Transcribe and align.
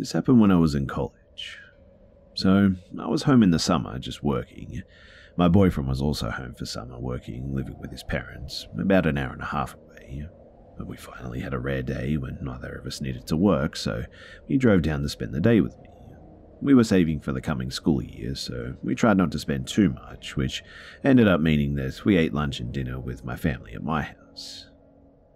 This 0.00 0.12
happened 0.12 0.40
when 0.40 0.50
I 0.50 0.56
was 0.56 0.74
in 0.74 0.86
college. 0.86 1.58
So, 2.32 2.72
I 2.98 3.06
was 3.06 3.24
home 3.24 3.42
in 3.42 3.50
the 3.50 3.58
summer, 3.58 3.98
just 3.98 4.22
working. 4.22 4.82
My 5.36 5.46
boyfriend 5.46 5.90
was 5.90 6.00
also 6.00 6.30
home 6.30 6.54
for 6.54 6.64
summer, 6.64 6.98
working, 6.98 7.54
living 7.54 7.78
with 7.78 7.90
his 7.90 8.02
parents, 8.02 8.66
about 8.78 9.04
an 9.04 9.18
hour 9.18 9.34
and 9.34 9.42
a 9.42 9.46
half 9.46 9.74
away. 9.74 10.26
But 10.78 10.86
we 10.86 10.96
finally 10.96 11.40
had 11.40 11.52
a 11.52 11.58
rare 11.58 11.82
day 11.82 12.16
when 12.16 12.38
neither 12.40 12.76
of 12.76 12.86
us 12.86 13.02
needed 13.02 13.26
to 13.26 13.36
work, 13.36 13.76
so 13.76 14.04
he 14.48 14.56
drove 14.56 14.80
down 14.80 15.02
to 15.02 15.08
spend 15.10 15.34
the 15.34 15.40
day 15.40 15.60
with 15.60 15.76
me. 15.82 15.90
We 16.62 16.72
were 16.72 16.82
saving 16.82 17.20
for 17.20 17.32
the 17.32 17.42
coming 17.42 17.70
school 17.70 18.02
year, 18.02 18.34
so 18.34 18.76
we 18.82 18.94
tried 18.94 19.18
not 19.18 19.30
to 19.32 19.38
spend 19.38 19.68
too 19.68 19.90
much, 19.90 20.34
which 20.34 20.64
ended 21.04 21.28
up 21.28 21.42
meaning 21.42 21.74
that 21.74 22.06
we 22.06 22.16
ate 22.16 22.32
lunch 22.32 22.58
and 22.58 22.72
dinner 22.72 22.98
with 22.98 23.22
my 23.22 23.36
family 23.36 23.74
at 23.74 23.82
my 23.82 24.00
house. 24.00 24.69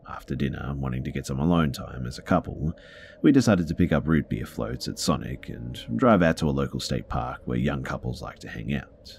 After 0.08 0.34
dinner, 0.34 0.74
wanting 0.76 1.02
to 1.04 1.10
get 1.10 1.26
some 1.26 1.40
alone 1.40 1.72
time 1.72 2.06
as 2.06 2.18
a 2.18 2.22
couple, 2.22 2.74
we 3.22 3.32
decided 3.32 3.66
to 3.68 3.74
pick 3.74 3.92
up 3.92 4.06
root 4.06 4.28
beer 4.28 4.46
floats 4.46 4.86
at 4.86 4.98
Sonic 4.98 5.48
and 5.48 5.78
drive 5.96 6.22
out 6.22 6.36
to 6.38 6.48
a 6.48 6.50
local 6.50 6.80
state 6.80 7.08
park 7.08 7.40
where 7.44 7.56
young 7.56 7.82
couples 7.82 8.20
like 8.20 8.38
to 8.40 8.48
hang 8.48 8.74
out. 8.74 9.18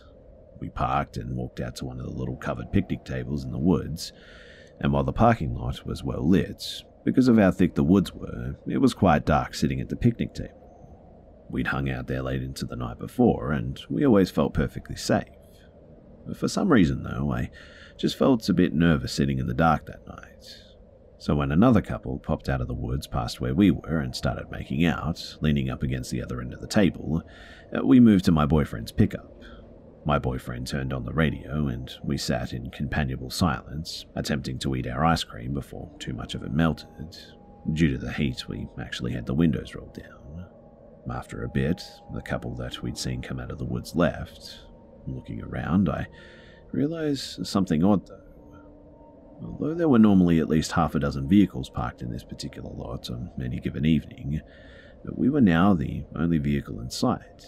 We 0.59 0.69
parked 0.69 1.17
and 1.17 1.36
walked 1.36 1.59
out 1.59 1.75
to 1.77 1.86
one 1.86 2.00
of 2.00 2.05
the 2.05 2.11
little 2.11 2.38
covered 2.38 2.72
picnic 2.72 3.03
tables 3.03 3.44
in 3.44 3.52
the 3.52 3.58
woods, 3.58 4.14
and 4.80 4.94
while 4.94 5.03
the 5.03 5.11
parking 5.11 5.55
lot 5.55 5.86
was 5.86 6.03
well 6.03 6.27
lit, 6.27 6.83
because 7.03 7.27
of 7.27 7.38
how 7.38 7.52
thick 7.52 7.75
the 7.75 7.83
woods 7.83 8.14
were, 8.14 8.55
it 8.67 8.77
was 8.77 8.94
quite 8.94 9.25
dark 9.25 9.53
sitting 9.53 9.81
at 9.81 9.89
the 9.89 9.95
picnic 9.95 10.33
table. 10.33 10.61
We'd 11.49 11.67
hung 11.67 11.89
out 11.89 12.08
there 12.08 12.22
late 12.22 12.42
into 12.42 12.66
the 12.66 12.75
night 12.75 12.99
before, 12.99 13.52
and 13.52 13.80
we 13.89 14.05
always 14.05 14.31
felt 14.31 14.53
perfectly 14.53 14.95
safe. 14.95 15.27
But 16.25 16.38
for 16.38 16.47
some 16.47 16.72
reason, 16.72 17.03
though, 17.03 17.31
I 17.31 17.52
just 17.97 18.17
felt 18.17 18.49
a 18.49 18.53
bit 18.53 18.73
nervous 18.73 19.14
sitting 19.14 19.39
in 19.39 19.47
the 19.47 19.53
dark 19.53 19.86
that 19.86 20.08
night. 20.08 20.58
So 21.26 21.34
when 21.34 21.52
another 21.52 21.81
couple 21.81 22.20
popped 22.20 22.50
out 22.50 22.62
of 22.62 22.68
the 22.68 22.76
woods 22.76 23.08
past 23.08 23.42
where 23.42 23.56
we 23.56 23.72
were 23.72 23.98
and 23.98 24.16
started 24.16 24.52
making 24.52 24.86
out, 24.86 25.38
leaning 25.42 25.72
up 25.72 25.82
against 25.82 26.12
the 26.12 26.22
other 26.22 26.40
end 26.40 26.54
of 26.54 26.62
the 26.62 26.67
table, 26.67 27.23
uh, 27.76 27.84
we 27.84 28.00
moved 28.00 28.26
to 28.26 28.32
my 28.32 28.45
boyfriend's 28.45 28.92
pickup. 28.92 29.42
My 30.06 30.20
boyfriend 30.20 30.67
turned 30.67 30.94
on 30.94 31.04
the 31.04 31.14
radio, 31.14 31.66
and 31.66 31.92
we 32.04 32.16
sat 32.16 32.54
in 32.54 32.70
companionable 32.70 33.32
silence, 33.32 34.06
attempting 34.16 34.59
to 34.59 34.76
eat 34.76 34.86
our 34.86 35.04
ice 35.04 35.23
cream 35.23 35.56
before 35.56 35.90
too 35.98 36.14
much 36.14 36.36
of 36.36 36.44
it 36.44 36.52
melted. 36.52 37.17
Due 37.73 37.94
to 37.94 37.98
the 37.98 38.14
heat, 38.14 38.48
we 38.48 38.67
actually 38.80 39.14
had 39.14 39.26
the 39.26 39.34
windows 39.34 39.73
rolled 39.73 39.95
down. 39.95 40.45
After 41.12 41.44
a 41.44 41.50
bit, 41.50 41.82
the 42.14 42.22
couple 42.22 42.54
that 42.58 42.84
we'd 42.84 43.00
seen 43.00 43.23
come 43.23 43.39
out 43.39 43.50
of 43.50 43.58
the 43.58 43.66
woods 43.66 43.95
left. 43.95 44.60
Looking 45.08 45.42
around, 45.42 45.89
I 45.89 46.06
realized 46.72 47.48
something 47.48 47.84
odd 47.84 48.06
though. 48.06 48.25
Although 49.44 49.73
there 49.73 49.89
were 49.89 50.00
normally 50.00 50.39
at 50.39 50.50
least 50.50 50.72
half 50.72 50.95
a 50.95 51.00
dozen 51.00 51.28
vehicles 51.28 51.69
parked 51.69 52.02
in 52.02 52.11
this 52.11 52.23
particular 52.23 52.72
lot 52.72 53.09
on 53.09 53.31
any 53.44 53.59
given 53.59 53.86
evening, 53.86 54.42
we 55.14 55.30
were 55.30 55.42
now 55.42 55.73
the 55.73 56.03
only 56.16 56.38
vehicle 56.38 56.80
in 56.80 56.89
sight. 56.89 57.45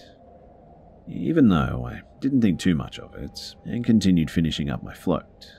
Even 1.08 1.48
though 1.48 1.86
I 1.88 2.02
didn't 2.20 2.42
think 2.42 2.60
too 2.60 2.76
much 2.76 3.00
of 3.00 3.16
it 3.16 3.56
and 3.66 3.86
continued 3.86 4.30
finishing 4.30 4.70
up 4.70 4.84
my 4.84 4.94
float. 4.94 5.52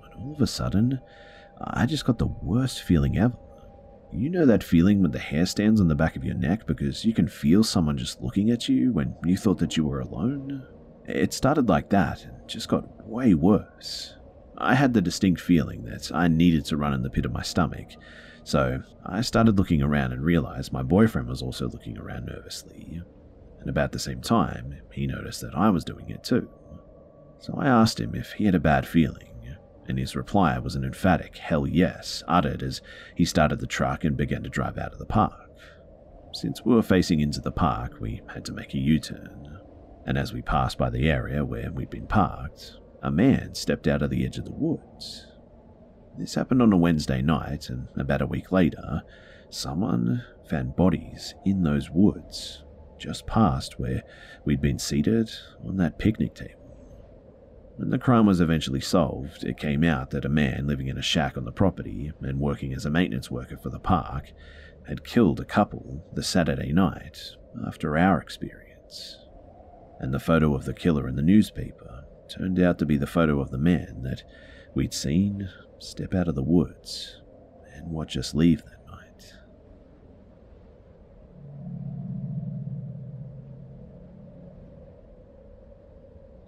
when 0.00 0.12
all 0.12 0.34
of 0.34 0.40
a 0.40 0.46
sudden, 0.46 1.00
I 1.60 1.86
just 1.86 2.04
got 2.04 2.18
the 2.18 2.26
worst 2.26 2.82
feeling 2.82 3.16
ever. 3.16 3.38
You 4.12 4.28
know 4.30 4.46
that 4.46 4.64
feeling 4.64 5.02
when 5.02 5.10
the 5.10 5.18
hair 5.18 5.46
stands 5.46 5.80
on 5.80 5.88
the 5.88 5.94
back 5.94 6.16
of 6.16 6.24
your 6.24 6.34
neck 6.34 6.66
because 6.66 7.04
you 7.04 7.12
can 7.12 7.28
feel 7.28 7.64
someone 7.64 7.98
just 7.98 8.22
looking 8.22 8.50
at 8.50 8.68
you 8.68 8.92
when 8.92 9.14
you 9.24 9.36
thought 9.36 9.58
that 9.58 9.76
you 9.76 9.84
were 9.84 10.00
alone? 10.00 10.66
It 11.06 11.32
started 11.32 11.68
like 11.68 11.90
that 11.90 12.24
and 12.24 12.48
just 12.48 12.68
got 12.68 13.06
way 13.06 13.34
worse. 13.34 14.14
I 14.58 14.74
had 14.74 14.94
the 14.94 15.02
distinct 15.02 15.40
feeling 15.40 15.84
that 15.84 16.10
I 16.14 16.28
needed 16.28 16.64
to 16.66 16.76
run 16.76 16.94
in 16.94 17.02
the 17.02 17.10
pit 17.10 17.26
of 17.26 17.32
my 17.32 17.42
stomach, 17.42 17.88
so 18.44 18.82
I 19.04 19.20
started 19.20 19.58
looking 19.58 19.82
around 19.82 20.12
and 20.12 20.24
realized 20.24 20.72
my 20.72 20.82
boyfriend 20.82 21.28
was 21.28 21.42
also 21.42 21.68
looking 21.68 21.98
around 21.98 22.26
nervously. 22.26 23.02
And 23.60 23.68
about 23.68 23.92
the 23.92 23.98
same 23.98 24.20
time, 24.20 24.78
he 24.92 25.06
noticed 25.06 25.40
that 25.40 25.54
I 25.54 25.70
was 25.70 25.84
doing 25.84 26.08
it 26.10 26.22
too. 26.22 26.48
So 27.38 27.54
I 27.58 27.66
asked 27.66 28.00
him 28.00 28.14
if 28.14 28.32
he 28.32 28.44
had 28.44 28.54
a 28.54 28.60
bad 28.60 28.86
feeling, 28.86 29.32
and 29.88 29.98
his 29.98 30.16
reply 30.16 30.58
was 30.58 30.74
an 30.74 30.84
emphatic 30.84 31.36
hell 31.36 31.66
yes, 31.66 32.22
uttered 32.26 32.62
as 32.62 32.80
he 33.14 33.24
started 33.24 33.60
the 33.60 33.66
truck 33.66 34.04
and 34.04 34.16
began 34.16 34.42
to 34.42 34.48
drive 34.48 34.78
out 34.78 34.92
of 34.92 34.98
the 34.98 35.06
park. 35.06 35.50
Since 36.32 36.64
we 36.64 36.74
were 36.74 36.82
facing 36.82 37.20
into 37.20 37.40
the 37.40 37.52
park, 37.52 38.00
we 38.00 38.22
had 38.32 38.44
to 38.46 38.52
make 38.52 38.74
a 38.74 38.78
U 38.78 38.98
turn, 38.98 39.58
and 40.06 40.18
as 40.18 40.32
we 40.32 40.42
passed 40.42 40.78
by 40.78 40.90
the 40.90 41.10
area 41.10 41.44
where 41.44 41.70
we'd 41.72 41.90
been 41.90 42.06
parked, 42.06 42.78
a 43.06 43.10
man 43.12 43.54
stepped 43.54 43.86
out 43.86 44.02
of 44.02 44.10
the 44.10 44.26
edge 44.26 44.36
of 44.36 44.44
the 44.44 44.50
woods. 44.52 45.28
This 46.18 46.34
happened 46.34 46.60
on 46.60 46.72
a 46.72 46.76
Wednesday 46.76 47.22
night, 47.22 47.70
and 47.70 47.86
about 47.96 48.20
a 48.20 48.26
week 48.26 48.50
later, 48.50 49.04
someone 49.48 50.24
found 50.50 50.74
bodies 50.74 51.32
in 51.44 51.62
those 51.62 51.88
woods 51.88 52.64
just 52.98 53.24
past 53.24 53.78
where 53.78 54.02
we'd 54.44 54.60
been 54.60 54.80
seated 54.80 55.30
on 55.64 55.76
that 55.76 56.00
picnic 56.00 56.34
table. 56.34 56.66
When 57.76 57.90
the 57.90 57.98
crime 57.98 58.26
was 58.26 58.40
eventually 58.40 58.80
solved, 58.80 59.44
it 59.44 59.56
came 59.56 59.84
out 59.84 60.10
that 60.10 60.24
a 60.24 60.28
man 60.28 60.66
living 60.66 60.88
in 60.88 60.98
a 60.98 61.02
shack 61.02 61.36
on 61.36 61.44
the 61.44 61.52
property 61.52 62.10
and 62.22 62.40
working 62.40 62.74
as 62.74 62.86
a 62.86 62.90
maintenance 62.90 63.30
worker 63.30 63.56
for 63.56 63.70
the 63.70 63.78
park 63.78 64.32
had 64.88 65.04
killed 65.04 65.38
a 65.38 65.44
couple 65.44 66.04
the 66.12 66.24
Saturday 66.24 66.72
night 66.72 67.20
after 67.64 67.96
our 67.96 68.20
experience. 68.20 69.18
And 70.00 70.12
the 70.12 70.18
photo 70.18 70.56
of 70.56 70.64
the 70.64 70.74
killer 70.74 71.06
in 71.06 71.14
the 71.14 71.22
newspaper 71.22 71.95
turned 72.28 72.60
out 72.60 72.78
to 72.78 72.86
be 72.86 72.96
the 72.96 73.06
photo 73.06 73.40
of 73.40 73.50
the 73.50 73.58
man 73.58 74.02
that 74.02 74.22
we'd 74.74 74.94
seen 74.94 75.48
step 75.78 76.14
out 76.14 76.28
of 76.28 76.34
the 76.34 76.42
woods 76.42 77.20
and 77.74 77.90
watch 77.90 78.16
us 78.16 78.34
leave 78.34 78.62
that 78.64 78.86
night. 78.86 79.32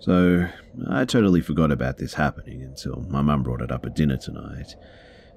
So, 0.00 0.48
I 0.88 1.04
totally 1.04 1.40
forgot 1.40 1.70
about 1.70 1.98
this 1.98 2.14
happening 2.14 2.62
until 2.62 3.04
my 3.08 3.20
mum 3.20 3.42
brought 3.42 3.60
it 3.60 3.72
up 3.72 3.84
at 3.84 3.94
dinner 3.94 4.16
tonight, 4.16 4.74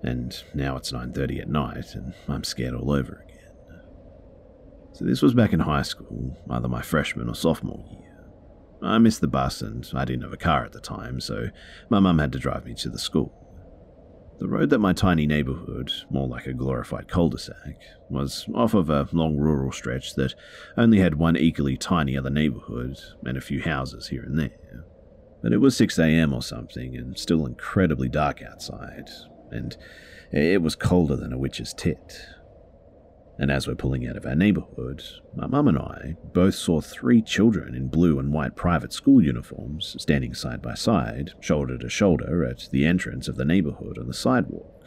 and 0.04 0.36
now 0.54 0.78
it's 0.78 0.92
9:30 0.92 1.42
at 1.42 1.50
night 1.50 1.96
and 1.96 2.14
I'm 2.28 2.44
scared 2.44 2.74
all 2.74 2.92
over 2.92 3.26
again. 3.26 3.82
So 4.94 5.06
this 5.06 5.22
was 5.22 5.34
back 5.34 5.54
in 5.54 5.62
high 5.62 5.82
school, 5.82 6.38
either 6.50 6.68
my 6.68 6.82
freshman 6.82 7.30
or 7.30 7.36
sophomore 7.36 7.84
year. 7.90 8.11
I 8.84 8.98
missed 8.98 9.22
the 9.22 9.28
bus 9.28 9.62
and 9.62 9.88
I 9.94 10.06
didn't 10.06 10.24
have 10.24 10.34
a 10.34 10.38
car 10.38 10.66
at 10.66 10.72
the 10.72 10.80
time, 10.80 11.20
so 11.20 11.50
my 11.90 12.00
mum 12.00 12.20
had 12.20 12.32
to 12.34 12.40
drive 12.40 12.66
me 12.66 12.74
to 12.76 12.90
the 12.90 13.00
school. 13.00 13.38
The 14.40 14.48
road 14.48 14.72
that 14.72 14.80
my 14.80 14.92
tiny 14.92 15.28
neighbourhood, 15.28 15.92
more 16.10 16.28
like 16.28 16.48
a 16.48 16.54
glorified 16.54 17.08
cul 17.08 17.30
de 17.30 17.38
sac, 17.38 17.80
was 18.10 18.48
off 18.56 18.74
of 18.74 18.90
a 18.90 19.08
long 19.12 19.38
rural 19.38 19.72
stretch 19.72 20.16
that 20.16 20.34
only 20.76 20.98
had 20.98 21.16
one 21.16 21.38
equally 21.38 21.78
tiny 21.78 22.18
other 22.18 22.32
neighbourhood 22.32 22.98
and 23.24 23.38
a 23.38 23.42
few 23.42 23.62
houses 23.62 24.08
here 24.08 24.24
and 24.24 24.40
there. 24.40 24.86
But 25.44 25.54
it 25.54 25.58
was 25.58 25.78
6am 25.78 26.34
or 26.34 26.42
something 26.42 26.98
and 26.98 27.18
still 27.20 27.46
incredibly 27.46 28.10
dark 28.10 28.42
outside, 28.42 29.10
and 29.52 29.78
it 30.32 30.64
was 30.64 30.76
colder 30.76 31.16
than 31.16 31.34
a 31.34 31.38
witch's 31.38 31.74
tit. 31.74 32.26
And 33.42 33.50
as 33.50 33.68
we're 33.68 33.74
pulling 33.74 34.08
out 34.08 34.18
of 34.18 34.26
our 34.28 34.36
neighbourhood, 34.36 35.04
my 35.36 35.48
mum 35.48 35.68
and 35.68 35.80
I 35.80 36.16
both 36.32 36.54
saw 36.54 36.80
three 36.80 37.24
children 37.24 37.74
in 37.74 37.88
blue 37.88 38.20
and 38.20 38.32
white 38.32 38.56
private 38.56 38.94
school 38.94 39.20
uniforms 39.20 39.96
standing 39.98 40.36
side 40.36 40.62
by 40.62 40.76
side, 40.76 41.32
shoulder 41.40 41.76
to 41.80 41.90
shoulder, 41.90 42.46
at 42.46 42.70
the 42.72 42.86
entrance 42.86 43.28
of 43.28 43.38
the 43.38 43.44
neighbourhood 43.44 43.98
on 43.98 44.06
the 44.06 44.14
sidewalk. 44.14 44.86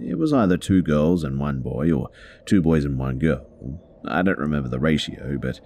It 0.00 0.18
was 0.18 0.32
either 0.32 0.56
two 0.56 0.82
girls 0.82 1.24
and 1.24 1.40
one 1.40 1.62
boy, 1.62 1.90
or 1.90 2.10
two 2.46 2.62
boys 2.62 2.84
and 2.84 2.96
one 2.96 3.18
girl. 3.18 3.44
I 4.06 4.22
don't 4.22 4.38
remember 4.38 4.68
the 4.68 4.78
ratio, 4.78 5.36
but 5.42 5.60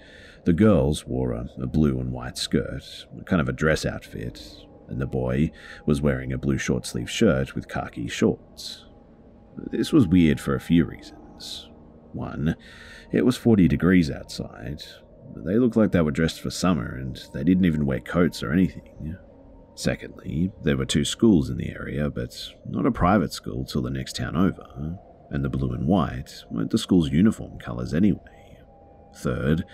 the 0.47 0.55
girls 0.55 1.05
wore 1.05 1.33
a, 1.33 1.51
a 1.61 1.67
blue 1.67 2.01
and 2.01 2.11
white 2.11 2.39
skirt, 2.39 3.05
kind 3.27 3.43
of 3.43 3.51
a 3.51 3.53
dress 3.53 3.85
outfit, 3.85 4.51
and 4.89 4.99
the 4.99 5.07
boy 5.07 5.51
was 5.85 6.01
wearing 6.01 6.33
a 6.33 6.39
blue 6.39 6.57
short 6.57 6.87
sleeve 6.87 7.11
shirt 7.11 7.55
with 7.55 7.69
khaki 7.69 8.09
shorts. 8.09 8.87
This 9.71 9.93
was 9.93 10.09
weird 10.09 10.41
for 10.41 10.55
a 10.55 10.61
few 10.61 10.87
reasons. 10.87 11.69
One, 12.13 12.57
it 13.13 13.25
was 13.25 13.37
40 13.37 13.69
degrees 13.69 14.11
outside. 14.11 14.83
They 15.37 15.59
looked 15.59 15.77
like 15.77 15.93
they 15.93 16.01
were 16.01 16.11
dressed 16.11 16.41
for 16.41 16.51
summer, 16.51 16.97
and 16.97 17.23
they 17.33 17.45
didn't 17.45 17.65
even 17.65 17.87
wear 17.87 18.01
coats 18.01 18.43
or 18.43 18.53
anything. 18.53 19.17
Secondly, 19.75 20.51
there 20.63 20.77
were 20.77 20.87
two 20.87 21.05
schools 21.05 21.51
in 21.51 21.57
the 21.57 21.71
area, 21.71 22.11
but 22.11 22.53
not 22.69 22.87
a 22.87 22.91
private 22.91 23.33
school 23.33 23.65
till 23.65 23.83
the 23.83 23.91
next 23.91 24.17
town 24.17 24.37
over, 24.37 24.99
and 25.31 25.45
the 25.45 25.49
blue 25.49 25.73
and 25.73 25.87
white 25.87 26.45
weren't 26.51 26.71
the 26.71 26.79
school's 26.79 27.11
uniform 27.11 27.59
colours 27.59 27.95
anyway. 27.95 28.59
Third, 29.15 29.65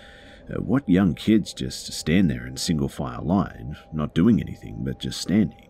uh, 0.49 0.61
what 0.61 0.87
young 0.87 1.15
kids 1.15 1.53
just 1.53 1.91
stand 1.91 2.29
there 2.29 2.45
in 2.45 2.57
single 2.57 2.89
file 2.89 3.23
line, 3.23 3.77
not 3.91 4.13
doing 4.13 4.39
anything 4.39 4.83
but 4.83 4.99
just 4.99 5.19
standing? 5.19 5.69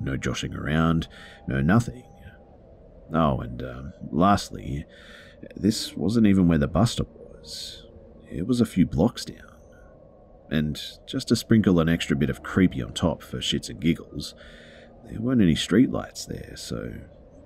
No 0.00 0.16
joshing 0.16 0.54
around, 0.54 1.08
no 1.46 1.60
nothing. 1.60 2.04
Oh, 3.12 3.40
and 3.40 3.62
um, 3.62 3.92
lastly, 4.10 4.84
this 5.54 5.96
wasn't 5.96 6.26
even 6.26 6.48
where 6.48 6.58
the 6.58 6.68
bus 6.68 6.92
stop 6.92 7.08
was. 7.14 7.84
It 8.30 8.46
was 8.46 8.60
a 8.60 8.66
few 8.66 8.86
blocks 8.86 9.24
down. 9.24 9.42
And 10.50 10.80
just 11.06 11.28
to 11.28 11.36
sprinkle 11.36 11.80
an 11.80 11.88
extra 11.88 12.16
bit 12.16 12.30
of 12.30 12.42
creepy 12.42 12.82
on 12.82 12.92
top 12.92 13.22
for 13.22 13.38
shits 13.38 13.68
and 13.68 13.80
giggles, 13.80 14.34
there 15.04 15.20
weren't 15.20 15.42
any 15.42 15.54
streetlights 15.54 16.26
there, 16.26 16.52
so 16.56 16.94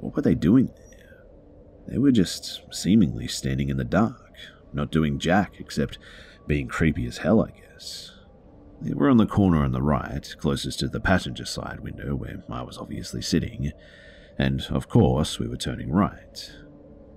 what 0.00 0.16
were 0.16 0.22
they 0.22 0.34
doing 0.34 0.70
there? 0.76 1.24
They 1.88 1.98
were 1.98 2.12
just 2.12 2.62
seemingly 2.72 3.26
standing 3.26 3.68
in 3.68 3.76
the 3.76 3.84
dark, 3.84 4.32
not 4.72 4.90
doing 4.90 5.18
jack 5.18 5.54
except 5.58 5.98
being 6.46 6.68
creepy 6.68 7.06
as 7.06 7.18
hell, 7.18 7.42
I 7.42 7.50
guess. 7.50 8.12
They 8.80 8.94
were 8.94 9.10
on 9.10 9.18
the 9.18 9.26
corner 9.26 9.62
on 9.62 9.72
the 9.72 9.82
right, 9.82 10.34
closest 10.38 10.78
to 10.80 10.88
the 10.88 11.00
passenger 11.00 11.44
side 11.44 11.80
window 11.80 12.14
where 12.14 12.42
I 12.50 12.62
was 12.62 12.78
obviously 12.78 13.22
sitting, 13.22 13.72
and 14.38 14.62
of 14.70 14.88
course 14.88 15.38
we 15.38 15.48
were 15.48 15.56
turning 15.56 15.90
right. 15.90 16.50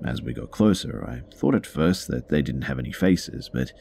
As 0.05 0.21
we 0.21 0.33
got 0.33 0.51
closer, 0.51 1.05
I 1.07 1.21
thought 1.35 1.55
at 1.55 1.65
first 1.65 2.07
that 2.09 2.29
they 2.29 2.41
didn't 2.41 2.63
have 2.63 2.79
any 2.79 2.91
faces, 2.91 3.50
but 3.53 3.71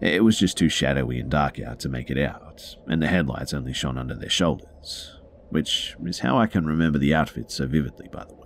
it 0.00 0.24
was 0.24 0.38
just 0.38 0.58
too 0.58 0.68
shadowy 0.68 1.20
and 1.20 1.30
dark 1.30 1.60
out 1.60 1.78
to 1.80 1.88
make 1.88 2.10
it 2.10 2.18
out, 2.18 2.76
and 2.86 3.00
the 3.00 3.06
headlights 3.06 3.54
only 3.54 3.72
shone 3.72 3.98
under 3.98 4.14
their 4.14 4.28
shoulders, 4.28 5.20
which 5.50 5.96
is 6.04 6.20
how 6.20 6.36
I 6.38 6.46
can 6.46 6.66
remember 6.66 6.98
the 6.98 7.14
outfit 7.14 7.50
so 7.50 7.66
vividly, 7.66 8.08
by 8.12 8.24
the 8.24 8.34
way. 8.34 8.44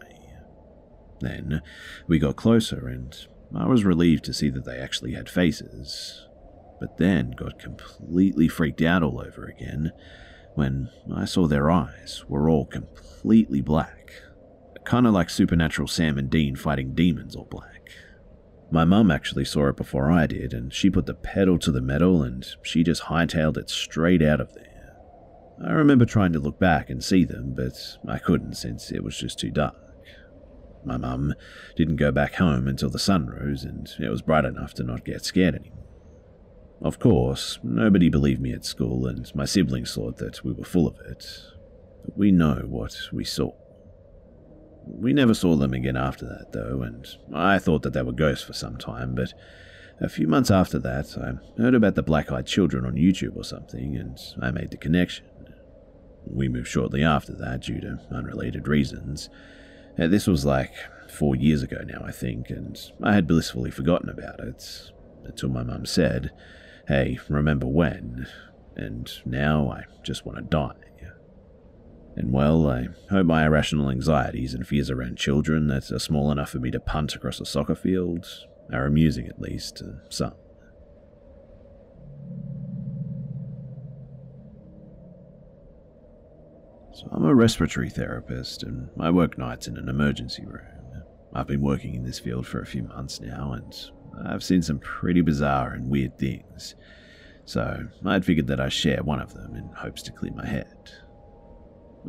Then 1.20 1.62
we 2.06 2.18
got 2.18 2.36
closer, 2.36 2.88
and 2.88 3.16
I 3.54 3.66
was 3.66 3.84
relieved 3.84 4.24
to 4.24 4.34
see 4.34 4.50
that 4.50 4.64
they 4.64 4.78
actually 4.78 5.12
had 5.12 5.28
faces, 5.28 6.26
but 6.80 6.98
then 6.98 7.30
got 7.30 7.58
completely 7.58 8.48
freaked 8.48 8.82
out 8.82 9.02
all 9.02 9.20
over 9.20 9.44
again 9.44 9.92
when 10.54 10.90
I 11.14 11.24
saw 11.24 11.46
their 11.46 11.70
eyes 11.70 12.24
were 12.28 12.50
all 12.50 12.66
completely 12.66 13.60
black, 13.60 14.01
kind 14.84 15.06
of 15.06 15.14
like 15.14 15.30
Supernatural 15.30 15.88
Sam 15.88 16.18
and 16.18 16.30
Dean 16.30 16.56
fighting 16.56 16.94
demons 16.94 17.36
all 17.36 17.46
black. 17.50 17.90
My 18.70 18.84
mum 18.84 19.10
actually 19.10 19.44
saw 19.44 19.68
it 19.68 19.76
before 19.76 20.10
I 20.10 20.26
did, 20.26 20.54
and 20.54 20.72
she 20.72 20.88
put 20.88 21.06
the 21.06 21.14
pedal 21.14 21.58
to 21.58 21.70
the 21.70 21.82
metal 21.82 22.22
and 22.22 22.46
she 22.62 22.82
just 22.82 23.02
hightailed 23.04 23.58
it 23.58 23.68
straight 23.68 24.22
out 24.22 24.40
of 24.40 24.54
there. 24.54 24.96
I 25.64 25.72
remember 25.72 26.06
trying 26.06 26.32
to 26.32 26.40
look 26.40 26.58
back 26.58 26.88
and 26.90 27.04
see 27.04 27.24
them, 27.24 27.54
but 27.54 27.74
I 28.08 28.18
couldn't 28.18 28.54
since 28.54 28.90
it 28.90 29.04
was 29.04 29.16
just 29.16 29.38
too 29.38 29.50
dark. 29.50 29.76
My 30.84 30.96
mum 30.96 31.34
didn't 31.76 31.96
go 31.96 32.10
back 32.10 32.36
home 32.36 32.66
until 32.66 32.90
the 32.90 32.98
sun 32.98 33.26
rose, 33.26 33.62
and 33.62 33.88
it 34.00 34.08
was 34.08 34.22
bright 34.22 34.44
enough 34.44 34.74
to 34.74 34.82
not 34.82 35.04
get 35.04 35.24
scared 35.24 35.54
anymore. 35.54 35.84
Of 36.80 36.98
course, 36.98 37.60
nobody 37.62 38.08
believed 38.08 38.40
me 38.40 38.52
at 38.52 38.64
school, 38.64 39.06
and 39.06 39.32
my 39.36 39.44
siblings 39.44 39.94
thought 39.94 40.16
that 40.16 40.42
we 40.42 40.52
were 40.52 40.64
full 40.64 40.88
of 40.88 40.98
it. 41.06 41.24
But 42.04 42.18
we 42.18 42.32
know 42.32 42.64
what 42.66 42.96
we 43.12 43.24
saw. 43.24 43.52
We 44.86 45.12
never 45.12 45.34
saw 45.34 45.56
them 45.56 45.72
again 45.72 45.96
after 45.96 46.26
that, 46.26 46.52
though, 46.52 46.82
and 46.82 47.06
I 47.32 47.58
thought 47.58 47.82
that 47.82 47.92
they 47.92 48.02
were 48.02 48.12
ghosts 48.12 48.44
for 48.44 48.52
some 48.52 48.76
time, 48.76 49.14
but 49.14 49.32
a 50.00 50.08
few 50.08 50.26
months 50.26 50.50
after 50.50 50.78
that, 50.80 51.16
I 51.16 51.60
heard 51.60 51.74
about 51.74 51.94
the 51.94 52.02
black 52.02 52.32
eyed 52.32 52.46
children 52.46 52.84
on 52.84 52.94
YouTube 52.94 53.36
or 53.36 53.44
something, 53.44 53.96
and 53.96 54.18
I 54.40 54.50
made 54.50 54.70
the 54.70 54.76
connection. 54.76 55.26
We 56.26 56.48
moved 56.48 56.68
shortly 56.68 57.04
after 57.04 57.32
that 57.34 57.62
due 57.62 57.80
to 57.80 58.00
unrelated 58.10 58.66
reasons. 58.66 59.28
Uh, 59.98 60.08
this 60.08 60.26
was 60.26 60.44
like 60.44 60.72
four 61.08 61.36
years 61.36 61.62
ago 61.62 61.82
now, 61.84 62.02
I 62.04 62.10
think, 62.10 62.50
and 62.50 62.78
I 63.02 63.14
had 63.14 63.26
blissfully 63.26 63.70
forgotten 63.70 64.08
about 64.08 64.40
it 64.40 64.90
until 65.24 65.50
my 65.50 65.62
mum 65.62 65.86
said, 65.86 66.32
Hey, 66.88 67.18
remember 67.28 67.66
when? 67.66 68.26
And 68.74 69.10
now 69.24 69.70
I 69.70 69.84
just 70.02 70.26
want 70.26 70.38
to 70.38 70.42
die. 70.42 70.91
And 72.16 72.32
well, 72.32 72.68
I 72.68 72.88
hope 73.10 73.26
my 73.26 73.46
irrational 73.46 73.90
anxieties 73.90 74.54
and 74.54 74.66
fears 74.66 74.90
around 74.90 75.16
children 75.16 75.68
that 75.68 75.90
are 75.90 75.98
small 75.98 76.30
enough 76.30 76.50
for 76.50 76.58
me 76.58 76.70
to 76.70 76.80
punt 76.80 77.14
across 77.14 77.40
a 77.40 77.46
soccer 77.46 77.74
field 77.74 78.26
are 78.72 78.84
amusing 78.84 79.26
at 79.26 79.40
least 79.40 79.76
to 79.76 80.00
some. 80.10 80.34
So 86.94 87.08
I'm 87.10 87.24
a 87.24 87.34
respiratory 87.34 87.88
therapist 87.88 88.62
and 88.62 88.90
I 89.00 89.10
work 89.10 89.38
nights 89.38 89.66
in 89.66 89.78
an 89.78 89.88
emergency 89.88 90.44
room. 90.44 91.04
I've 91.34 91.46
been 91.46 91.62
working 91.62 91.94
in 91.94 92.04
this 92.04 92.18
field 92.18 92.46
for 92.46 92.60
a 92.60 92.66
few 92.66 92.82
months 92.82 93.20
now 93.20 93.54
and 93.54 93.74
I've 94.26 94.44
seen 94.44 94.60
some 94.60 94.78
pretty 94.78 95.22
bizarre 95.22 95.72
and 95.72 95.88
weird 95.88 96.18
things, 96.18 96.74
so 97.46 97.88
I'd 98.04 98.26
figured 98.26 98.46
that 98.48 98.60
I'd 98.60 98.72
share 98.72 99.02
one 99.02 99.20
of 99.20 99.32
them 99.32 99.56
in 99.56 99.70
hopes 99.74 100.02
to 100.02 100.12
clear 100.12 100.32
my 100.34 100.46
head. 100.46 100.92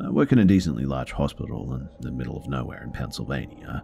I 0.01 0.09
work 0.09 0.31
in 0.31 0.39
a 0.39 0.45
decently 0.45 0.85
large 0.85 1.11
hospital 1.11 1.73
in 1.75 1.89
the 1.99 2.11
middle 2.11 2.37
of 2.37 2.47
nowhere 2.47 2.83
in 2.83 2.91
Pennsylvania. 2.91 3.83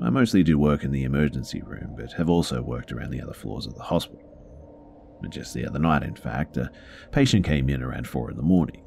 I 0.00 0.10
mostly 0.10 0.42
do 0.42 0.58
work 0.58 0.84
in 0.84 0.92
the 0.92 1.04
emergency 1.04 1.62
room, 1.62 1.94
but 1.96 2.12
have 2.12 2.30
also 2.30 2.62
worked 2.62 2.92
around 2.92 3.10
the 3.10 3.20
other 3.20 3.34
floors 3.34 3.66
of 3.66 3.74
the 3.74 3.82
hospital. 3.82 4.28
Just 5.28 5.54
the 5.54 5.66
other 5.66 5.78
night, 5.78 6.02
in 6.02 6.16
fact, 6.16 6.56
a 6.56 6.70
patient 7.12 7.44
came 7.44 7.68
in 7.68 7.82
around 7.82 8.08
4 8.08 8.30
in 8.30 8.36
the 8.36 8.42
morning. 8.42 8.84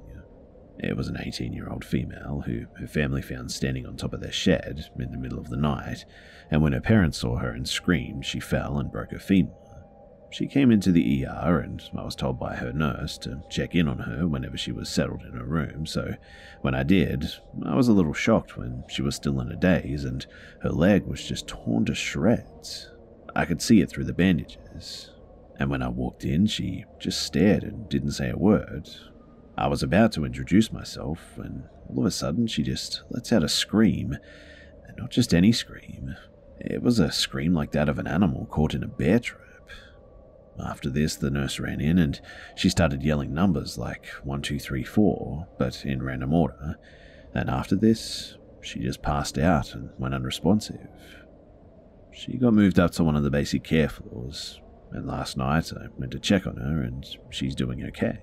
It 0.80 0.98
was 0.98 1.08
an 1.08 1.18
18 1.20 1.54
year 1.54 1.70
old 1.70 1.86
female 1.86 2.44
who 2.46 2.66
her 2.78 2.88
family 2.88 3.22
found 3.22 3.52
standing 3.52 3.86
on 3.86 3.96
top 3.96 4.14
of 4.14 4.20
their 4.20 4.32
shed 4.32 4.90
in 5.00 5.12
the 5.12 5.18
middle 5.18 5.40
of 5.40 5.50
the 5.50 5.58
night, 5.58 6.06
and 6.52 6.62
when 6.62 6.74
her 6.74 6.82
parents 6.82 7.20
saw 7.20 7.38
her 7.38 7.52
and 7.52 7.68
screamed, 7.68 8.26
she 8.26 8.40
fell 8.40 8.78
and 8.78 8.92
broke 8.92 9.12
her 9.12 9.20
femur. 9.20 9.54
She 10.36 10.48
came 10.48 10.70
into 10.70 10.92
the 10.92 11.26
ER, 11.26 11.60
and 11.60 11.82
I 11.98 12.04
was 12.04 12.14
told 12.14 12.38
by 12.38 12.58
her 12.58 12.74
nurse 12.74 13.18
to 13.20 13.42
check 13.50 13.74
in 13.74 13.88
on 13.88 14.00
her 14.00 14.28
whenever 14.28 14.58
she 14.58 14.74
was 14.74 14.90
settled 14.90 15.22
in 15.22 15.32
her 15.32 15.46
room. 15.46 15.86
So, 15.86 16.16
when 16.60 16.76
I 16.76 16.84
did, 16.84 17.26
I 17.66 17.74
was 17.74 17.88
a 17.88 17.94
little 17.94 18.12
shocked 18.12 18.58
when 18.58 18.84
she 18.90 19.02
was 19.02 19.16
still 19.16 19.40
in 19.40 19.50
a 19.50 19.56
daze 19.56 20.04
and 20.04 20.26
her 20.62 20.72
leg 20.72 21.06
was 21.06 21.26
just 21.26 21.48
torn 21.48 21.86
to 21.86 21.96
shreds. 21.96 22.92
I 23.34 23.46
could 23.46 23.62
see 23.62 23.80
it 23.80 23.90
through 23.90 24.04
the 24.04 24.14
bandages. 24.14 25.10
And 25.58 25.70
when 25.70 25.82
I 25.82 25.88
walked 25.88 26.26
in, 26.26 26.48
she 26.48 26.84
just 27.00 27.22
stared 27.22 27.64
and 27.64 27.88
didn't 27.88 28.12
say 28.12 28.30
a 28.30 28.38
word, 28.38 28.90
I 29.58 29.68
was 29.68 29.84
about 29.84 30.12
to 30.14 30.26
introduce 30.26 30.70
myself 30.70 31.22
when 31.38 31.70
all 31.88 32.00
of 32.00 32.06
a 32.06 32.12
sudden 32.12 32.48
she 32.48 32.62
just 32.62 33.04
lets 33.10 33.32
out 33.32 33.44
a 33.44 33.48
scream. 33.48 34.18
And 34.86 34.98
not 34.98 35.12
just 35.12 35.34
any 35.34 35.54
scream, 35.54 36.18
it 36.60 36.84
was 36.84 37.00
a 37.00 37.10
scream 37.10 37.54
like 37.54 37.72
that 37.72 37.88
of 37.88 38.00
an 38.00 38.08
animal 38.08 38.48
caught 38.48 38.74
in 38.74 38.84
a 38.84 38.88
bear 38.88 39.20
trap. 39.20 39.40
After 40.64 40.90
this, 40.90 41.16
the 41.16 41.30
nurse 41.30 41.60
ran 41.60 41.82
in 41.82 41.98
and 42.00 42.20
she 42.56 42.70
started 42.70 43.04
yelling 43.04 43.34
numbers 43.34 43.78
like 43.78 44.08
1, 44.24 44.42
2, 44.42 44.60
3, 44.60 44.84
4, 44.84 45.48
but 45.58 45.86
in 45.86 46.02
random 46.02 46.34
order. 46.34 46.78
And 47.34 47.50
after 47.50 47.76
this, 47.76 48.38
she 48.62 48.80
just 48.80 49.02
passed 49.02 49.38
out 49.38 49.74
and 49.74 49.90
went 49.98 50.14
unresponsive. 50.14 50.88
She 52.14 52.38
got 52.38 52.54
moved 52.54 52.80
up 52.80 52.92
to 52.92 53.04
one 53.04 53.18
of 53.18 53.24
the 53.24 53.30
basic 53.30 53.64
care 53.64 53.90
floors, 53.90 54.62
and 54.92 55.06
last 55.06 55.36
night 55.36 55.74
I 55.74 55.88
went 55.98 56.14
to 56.14 56.20
check 56.20 56.48
on 56.48 56.56
her 56.56 56.82
and 56.82 57.06
she's 57.30 57.56
doing 57.56 57.84
okay. 57.88 58.20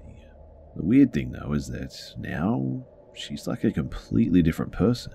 The 0.74 0.84
weird 0.84 1.12
thing, 1.12 1.32
though, 1.32 1.52
is 1.52 1.68
that 1.68 2.14
now 2.18 2.86
she's 3.14 3.46
like 3.46 3.64
a 3.64 3.70
completely 3.70 4.40
different 4.40 4.72
person. 4.72 5.12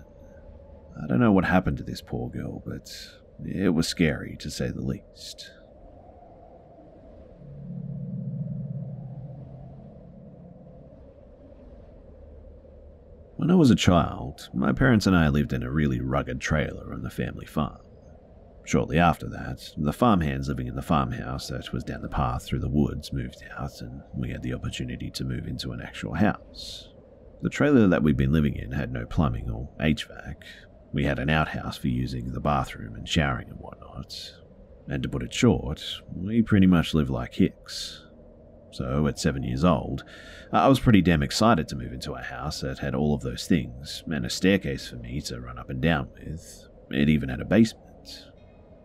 I 1.01 1.07
don't 1.07 1.19
know 1.19 1.31
what 1.31 1.45
happened 1.45 1.77
to 1.77 1.83
this 1.83 2.01
poor 2.01 2.29
girl, 2.29 2.61
but 2.65 2.95
it 3.43 3.69
was 3.69 3.87
scary 3.87 4.35
to 4.39 4.51
say 4.51 4.69
the 4.69 4.81
least. 4.81 5.51
When 13.37 13.51
I 13.51 13.55
was 13.55 13.69
a 13.69 13.75
child, 13.75 14.49
my 14.51 14.73
parents 14.73 15.05
and 15.05 15.15
I 15.15 15.29
lived 15.29 15.53
in 15.53 15.61
a 15.61 15.69
really 15.69 16.01
rugged 16.01 16.41
trailer 16.41 16.91
on 16.91 17.03
the 17.03 17.09
family 17.11 17.45
farm. 17.45 17.77
Shortly 18.65 18.97
after 18.97 19.29
that, 19.29 19.75
the 19.77 19.93
farmhands 19.93 20.47
living 20.47 20.65
in 20.65 20.75
the 20.75 20.81
farmhouse 20.81 21.47
that 21.49 21.71
was 21.71 21.83
down 21.83 22.01
the 22.01 22.09
path 22.09 22.45
through 22.45 22.61
the 22.61 22.67
woods 22.67 23.13
moved 23.13 23.43
out, 23.55 23.79
and 23.79 24.01
we 24.15 24.31
had 24.31 24.41
the 24.41 24.55
opportunity 24.55 25.11
to 25.11 25.23
move 25.23 25.45
into 25.45 25.71
an 25.71 25.81
actual 25.81 26.15
house. 26.15 26.89
The 27.43 27.51
trailer 27.51 27.87
that 27.87 28.01
we'd 28.01 28.17
been 28.17 28.31
living 28.31 28.55
in 28.55 28.71
had 28.71 28.91
no 28.91 29.05
plumbing 29.05 29.51
or 29.51 29.69
HVAC. 29.79 30.37
We 30.91 31.03
had 31.03 31.19
an 31.19 31.29
outhouse 31.29 31.77
for 31.77 31.89
using 31.89 32.31
the 32.31 32.39
bathroom 32.39 32.95
and 32.95 33.07
showering 33.07 33.49
and 33.49 33.59
whatnot. 33.59 34.33
And 34.87 35.03
to 35.03 35.09
put 35.09 35.21
it 35.21 35.31
short, 35.31 35.83
we 36.11 36.41
pretty 36.41 36.65
much 36.65 36.95
lived 36.95 37.11
like 37.11 37.35
hicks. 37.35 38.03
So, 38.71 39.07
at 39.07 39.19
seven 39.19 39.43
years 39.43 39.63
old, 39.63 40.03
I 40.51 40.67
was 40.67 40.79
pretty 40.79 41.01
damn 41.01 41.23
excited 41.23 41.67
to 41.69 41.75
move 41.75 41.93
into 41.93 42.13
a 42.13 42.21
house 42.21 42.61
that 42.61 42.79
had 42.79 42.95
all 42.95 43.13
of 43.13 43.21
those 43.21 43.47
things, 43.47 44.03
and 44.07 44.25
a 44.25 44.29
staircase 44.29 44.87
for 44.87 44.97
me 44.97 45.21
to 45.21 45.39
run 45.39 45.57
up 45.57 45.69
and 45.69 45.81
down 45.81 46.09
with. 46.13 46.67
It 46.91 47.09
even 47.09 47.29
had 47.29 47.41
a 47.41 47.45
basement. 47.45 47.83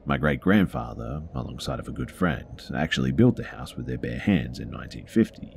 My 0.04 0.16
great 0.16 0.40
grandfather, 0.40 1.22
alongside 1.34 1.78
of 1.78 1.86
a 1.86 1.92
good 1.92 2.10
friend, 2.10 2.60
actually 2.74 3.12
built 3.12 3.36
the 3.36 3.44
house 3.44 3.76
with 3.76 3.86
their 3.86 3.98
bare 3.98 4.18
hands 4.18 4.58
in 4.58 4.68
1950. 4.70 5.56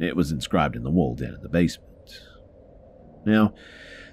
It 0.00 0.16
was 0.16 0.32
inscribed 0.32 0.76
in 0.76 0.82
the 0.82 0.90
wall 0.90 1.14
down 1.14 1.34
in 1.34 1.42
the 1.42 1.48
basement. 1.48 2.22
Now, 3.26 3.54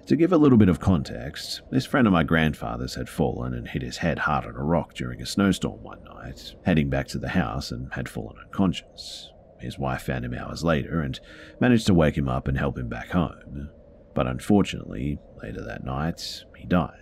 to 0.05 0.15
give 0.15 0.33
a 0.33 0.37
little 0.37 0.57
bit 0.57 0.69
of 0.69 0.79
context, 0.79 1.61
this 1.71 1.85
friend 1.85 2.07
of 2.07 2.13
my 2.13 2.23
grandfather's 2.23 2.95
had 2.95 3.07
fallen 3.07 3.53
and 3.53 3.67
hit 3.67 3.81
his 3.81 3.97
head 3.97 4.19
hard 4.19 4.45
on 4.45 4.55
a 4.55 4.63
rock 4.63 4.93
during 4.93 5.21
a 5.21 5.25
snowstorm 5.25 5.81
one 5.81 6.03
night, 6.03 6.55
heading 6.65 6.89
back 6.89 7.07
to 7.09 7.17
the 7.17 7.29
house 7.29 7.71
and 7.71 7.93
had 7.93 8.09
fallen 8.09 8.35
unconscious. 8.43 9.31
His 9.59 9.77
wife 9.77 10.03
found 10.03 10.25
him 10.25 10.33
hours 10.33 10.63
later 10.63 11.01
and 11.01 11.19
managed 11.59 11.87
to 11.87 11.93
wake 11.93 12.17
him 12.17 12.29
up 12.29 12.47
and 12.47 12.57
help 12.57 12.77
him 12.77 12.87
back 12.87 13.09
home. 13.09 13.69
But 14.13 14.27
unfortunately, 14.27 15.19
later 15.41 15.63
that 15.63 15.83
night, 15.83 16.43
he 16.57 16.65
died. 16.65 16.95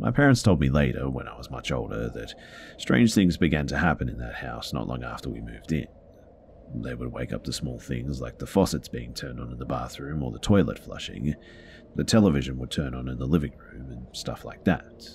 My 0.00 0.10
parents 0.10 0.42
told 0.42 0.60
me 0.60 0.68
later, 0.68 1.10
when 1.10 1.26
I 1.26 1.36
was 1.36 1.50
much 1.50 1.72
older, 1.72 2.08
that 2.10 2.34
strange 2.76 3.14
things 3.14 3.36
began 3.36 3.66
to 3.68 3.78
happen 3.78 4.08
in 4.08 4.18
that 4.18 4.36
house 4.36 4.72
not 4.72 4.86
long 4.86 5.02
after 5.02 5.28
we 5.28 5.40
moved 5.40 5.72
in. 5.72 5.86
They 6.74 6.94
would 6.94 7.12
wake 7.12 7.32
up 7.32 7.44
to 7.44 7.52
small 7.52 7.80
things 7.80 8.20
like 8.20 8.38
the 8.38 8.46
faucets 8.46 8.88
being 8.88 9.14
turned 9.14 9.40
on 9.40 9.50
in 9.50 9.58
the 9.58 9.64
bathroom 9.64 10.22
or 10.22 10.30
the 10.30 10.38
toilet 10.38 10.78
flushing. 10.78 11.34
The 11.96 12.04
television 12.04 12.58
would 12.58 12.70
turn 12.70 12.94
on 12.94 13.08
in 13.08 13.18
the 13.18 13.26
living 13.26 13.54
room 13.56 13.90
and 13.90 14.06
stuff 14.12 14.44
like 14.44 14.64
that. 14.64 15.08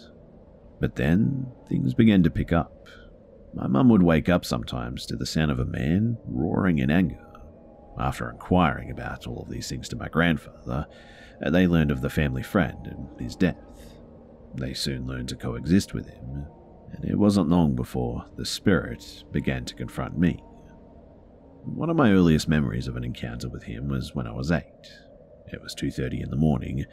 But 0.79 0.95
then 0.95 1.47
things 1.69 1.93
began 1.93 2.23
to 2.23 2.29
pick 2.29 2.51
up. 2.51 2.87
My 3.53 3.67
mum 3.67 3.89
would 3.89 4.01
wake 4.01 4.29
up 4.29 4.45
sometimes 4.45 5.05
to 5.05 5.15
the 5.15 5.25
sound 5.25 5.51
of 5.51 5.59
a 5.59 5.65
man 5.65 6.17
roaring 6.25 6.79
in 6.79 6.89
anger. 6.89 7.23
After 7.99 8.29
inquiring 8.29 8.89
about 8.89 9.27
all 9.27 9.43
of 9.43 9.49
these 9.49 9.69
things 9.69 9.87
to 9.89 9.95
my 9.95 10.09
grandfather, 10.09 10.87
uh, 11.43 11.49
they 11.49 11.67
learned 11.67 11.91
of 11.91 12.01
the 12.01 12.09
family 12.09 12.41
friend 12.41 12.87
and 12.87 13.07
his 13.21 13.35
death. 13.35 13.57
They 14.55 14.73
soon 14.73 15.05
learned 15.05 15.29
to 15.29 15.35
coexist 15.35 15.93
with 15.93 16.07
him, 16.07 16.45
and 16.91 17.05
it 17.05 17.17
wasn't 17.17 17.49
long 17.49 17.75
before 17.75 18.25
the 18.37 18.45
spirit 18.45 19.23
began 19.31 19.65
to 19.65 19.75
confront 19.75 20.17
me. 20.17 20.43
One 21.63 21.89
of 21.89 21.95
my 21.95 22.11
earliest 22.11 22.47
memories 22.47 22.87
of 22.87 22.97
an 22.97 23.03
encounter 23.03 23.49
with 23.49 23.63
him 23.63 23.87
was 23.87 24.15
when 24.15 24.27
I 24.27 24.31
was 24.31 24.51
8. 24.51 24.63
It 25.51 25.61
was 25.61 25.75
2:30 25.75 26.21
in 26.21 26.29
the 26.29 26.35
morning. 26.35 26.85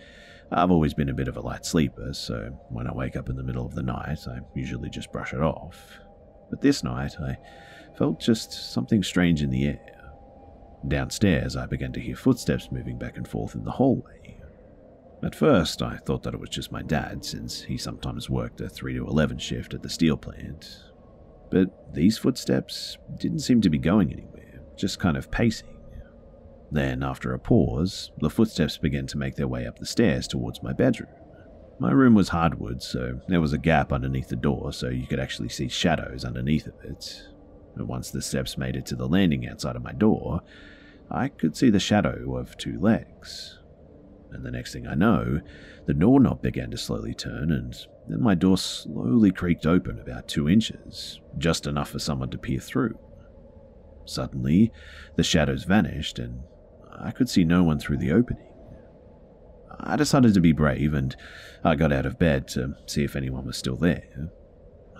I've 0.53 0.71
always 0.71 0.95
been 0.95 1.09
a 1.09 1.15
bit 1.15 1.29
of 1.29 1.37
a 1.37 1.41
light 1.41 1.65
sleeper, 1.65 2.13
so 2.13 2.59
when 2.69 2.87
I 2.87 2.93
wake 2.93 3.17
up 3.17 3.31
in 3.31 3.37
the 3.37 3.43
middle 3.43 3.65
of 3.65 3.75
the 3.75 3.83
night, 3.83 4.27
I 4.29 4.41
usually 4.55 4.91
just 4.91 5.13
brush 5.13 5.33
it 5.33 5.41
off. 5.41 6.01
But 6.51 6.61
this 6.61 6.83
night, 6.83 7.17
I 7.21 7.39
felt 7.97 8.21
just 8.21 8.73
something 8.73 9.03
strange 9.03 9.43
in 9.43 9.51
the 9.51 9.67
air. 9.67 10.01
Downstairs, 10.87 11.57
I 11.57 11.67
began 11.67 11.93
to 11.93 12.01
hear 12.01 12.17
footsteps 12.17 12.73
moving 12.73 12.99
back 12.99 13.17
and 13.17 13.27
forth 13.27 13.55
in 13.55 13.65
the 13.65 13.71
hallway. 13.71 14.39
At 15.23 15.35
first, 15.35 15.83
I 15.83 15.99
thought 15.99 16.23
that 16.23 16.33
it 16.33 16.41
was 16.41 16.49
just 16.49 16.73
my 16.73 16.83
dad, 16.83 17.25
since 17.25 17.63
he 17.63 17.77
sometimes 17.77 18.31
worked 18.31 18.61
a 18.63 18.69
3 18.69 18.95
to 18.95 19.07
11 19.07 19.39
shift 19.39 19.75
at 19.75 19.83
the 19.83 19.89
steel 19.91 20.17
plant. 20.17 20.83
But 21.51 21.93
these 21.93 22.17
footsteps 22.17 22.97
didn't 23.19 23.41
seem 23.41 23.61
to 23.61 23.71
be 23.71 23.79
going 23.79 24.13
anywhere, 24.13 24.63
just 24.77 24.99
kind 24.99 25.17
of 25.19 25.31
pacing. 25.31 25.77
Then, 26.73 27.03
after 27.03 27.35
a 27.35 27.39
pause, 27.39 28.13
the 28.19 28.31
footsteps 28.31 28.79
began 28.79 29.07
to 29.09 29.19
make 29.19 29.35
their 29.35 29.49
way 29.49 29.67
up 29.67 29.79
the 29.79 29.87
stairs 29.87 30.27
towards 30.27 30.63
my 30.63 30.73
bedroom. 30.73 31.11
My 31.81 31.91
room 31.91 32.15
was 32.15 32.29
hardwood, 32.29 32.83
so 32.83 33.21
there 33.27 33.41
was 33.41 33.53
a 33.53 33.59
gap 33.59 33.93
underneath 33.93 34.29
the 34.29 34.37
door 34.37 34.73
so 34.73 34.89
you 34.89 35.07
could 35.07 35.19
actually 35.19 35.49
see 35.49 35.69
shadows 35.69 36.25
underneath 36.25 36.67
of 36.67 36.75
it. 36.85 37.27
And 37.75 37.89
once 37.89 38.11
the 38.11 38.23
steps 38.23 38.57
made 38.57 38.77
it 38.77 38.87
to 38.87 38.97
the 38.97 39.09
landing 39.09 39.49
outside 39.49 39.75
of 39.75 39.83
my 39.83 39.93
door, 39.93 40.43
I 41.11 41.29
could 41.29 41.57
see 41.57 41.71
the 41.71 41.81
shadow 41.81 42.37
of 42.37 42.57
two 42.57 42.79
legs 42.79 43.61
and 44.33 44.45
the 44.45 44.51
next 44.51 44.73
thing 44.73 44.87
I 44.87 44.95
know, 44.95 45.41
the 45.87 45.95
doorknob 45.95 46.43
began 46.43 46.71
to 46.71 46.79
slowly 46.79 47.15
turn, 47.15 47.51
and 47.51 47.75
then 48.09 48.23
my 48.23 48.35
door 48.35 48.59
slowly 48.59 49.31
creaked 49.31 49.67
open 49.67 49.99
about 49.99 50.29
two 50.29 50.49
inches, 50.49 51.21
just 51.39 51.67
enough 51.67 51.91
for 51.91 51.99
someone 51.99 52.31
to 52.31 52.39
peer 52.39 52.61
through. 52.61 52.99
Suddenly, 54.05 54.73
the 55.17 55.23
shadows 55.23 55.65
vanished, 55.65 56.19
and 56.19 56.43
I 56.91 57.11
could 57.11 57.29
see 57.29 57.45
no 57.45 57.63
one 57.63 57.79
through 57.79 57.99
the 57.99 58.13
opening. 58.13 58.50
I 59.79 59.97
decided 59.97 60.35
to 60.35 60.41
be 60.41 60.53
brave, 60.53 60.95
and 60.95 61.15
I 61.63 61.77
got 61.77 61.93
out 61.93 62.07
of 62.07 62.19
bed 62.19 62.49
to 62.49 62.75
see 62.87 63.05
if 63.05 63.15
anyone 63.15 63.47
was 63.47 63.57
still 63.57 63.77
there. 63.77 64.31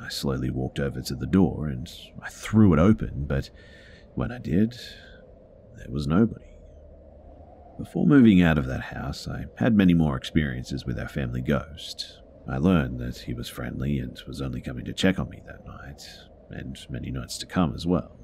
I 0.01 0.09
slowly 0.09 0.51
walked 0.51 0.79
over 0.79 1.03
to 1.03 1.15
the 1.15 1.27
door 1.27 1.69
and 1.69 1.91
I 2.23 2.29
threw 2.31 2.73
it 2.73 2.79
open, 2.79 3.27
but 3.27 3.51
when 4.15 4.33
I 4.33 4.39
did, 4.39 4.79
there 5.77 5.91
was 5.91 6.07
nobody. 6.07 6.47
Before 7.79 8.07
moving 8.07 8.43
out 8.43 8.59
of 8.59 8.67
that 8.67 8.81
house, 8.81 9.29
I 9.29 9.47
had 9.57 9.75
many 9.75 9.95
more 9.95 10.17
experiences 10.17 10.85
with 10.87 10.99
our 10.99 11.09
family 11.09 11.43
ghost. 11.43 12.19
I 12.49 12.57
learned 12.57 12.99
that 13.01 13.19
he 13.19 13.35
was 13.35 13.49
friendly 13.49 13.99
and 13.99 14.21
was 14.27 14.41
only 14.41 14.61
coming 14.61 14.85
to 14.87 14.93
check 14.93 15.19
on 15.19 15.29
me 15.29 15.43
that 15.47 15.67
night, 15.67 16.03
and 16.51 16.79
many 16.89 17.11
nights 17.11 17.39
to 17.39 17.47
come 17.47 17.75
as 17.75 17.87
well. 17.87 18.17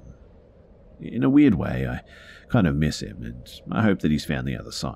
In 0.99 1.23
a 1.23 1.29
weird 1.29 1.55
way, 1.55 1.87
I 1.87 2.01
kind 2.49 2.67
of 2.67 2.75
miss 2.75 3.01
him, 3.01 3.23
and 3.23 3.47
I 3.71 3.83
hope 3.83 3.99
that 3.99 4.11
he's 4.11 4.25
found 4.25 4.47
the 4.47 4.57
other 4.57 4.71
side. 4.71 4.95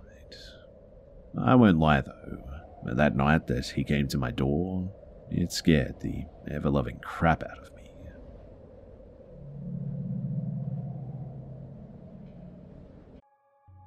I 1.38 1.56
won't 1.56 1.80
lie 1.80 2.02
though, 2.02 2.94
that 2.94 3.16
night 3.16 3.48
that 3.48 3.66
he 3.68 3.84
came 3.84 4.08
to 4.10 4.18
my 4.18 4.32
door, 4.32 4.92
it 5.30 5.52
scared 5.52 6.00
the 6.02 6.26
ever 6.54 6.70
loving 6.70 7.00
crap 7.04 7.44
out 7.44 7.58
of 7.58 7.76
me. 7.76 7.82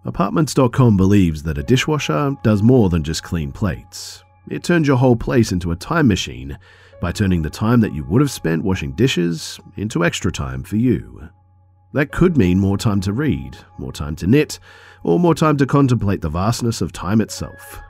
Apartments.com 0.07 0.97
believes 0.97 1.43
that 1.45 1.59
a 1.59 1.63
dishwasher 1.63 2.35
does 2.43 2.63
more 2.63 2.91
than 2.91 3.03
just 3.03 3.23
clean 3.23 3.51
plates. 3.51 4.23
It 4.51 4.63
turns 4.63 4.87
your 4.87 4.99
whole 4.99 5.17
place 5.17 5.51
into 5.51 5.73
a 5.73 5.77
time 5.77 6.07
machine 6.07 6.59
by 7.01 7.13
turning 7.13 7.41
the 7.41 7.51
time 7.51 7.81
that 7.81 7.95
you 7.95 8.05
would 8.05 8.21
have 8.21 8.31
spent 8.31 8.63
washing 8.63 8.93
dishes 8.93 9.59
into 9.77 10.05
extra 10.05 10.31
time 10.31 10.63
for 10.63 10.77
you. 10.77 11.29
That 11.95 12.11
could 12.11 12.37
mean 12.37 12.59
more 12.59 12.77
time 12.77 13.01
to 13.03 13.13
read, 13.13 13.57
more 13.79 13.93
time 13.93 14.17
to 14.17 14.27
knit, 14.27 14.59
or 15.05 15.21
more 15.21 15.35
time 15.35 15.57
to 15.59 15.67
contemplate 15.67 16.23
the 16.23 16.29
vastness 16.29 16.81
of 16.81 16.91
time 16.91 17.21
itself. 17.21 17.81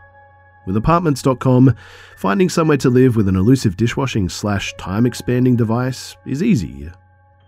With 0.66 0.76
Apartments.com, 0.76 1.75
finding 2.18 2.50
somewhere 2.50 2.76
to 2.78 2.90
live 2.90 3.16
with 3.16 3.28
an 3.28 3.37
elusive 3.37 3.78
dishwashing 3.78 4.28
slash 4.28 4.75
time 4.75 5.06
expanding 5.06 5.56
device 5.56 6.18
is 6.26 6.42
easy. 6.42 6.90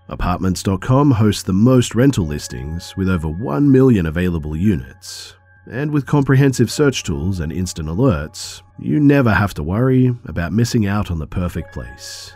Apartments.com 0.09 1.11
hosts 1.11 1.43
the 1.43 1.53
most 1.53 1.95
rental 1.95 2.27
listings 2.27 2.97
with 2.97 3.11
over 3.11 3.29
1 3.29 3.71
million 3.71 4.07
available 4.07 4.57
units. 4.57 5.35
And 5.71 5.91
with 5.91 6.07
comprehensive 6.07 6.71
search 6.71 7.03
tools 7.03 7.41
and 7.41 7.53
instant 7.53 7.91
alerts, 7.91 8.63
you 8.79 8.99
never 8.99 9.35
have 9.35 9.53
to 9.55 9.63
worry 9.63 10.15
about 10.25 10.55
missing 10.55 10.87
out 10.87 11.11
on 11.11 11.19
the 11.19 11.27
perfect 11.27 11.75
place. 11.75 12.33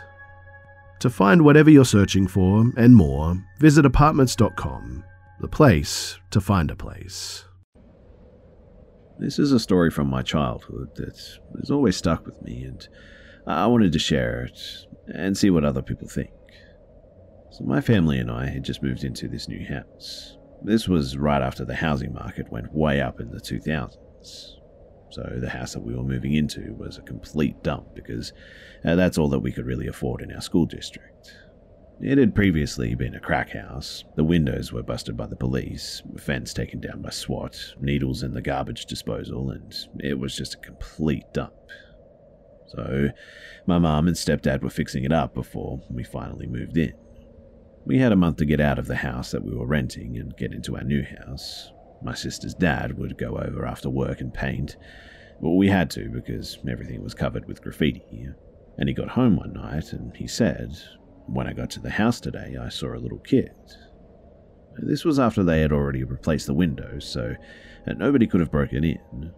To 1.01 1.09
find 1.09 1.43
whatever 1.43 1.71
you're 1.71 1.83
searching 1.83 2.27
for 2.27 2.71
and 2.77 2.95
more, 2.95 3.35
visit 3.57 3.87
apartments.com, 3.87 5.03
the 5.39 5.47
place 5.47 6.19
to 6.29 6.39
find 6.39 6.69
a 6.69 6.75
place. 6.75 7.43
This 9.17 9.39
is 9.39 9.51
a 9.51 9.59
story 9.59 9.89
from 9.89 10.07
my 10.07 10.21
childhood 10.21 10.89
that 10.97 11.19
has 11.59 11.71
always 11.71 11.97
stuck 11.97 12.27
with 12.27 12.39
me, 12.43 12.65
and 12.65 12.87
I 13.47 13.65
wanted 13.65 13.93
to 13.93 13.99
share 13.99 14.43
it 14.43 14.59
and 15.07 15.35
see 15.35 15.49
what 15.49 15.65
other 15.65 15.81
people 15.81 16.07
think. 16.07 16.29
So 17.49 17.63
my 17.63 17.81
family 17.81 18.19
and 18.19 18.29
I 18.29 18.45
had 18.45 18.63
just 18.63 18.83
moved 18.83 19.03
into 19.03 19.27
this 19.27 19.49
new 19.49 19.65
house. 19.65 20.37
This 20.63 20.87
was 20.87 21.17
right 21.17 21.41
after 21.41 21.65
the 21.65 21.73
housing 21.73 22.13
market 22.13 22.51
went 22.51 22.75
way 22.75 23.01
up 23.01 23.19
in 23.19 23.31
the 23.31 23.39
2000s. 23.39 24.60
So 25.11 25.23
the 25.35 25.49
house 25.49 25.73
that 25.73 25.83
we 25.83 25.93
were 25.93 26.03
moving 26.03 26.33
into 26.33 26.73
was 26.77 26.97
a 26.97 27.01
complete 27.01 27.61
dump 27.63 27.93
because 27.93 28.33
uh, 28.85 28.95
that's 28.95 29.17
all 29.17 29.27
that 29.29 29.39
we 29.39 29.51
could 29.51 29.65
really 29.65 29.87
afford 29.87 30.21
in 30.21 30.31
our 30.31 30.41
school 30.41 30.65
district. 30.65 31.35
It 31.99 32.17
had 32.17 32.33
previously 32.33 32.95
been 32.95 33.13
a 33.13 33.19
crack 33.19 33.51
house. 33.51 34.05
The 34.15 34.23
windows 34.23 34.71
were 34.71 34.81
busted 34.81 35.15
by 35.15 35.27
the 35.27 35.35
police, 35.35 36.01
fence 36.17 36.51
taken 36.51 36.79
down 36.79 37.03
by 37.03 37.11
SWAT, 37.11 37.75
needles 37.79 38.23
in 38.23 38.33
the 38.33 38.41
garbage 38.41 38.87
disposal, 38.87 39.51
and 39.51 39.75
it 39.99 40.17
was 40.17 40.35
just 40.35 40.55
a 40.55 40.59
complete 40.59 41.25
dump. 41.31 41.53
So, 42.65 43.09
my 43.67 43.77
mum 43.77 44.07
and 44.07 44.17
stepdad 44.17 44.63
were 44.63 44.69
fixing 44.71 45.03
it 45.03 45.11
up 45.11 45.35
before 45.35 45.81
we 45.91 46.03
finally 46.03 46.47
moved 46.47 46.77
in. 46.77 46.93
We 47.85 47.99
had 47.99 48.11
a 48.11 48.15
month 48.15 48.37
to 48.37 48.45
get 48.45 48.61
out 48.61 48.79
of 48.79 48.87
the 48.87 48.95
house 48.95 49.31
that 49.31 49.43
we 49.43 49.53
were 49.53 49.67
renting 49.67 50.17
and 50.17 50.35
get 50.37 50.53
into 50.53 50.77
our 50.77 50.83
new 50.83 51.03
house. 51.03 51.71
My 52.03 52.13
sister's 52.13 52.53
dad 52.53 52.97
would 52.97 53.17
go 53.17 53.37
over 53.37 53.65
after 53.65 53.89
work 53.89 54.21
and 54.21 54.33
paint, 54.33 54.77
but 55.41 55.51
we 55.51 55.67
had 55.67 55.89
to 55.91 56.09
because 56.09 56.57
everything 56.69 57.03
was 57.03 57.13
covered 57.13 57.47
with 57.47 57.61
graffiti. 57.61 58.29
And 58.77 58.89
he 58.89 58.95
got 58.95 59.09
home 59.09 59.37
one 59.37 59.53
night 59.53 59.93
and 59.93 60.15
he 60.15 60.27
said, 60.27 60.77
When 61.27 61.47
I 61.47 61.53
got 61.53 61.69
to 61.71 61.79
the 61.79 61.89
house 61.89 62.19
today, 62.19 62.57
I 62.59 62.69
saw 62.69 62.93
a 62.93 62.99
little 62.99 63.19
kid. 63.19 63.51
This 64.77 65.03
was 65.03 65.19
after 65.19 65.43
they 65.43 65.61
had 65.61 65.71
already 65.73 66.03
replaced 66.03 66.47
the 66.47 66.53
windows, 66.53 67.05
so 67.05 67.35
nobody 67.85 68.25
could 68.25 68.39
have 68.39 68.51
broken 68.51 68.83
in. 68.83 69.33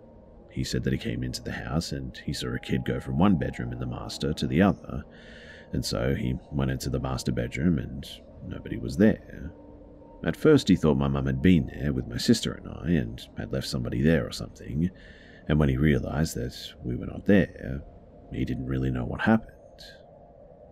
He 0.51 0.63
said 0.63 0.83
that 0.83 0.93
he 0.93 0.99
came 0.99 1.23
into 1.23 1.41
the 1.41 1.51
house 1.51 1.91
and 1.91 2.15
he 2.25 2.33
saw 2.33 2.53
a 2.53 2.59
kid 2.59 2.85
go 2.85 2.99
from 2.99 3.17
one 3.17 3.37
bedroom 3.37 3.73
in 3.73 3.79
the 3.79 3.87
master 3.87 4.33
to 4.33 4.45
the 4.45 4.61
other, 4.61 5.03
and 5.71 5.83
so 5.83 6.13
he 6.13 6.35
went 6.51 6.69
into 6.69 6.91
the 6.91 6.99
master 6.99 7.31
bedroom 7.31 7.79
and 7.79 8.05
Nobody 8.47 8.77
was 8.77 8.97
there. 8.97 9.51
At 10.25 10.37
first, 10.37 10.69
he 10.69 10.75
thought 10.75 10.95
my 10.97 11.09
mum 11.09 11.25
had 11.25 11.41
been 11.41 11.67
there 11.67 11.91
with 11.91 12.07
my 12.07 12.17
sister 12.17 12.53
and 12.53 12.67
I 12.67 12.91
and 12.91 13.21
had 13.37 13.51
left 13.51 13.67
somebody 13.67 14.01
there 14.01 14.25
or 14.25 14.31
something, 14.31 14.89
and 15.49 15.59
when 15.59 15.69
he 15.69 15.77
realized 15.77 16.35
that 16.35 16.55
we 16.83 16.95
were 16.95 17.07
not 17.07 17.25
there, 17.25 17.81
he 18.31 18.45
didn't 18.45 18.67
really 18.67 18.89
know 18.89 19.03
what 19.03 19.21
happened. 19.21 19.51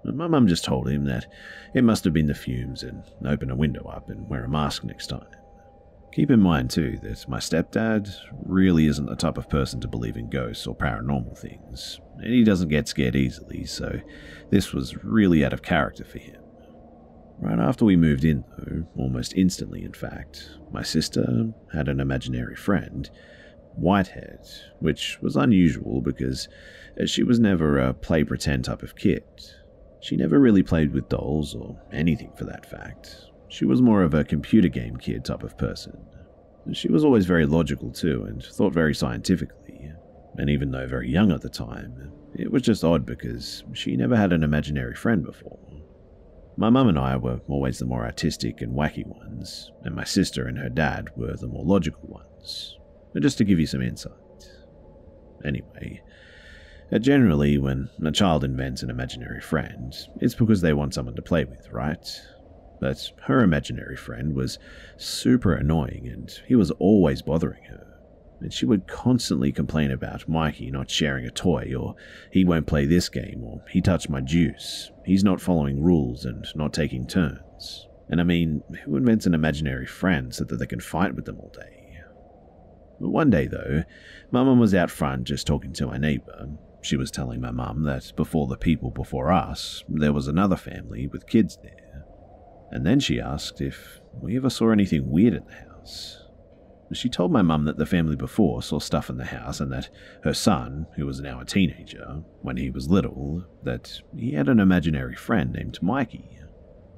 My 0.03 0.27
mum 0.27 0.47
just 0.47 0.63
told 0.63 0.89
him 0.89 1.03
that 1.05 1.27
it 1.75 1.83
must 1.83 2.05
have 2.05 2.13
been 2.13 2.27
the 2.27 2.33
fumes 2.33 2.81
and 2.81 3.03
open 3.25 3.51
a 3.51 3.55
window 3.55 3.85
up 3.87 4.09
and 4.09 4.27
wear 4.27 4.45
a 4.45 4.49
mask 4.49 4.83
next 4.83 5.07
time. 5.07 5.27
Keep 6.13 6.31
in 6.31 6.41
mind, 6.41 6.71
too, 6.71 6.97
that 7.03 7.27
my 7.29 7.37
stepdad 7.37 8.09
really 8.45 8.87
isn't 8.87 9.05
the 9.05 9.15
type 9.15 9.37
of 9.37 9.49
person 9.49 9.79
to 9.79 9.87
believe 9.87 10.17
in 10.17 10.29
ghosts 10.29 10.65
or 10.65 10.75
paranormal 10.75 11.37
things, 11.37 12.01
and 12.17 12.33
he 12.33 12.43
doesn't 12.43 12.69
get 12.69 12.87
scared 12.87 13.15
easily, 13.15 13.65
so 13.65 13.99
this 14.49 14.73
was 14.73 15.03
really 15.03 15.45
out 15.45 15.53
of 15.53 15.61
character 15.61 16.03
for 16.03 16.17
him. 16.19 16.40
Right 17.41 17.59
after 17.59 17.85
we 17.85 17.95
moved 17.95 18.23
in, 18.23 18.43
though, 18.57 18.87
almost 18.95 19.33
instantly 19.35 19.83
in 19.83 19.93
fact, 19.93 20.47
my 20.71 20.83
sister 20.83 21.51
had 21.73 21.87
an 21.87 21.99
imaginary 21.99 22.55
friend, 22.55 23.09
Whitehead, 23.75 24.47
which 24.79 25.17
was 25.21 25.35
unusual 25.35 26.01
because 26.01 26.47
uh, 27.01 27.07
she 27.07 27.23
was 27.23 27.39
never 27.39 27.79
a 27.79 27.95
play 27.95 28.23
pretend 28.23 28.65
type 28.65 28.83
of 28.83 28.95
kid. 28.95 29.23
She 30.01 30.15
never 30.15 30.39
really 30.39 30.61
played 30.61 30.93
with 30.93 31.09
dolls 31.09 31.55
or 31.55 31.79
anything 31.91 32.31
for 32.37 32.45
that 32.45 32.69
fact. 32.69 33.15
She 33.49 33.65
was 33.65 33.81
more 33.81 34.03
of 34.03 34.13
a 34.13 34.23
computer 34.23 34.67
game 34.67 34.97
kid 34.97 35.25
type 35.25 35.41
of 35.41 35.57
person. 35.57 35.97
She 36.73 36.89
was 36.91 37.03
always 37.03 37.25
very 37.25 37.47
logical 37.47 37.89
too 37.91 38.23
and 38.23 38.43
thought 38.43 38.73
very 38.73 38.93
scientifically. 38.93 39.91
And 40.37 40.49
even 40.49 40.69
though 40.69 40.87
very 40.87 41.09
young 41.09 41.31
at 41.31 41.41
the 41.41 41.49
time, 41.49 42.11
it 42.35 42.51
was 42.51 42.61
just 42.61 42.83
odd 42.83 43.03
because 43.05 43.63
she 43.73 43.97
never 43.97 44.15
had 44.15 44.31
an 44.31 44.43
imaginary 44.43 44.95
friend 44.95 45.25
before. 45.25 45.57
My 46.57 46.69
mum 46.69 46.89
and 46.89 46.99
I 46.99 47.15
were 47.17 47.41
always 47.47 47.79
the 47.79 47.85
more 47.85 48.03
artistic 48.03 48.61
and 48.61 48.75
wacky 48.75 49.05
ones, 49.05 49.71
and 49.83 49.95
my 49.95 50.03
sister 50.03 50.47
and 50.47 50.57
her 50.57 50.69
dad 50.69 51.09
were 51.15 51.35
the 51.35 51.47
more 51.47 51.63
logical 51.63 52.07
ones. 52.07 52.77
Just 53.19 53.37
to 53.39 53.43
give 53.43 53.59
you 53.59 53.65
some 53.65 53.81
insight. 53.81 54.13
Anyway, 55.43 56.01
uh, 56.91 56.99
generally, 56.99 57.57
when 57.57 57.89
a 58.05 58.11
child 58.11 58.43
invents 58.43 58.83
an 58.83 58.89
imaginary 58.89 59.41
friend, 59.41 59.95
it's 60.19 60.35
because 60.35 60.61
they 60.61 60.73
want 60.73 60.93
someone 60.93 61.15
to 61.15 61.21
play 61.21 61.45
with, 61.45 61.69
right? 61.71 62.07
But 62.79 63.11
her 63.23 63.43
imaginary 63.43 63.95
friend 63.95 64.35
was 64.35 64.59
super 64.97 65.53
annoying 65.53 66.07
and 66.11 66.29
he 66.47 66.55
was 66.55 66.71
always 66.71 67.21
bothering 67.21 67.63
her. 67.65 67.90
And 68.41 68.51
she 68.51 68.65
would 68.65 68.87
constantly 68.87 69.51
complain 69.51 69.91
about 69.91 70.27
Mikey 70.27 70.71
not 70.71 70.89
sharing 70.89 71.25
a 71.25 71.31
toy, 71.31 71.73
or 71.77 71.95
he 72.31 72.43
won't 72.43 72.67
play 72.67 72.85
this 72.85 73.07
game, 73.07 73.43
or 73.43 73.63
he 73.69 73.81
touched 73.81 74.09
my 74.09 74.21
juice, 74.21 74.91
he's 75.05 75.23
not 75.23 75.41
following 75.41 75.81
rules 75.81 76.25
and 76.25 76.45
not 76.55 76.73
taking 76.73 77.07
turns. 77.07 77.87
And 78.09 78.19
I 78.19 78.23
mean, 78.23 78.63
who 78.83 78.97
invents 78.97 79.25
an 79.25 79.33
imaginary 79.33 79.85
friend 79.85 80.33
so 80.33 80.43
that 80.43 80.57
they 80.57 80.65
can 80.65 80.81
fight 80.81 81.15
with 81.15 81.25
them 81.25 81.39
all 81.39 81.51
day? 81.53 81.99
But 82.99 83.09
one 83.09 83.29
day, 83.29 83.47
though, 83.47 83.83
my 84.31 84.43
mum 84.43 84.59
was 84.59 84.75
out 84.75 84.91
front 84.91 85.23
just 85.23 85.47
talking 85.47 85.73
to 85.73 85.87
my 85.87 85.97
neighbour. 85.97 86.49
She 86.81 86.97
was 86.97 87.09
telling 87.09 87.41
my 87.41 87.51
mum 87.51 87.83
that 87.83 88.11
before 88.15 88.47
the 88.47 88.57
people 88.57 88.91
before 88.91 89.31
us, 89.31 89.83
there 89.87 90.13
was 90.13 90.27
another 90.27 90.57
family 90.57 91.07
with 91.07 91.27
kids 91.27 91.57
there 91.63 91.91
and 92.71 92.85
then 92.85 92.99
she 92.99 93.19
asked 93.19 93.59
if 93.61 93.99
we 94.21 94.37
ever 94.37 94.49
saw 94.49 94.71
anything 94.71 95.11
weird 95.11 95.33
in 95.33 95.45
the 95.45 95.53
house. 95.53 96.20
She 96.93 97.09
told 97.09 97.31
my 97.31 97.41
mum 97.41 97.65
that 97.65 97.77
the 97.77 97.85
family 97.85 98.15
before 98.15 98.61
saw 98.61 98.79
stuff 98.79 99.09
in 99.09 99.17
the 99.17 99.25
house 99.25 99.59
and 99.59 99.71
that 99.71 99.89
her 100.23 100.33
son, 100.33 100.87
who 100.95 101.05
was 101.05 101.21
now 101.21 101.39
a 101.39 101.45
teenager, 101.45 102.23
when 102.41 102.57
he 102.57 102.69
was 102.69 102.89
little, 102.89 103.45
that 103.63 104.01
he 104.15 104.33
had 104.33 104.49
an 104.49 104.59
imaginary 104.59 105.15
friend 105.15 105.53
named 105.53 105.81
Mikey. 105.81 106.39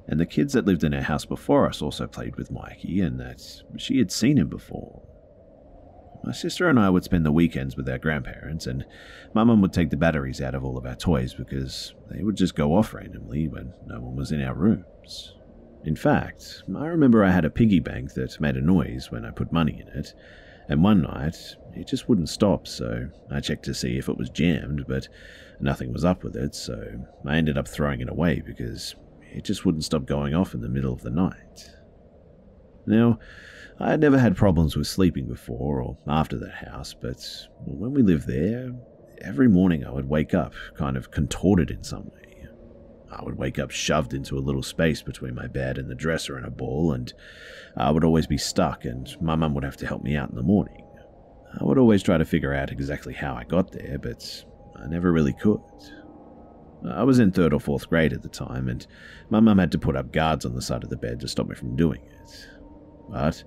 And 0.06 0.20
the 0.20 0.26
kids 0.26 0.52
that 0.52 0.66
lived 0.66 0.84
in 0.84 0.92
her 0.92 1.02
house 1.02 1.24
before 1.24 1.66
us 1.66 1.80
also 1.80 2.06
played 2.06 2.36
with 2.36 2.50
Mikey 2.50 3.00
and 3.00 3.18
that 3.20 3.62
she 3.78 3.98
had 3.98 4.12
seen 4.12 4.36
him 4.36 4.48
before. 4.48 5.02
My 6.24 6.32
sister 6.32 6.68
and 6.68 6.80
I 6.80 6.90
would 6.90 7.04
spend 7.04 7.26
the 7.26 7.32
weekends 7.32 7.76
with 7.76 7.88
our 7.88 7.98
grandparents, 7.98 8.66
and 8.66 8.86
my 9.34 9.44
mum 9.44 9.60
would 9.60 9.74
take 9.74 9.90
the 9.90 9.96
batteries 9.96 10.40
out 10.40 10.54
of 10.54 10.64
all 10.64 10.78
of 10.78 10.86
our 10.86 10.94
toys 10.94 11.34
because 11.34 11.94
they 12.10 12.22
would 12.22 12.36
just 12.36 12.54
go 12.54 12.74
off 12.74 12.94
randomly 12.94 13.46
when 13.46 13.74
no 13.86 14.00
one 14.00 14.16
was 14.16 14.32
in 14.32 14.42
our 14.42 14.54
rooms. 14.54 15.34
In 15.84 15.96
fact, 15.96 16.62
I 16.74 16.86
remember 16.86 17.22
I 17.22 17.30
had 17.30 17.44
a 17.44 17.50
piggy 17.50 17.78
bank 17.78 18.14
that 18.14 18.40
made 18.40 18.56
a 18.56 18.60
noise 18.62 19.10
when 19.10 19.24
I 19.26 19.30
put 19.30 19.52
money 19.52 19.82
in 19.82 19.88
it, 19.88 20.14
and 20.66 20.82
one 20.82 21.02
night 21.02 21.36
it 21.74 21.86
just 21.86 22.08
wouldn't 22.08 22.30
stop, 22.30 22.66
so 22.66 23.10
I 23.30 23.40
checked 23.40 23.66
to 23.66 23.74
see 23.74 23.98
if 23.98 24.08
it 24.08 24.16
was 24.16 24.30
jammed, 24.30 24.86
but 24.88 25.08
nothing 25.60 25.92
was 25.92 26.04
up 26.04 26.24
with 26.24 26.36
it, 26.36 26.54
so 26.54 27.06
I 27.26 27.36
ended 27.36 27.58
up 27.58 27.68
throwing 27.68 28.00
it 28.00 28.08
away 28.08 28.42
because 28.44 28.94
it 29.30 29.44
just 29.44 29.66
wouldn't 29.66 29.84
stop 29.84 30.06
going 30.06 30.34
off 30.34 30.54
in 30.54 30.62
the 30.62 30.70
middle 30.70 30.92
of 30.92 31.02
the 31.02 31.10
night. 31.10 31.70
Now, 32.86 33.18
I 33.78 33.90
had 33.90 34.00
never 34.00 34.18
had 34.18 34.36
problems 34.36 34.76
with 34.76 34.86
sleeping 34.86 35.26
before 35.26 35.82
or 35.82 35.98
after 36.06 36.38
that 36.38 36.68
house, 36.68 36.94
but 36.94 37.22
when 37.66 37.92
we 37.92 38.02
lived 38.02 38.26
there, 38.26 38.72
every 39.20 39.48
morning 39.48 39.84
I 39.84 39.90
would 39.90 40.08
wake 40.08 40.32
up 40.32 40.54
kind 40.76 40.96
of 40.96 41.10
contorted 41.10 41.70
in 41.70 41.84
some 41.84 42.04
way. 42.04 42.23
I 43.16 43.22
would 43.22 43.38
wake 43.38 43.58
up 43.58 43.70
shoved 43.70 44.12
into 44.12 44.36
a 44.36 44.40
little 44.40 44.62
space 44.62 45.02
between 45.02 45.34
my 45.34 45.46
bed 45.46 45.78
and 45.78 45.88
the 45.88 45.94
dresser 45.94 46.36
in 46.36 46.44
a 46.44 46.50
ball, 46.50 46.92
and 46.92 47.12
I 47.76 47.90
would 47.90 48.04
always 48.04 48.26
be 48.26 48.38
stuck, 48.38 48.84
and 48.84 49.08
my 49.20 49.36
mum 49.36 49.54
would 49.54 49.64
have 49.64 49.76
to 49.78 49.86
help 49.86 50.02
me 50.02 50.16
out 50.16 50.30
in 50.30 50.36
the 50.36 50.42
morning. 50.42 50.84
I 51.60 51.64
would 51.64 51.78
always 51.78 52.02
try 52.02 52.18
to 52.18 52.24
figure 52.24 52.52
out 52.52 52.72
exactly 52.72 53.14
how 53.14 53.34
I 53.34 53.44
got 53.44 53.72
there, 53.72 53.98
but 53.98 54.44
I 54.76 54.86
never 54.86 55.12
really 55.12 55.32
could. 55.32 55.60
I 56.88 57.04
was 57.04 57.18
in 57.18 57.30
third 57.30 57.54
or 57.54 57.60
fourth 57.60 57.88
grade 57.88 58.12
at 58.12 58.22
the 58.22 58.28
time, 58.28 58.68
and 58.68 58.86
my 59.30 59.40
mum 59.40 59.58
had 59.58 59.72
to 59.72 59.78
put 59.78 59.96
up 59.96 60.12
guards 60.12 60.44
on 60.44 60.54
the 60.54 60.62
side 60.62 60.84
of 60.84 60.90
the 60.90 60.96
bed 60.96 61.20
to 61.20 61.28
stop 61.28 61.46
me 61.46 61.54
from 61.54 61.76
doing 61.76 62.02
it. 62.04 62.48
But, 63.08 63.44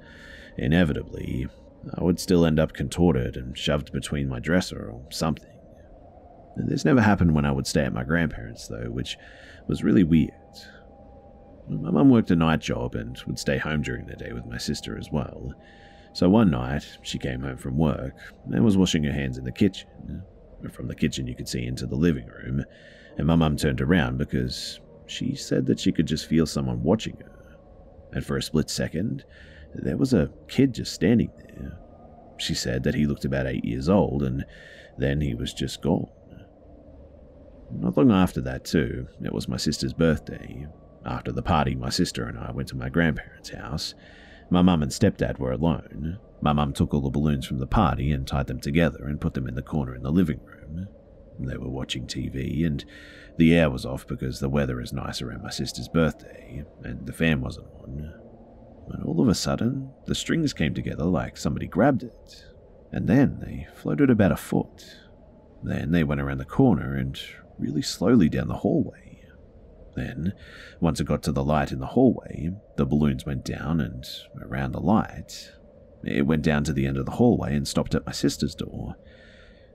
inevitably, 0.58 1.47
I 1.93 2.03
would 2.03 2.19
still 2.19 2.45
end 2.45 2.60
up 2.60 2.73
contorted 2.73 3.36
and 3.38 3.58
shoved 3.58 3.91
between 3.91 4.30
my 4.30 4.39
dresser 4.39 4.89
or 4.89 5.06
something. 5.12 5.51
This 6.56 6.86
never 6.86 7.01
happened 7.01 7.36
when 7.36 7.45
I 7.45 7.51
would 7.51 7.67
stay 7.67 7.84
at 7.84 7.93
my 7.93 8.03
grandparents', 8.03 8.67
though, 8.67 8.89
which 8.89 9.17
was 9.67 9.84
really 9.84 10.03
weird. 10.03 10.32
My 11.69 11.91
mum 11.91 12.10
worked 12.10 12.32
a 12.32 12.36
night 12.36 12.62
job 12.62 12.95
and 12.95 13.21
would 13.27 13.39
stay 13.39 13.58
home 13.58 13.82
during 13.82 14.06
the 14.06 14.15
day 14.15 14.32
with 14.32 14.45
my 14.45 14.58
sister 14.58 14.97
as 14.97 15.10
well. 15.12 15.53
So 16.13 16.30
one 16.30 16.49
night, 16.49 16.97
she 17.03 17.19
came 17.19 17.41
home 17.41 17.58
from 17.58 17.77
work 17.77 18.15
and 18.45 18.63
was 18.63 18.77
washing 18.77 19.03
her 19.03 19.12
hands 19.12 19.38
in 19.38 19.43
the 19.43 19.51
kitchen. 19.51 20.23
From 20.71 20.88
the 20.88 20.95
kitchen, 20.95 21.27
you 21.27 21.36
could 21.36 21.49
see 21.49 21.65
into 21.65 21.86
the 21.86 21.95
living 21.95 22.25
room, 22.27 22.63
and 23.17 23.27
my 23.27 23.36
mum 23.36 23.58
turned 23.58 23.82
around 23.82 24.17
because 24.17 24.80
she 25.06 25.36
said 25.36 25.65
that 25.67 25.80
she 25.80 25.91
could 25.91 26.08
just 26.08 26.27
feel 26.27 26.47
someone 26.47 26.82
watching 26.82 27.17
her. 27.17 27.58
And 28.13 28.25
for 28.25 28.38
a 28.38 28.41
split 28.41 28.69
second, 28.69 29.23
there 29.75 29.97
was 29.97 30.13
a 30.13 30.32
kid 30.47 30.73
just 30.73 30.93
standing 30.93 31.32
there. 31.38 31.77
She 32.38 32.56
said 32.56 32.84
that 32.84 32.95
he 32.95 33.06
looked 33.06 33.25
about 33.25 33.45
eight 33.45 33.65
years 33.65 33.89
old, 33.89 34.23
and 34.23 34.45
then 34.97 35.21
he 35.21 35.36
was 35.36 35.53
just 35.53 35.82
gone. 35.82 36.08
Not 37.71 37.97
long 37.97 38.12
after 38.12 38.41
that, 38.41 38.65
too, 38.65 39.08
it 39.23 39.34
was 39.34 39.47
my 39.47 39.58
sister's 39.58 39.93
birthday. 39.93 40.67
After 41.06 41.32
the 41.32 41.41
party, 41.41 41.75
my 41.75 41.89
sister 41.89 42.25
and 42.25 42.38
I 42.38 42.51
went 42.51 42.69
to 42.69 42.77
my 42.77 42.89
grandparents' 42.89 43.49
house. 43.49 43.93
My 44.49 44.62
mum 44.62 44.84
and 44.84 44.91
stepdad 44.91 45.39
were 45.39 45.51
alone. 45.51 46.19
My 46.41 46.53
mum 46.53 46.73
took 46.73 46.93
all 46.93 47.01
the 47.01 47.10
balloons 47.10 47.45
from 47.45 47.60
the 47.60 47.67
party 47.67 48.12
and 48.12 48.25
tied 48.27 48.47
them 48.47 48.60
together 48.60 49.06
and 49.06 49.19
put 49.19 49.34
them 49.34 49.47
in 49.47 49.56
the 49.56 49.62
corner 49.62 49.95
in 49.95 50.03
the 50.03 50.12
living 50.12 50.39
room. 50.43 50.88
They 51.39 51.58
were 51.58 51.69
watching 51.69 52.08
TV, 52.08 52.65
and 52.65 52.84
the 53.38 53.56
air 53.56 53.69
was 53.69 53.86
off 53.86 54.08
because 54.08 54.39
the 54.39 54.49
weather 54.49 54.82
is 54.82 54.91
nice 54.91 55.21
around 55.21 55.43
my 55.43 55.49
sister's 55.49 55.88
birthday, 55.88 56.63
and 56.84 57.06
the 57.06 57.13
fan 57.13 57.41
wasn't 57.41 57.67
on. 57.82 58.13
When 58.86 59.01
all 59.03 59.21
of 59.21 59.27
a 59.27 59.36
sudden, 59.36 59.91
the 60.06 60.15
strings 60.15 60.53
came 60.53 60.73
together 60.73 61.03
like 61.03 61.38
somebody 61.38 61.67
grabbed 61.67 62.03
it, 62.03 62.45
and 62.91 63.08
then 63.08 63.39
they 63.41 63.67
floated 63.75 64.10
about 64.10 64.32
a 64.32 64.38
foot. 64.38 64.84
Then 65.62 65.91
they 65.91 66.03
went 66.03 66.21
around 66.21 66.38
the 66.38 66.45
corner 66.45 66.95
and 66.95 67.19
really 67.58 67.82
slowly 67.82 68.30
down 68.30 68.48
the 68.48 68.56
hallway. 68.56 69.08
Then, 69.96 70.34
once 70.80 71.00
it 71.00 71.08
got 71.08 71.24
to 71.24 71.32
the 71.32 71.43
light 71.43 71.72
in 71.72 71.80
the 71.80 71.88
hallway, 71.88 72.52
the 72.76 72.86
balloons 72.86 73.26
went 73.26 73.43
down 73.43 73.82
and 73.82 74.06
around 74.39 74.72
the 74.74 74.80
light. 74.80 75.52
It 76.04 76.28
went 76.28 76.43
down 76.43 76.63
to 76.65 76.74
the 76.74 76.86
end 76.86 76.98
of 76.98 77.06
the 77.06 77.13
hallway 77.13 77.56
and 77.56 77.67
stopped 77.67 77.96
at 77.96 78.06
my 78.06 78.12
sister's 78.12 78.54
door. 78.54 78.96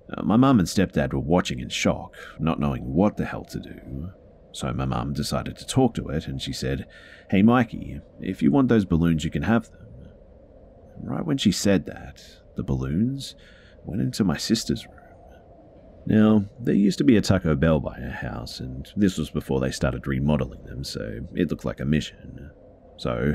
Uh, 0.08 0.22
my 0.22 0.36
mum 0.36 0.60
and 0.60 0.68
stepdad 0.68 1.12
were 1.12 1.18
watching 1.18 1.58
in 1.58 1.68
shock, 1.70 2.14
not 2.38 2.60
knowing 2.60 2.92
what 2.92 3.16
the 3.16 3.24
hell 3.24 3.44
to 3.46 3.58
do. 3.58 4.10
So 4.52 4.72
my 4.72 4.84
mum 4.84 5.12
decided 5.12 5.56
to 5.56 5.66
talk 5.66 5.94
to 5.94 6.08
it 6.08 6.26
and 6.28 6.40
she 6.40 6.52
said, 6.52 6.86
Hey 7.30 7.42
Mikey, 7.42 8.00
if 8.20 8.42
you 8.42 8.52
want 8.52 8.68
those 8.68 8.84
balloons, 8.84 9.24
you 9.24 9.30
can 9.30 9.42
have 9.42 9.70
them. 9.70 9.86
right 11.02 11.24
when 11.24 11.38
she 11.38 11.50
said 11.50 11.86
that, 11.86 12.22
the 12.56 12.62
balloons 12.62 13.34
went 13.84 14.02
into 14.02 14.24
my 14.24 14.36
sister's 14.36 14.86
room. 14.86 15.01
Now, 16.04 16.44
there 16.58 16.74
used 16.74 16.98
to 16.98 17.04
be 17.04 17.16
a 17.16 17.20
Taco 17.20 17.54
Bell 17.54 17.78
by 17.78 18.00
our 18.00 18.10
house, 18.10 18.58
and 18.60 18.90
this 18.96 19.18
was 19.18 19.30
before 19.30 19.60
they 19.60 19.70
started 19.70 20.06
remodeling 20.06 20.64
them, 20.64 20.82
so 20.82 21.20
it 21.34 21.50
looked 21.50 21.64
like 21.64 21.80
a 21.80 21.84
mission. 21.84 22.50
So, 22.96 23.34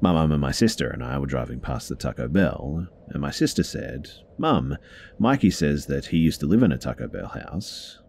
my 0.00 0.12
mum 0.12 0.32
and 0.32 0.40
my 0.40 0.50
sister 0.50 0.88
and 0.88 1.02
I 1.04 1.18
were 1.18 1.26
driving 1.26 1.60
past 1.60 1.88
the 1.88 1.96
Taco 1.96 2.28
Bell, 2.28 2.86
and 3.08 3.20
my 3.20 3.30
sister 3.30 3.62
said, 3.62 4.10
Mum, 4.38 4.76
Mikey 5.18 5.50
says 5.50 5.86
that 5.86 6.06
he 6.06 6.18
used 6.18 6.40
to 6.40 6.46
live 6.46 6.62
in 6.62 6.72
a 6.72 6.78
Taco 6.78 7.06
Bell 7.06 7.28
house. 7.28 8.00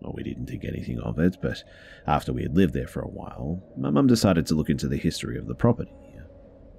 Well, 0.00 0.12
we 0.14 0.22
didn't 0.22 0.46
think 0.46 0.64
anything 0.64 0.98
of 1.00 1.18
it, 1.18 1.38
but 1.40 1.64
after 2.06 2.32
we 2.32 2.42
had 2.42 2.56
lived 2.56 2.74
there 2.74 2.86
for 2.86 3.00
a 3.00 3.08
while, 3.08 3.62
my 3.76 3.90
mum 3.90 4.06
decided 4.06 4.46
to 4.46 4.54
look 4.54 4.68
into 4.68 4.88
the 4.88 4.96
history 4.96 5.38
of 5.38 5.46
the 5.46 5.54
property. 5.54 5.94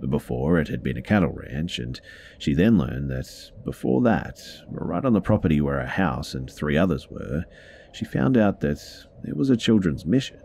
Before, 0.09 0.59
it 0.59 0.67
had 0.67 0.83
been 0.83 0.97
a 0.97 1.01
cattle 1.01 1.33
ranch, 1.33 1.79
and 1.79 1.99
she 2.37 2.53
then 2.53 2.77
learned 2.77 3.09
that 3.11 3.51
before 3.63 4.01
that, 4.03 4.39
right 4.69 5.03
on 5.03 5.13
the 5.13 5.21
property 5.21 5.61
where 5.61 5.79
her 5.79 5.87
house 5.87 6.33
and 6.33 6.51
three 6.51 6.77
others 6.77 7.09
were, 7.09 7.45
she 7.93 8.05
found 8.05 8.37
out 8.37 8.59
that 8.59 8.79
there 9.23 9.35
was 9.35 9.49
a 9.49 9.57
children's 9.57 10.05
mission. 10.05 10.41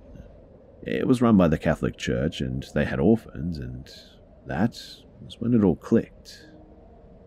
It 0.82 1.06
was 1.06 1.20
run 1.20 1.36
by 1.36 1.48
the 1.48 1.58
Catholic 1.58 1.96
Church, 1.96 2.40
and 2.40 2.64
they 2.74 2.84
had 2.84 3.00
orphans, 3.00 3.58
and 3.58 3.88
that 4.46 4.80
was 5.20 5.36
when 5.38 5.54
it 5.54 5.64
all 5.64 5.76
clicked. 5.76 6.46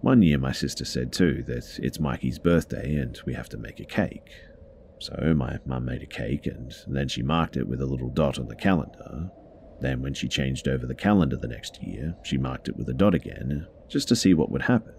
One 0.02 0.22
year, 0.22 0.38
my 0.38 0.52
sister 0.52 0.84
said 0.84 1.14
too 1.14 1.44
that 1.48 1.80
it's 1.82 2.00
Mikey's 2.00 2.38
birthday 2.38 2.96
and 2.96 3.18
we 3.26 3.34
have 3.36 3.48
to 3.50 3.58
make 3.58 3.80
a 3.80 3.86
cake. 3.86 4.30
So 5.00 5.34
my 5.34 5.60
mum 5.66 5.86
made 5.86 6.04
a 6.04 6.06
cake 6.06 6.46
and 6.46 6.74
then 6.88 7.08
she 7.08 7.22
marked 7.22 7.56
it 7.56 7.68
with 7.68 7.80
a 7.80 7.86
little 7.86 8.10
dot 8.10 8.38
on 8.38 8.50
the 8.50 8.56
calendar. 8.56 9.32
Then, 9.84 10.02
when 10.02 10.14
she 10.14 10.30
changed 10.30 10.70
over 10.70 10.88
the 10.88 10.96
calendar 10.96 11.36
the 11.36 11.50
next 11.50 11.84
year, 11.84 12.16
she 12.24 12.38
marked 12.38 12.70
it 12.70 12.78
with 12.78 12.88
a 12.88 12.94
dot 12.94 13.14
again, 13.14 13.68
just 13.90 14.08
to 14.08 14.16
see 14.16 14.34
what 14.34 14.50
would 14.50 14.62
happen. 14.62 14.94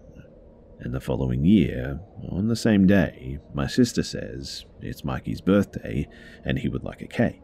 And 0.79 0.93
the 0.93 1.01
following 1.01 1.43
year, 1.43 2.01
on 2.29 2.49
the 2.49 2.55
same 2.55 2.87
day, 2.87 3.39
my 3.55 3.67
sister 3.67 4.03
says 4.03 4.67
it's 4.83 5.03
Mikey's 5.03 5.41
birthday 5.41 6.07
and 6.45 6.59
he 6.59 6.69
would 6.69 6.85
like 6.85 7.01
a 7.01 7.07
cake. 7.07 7.41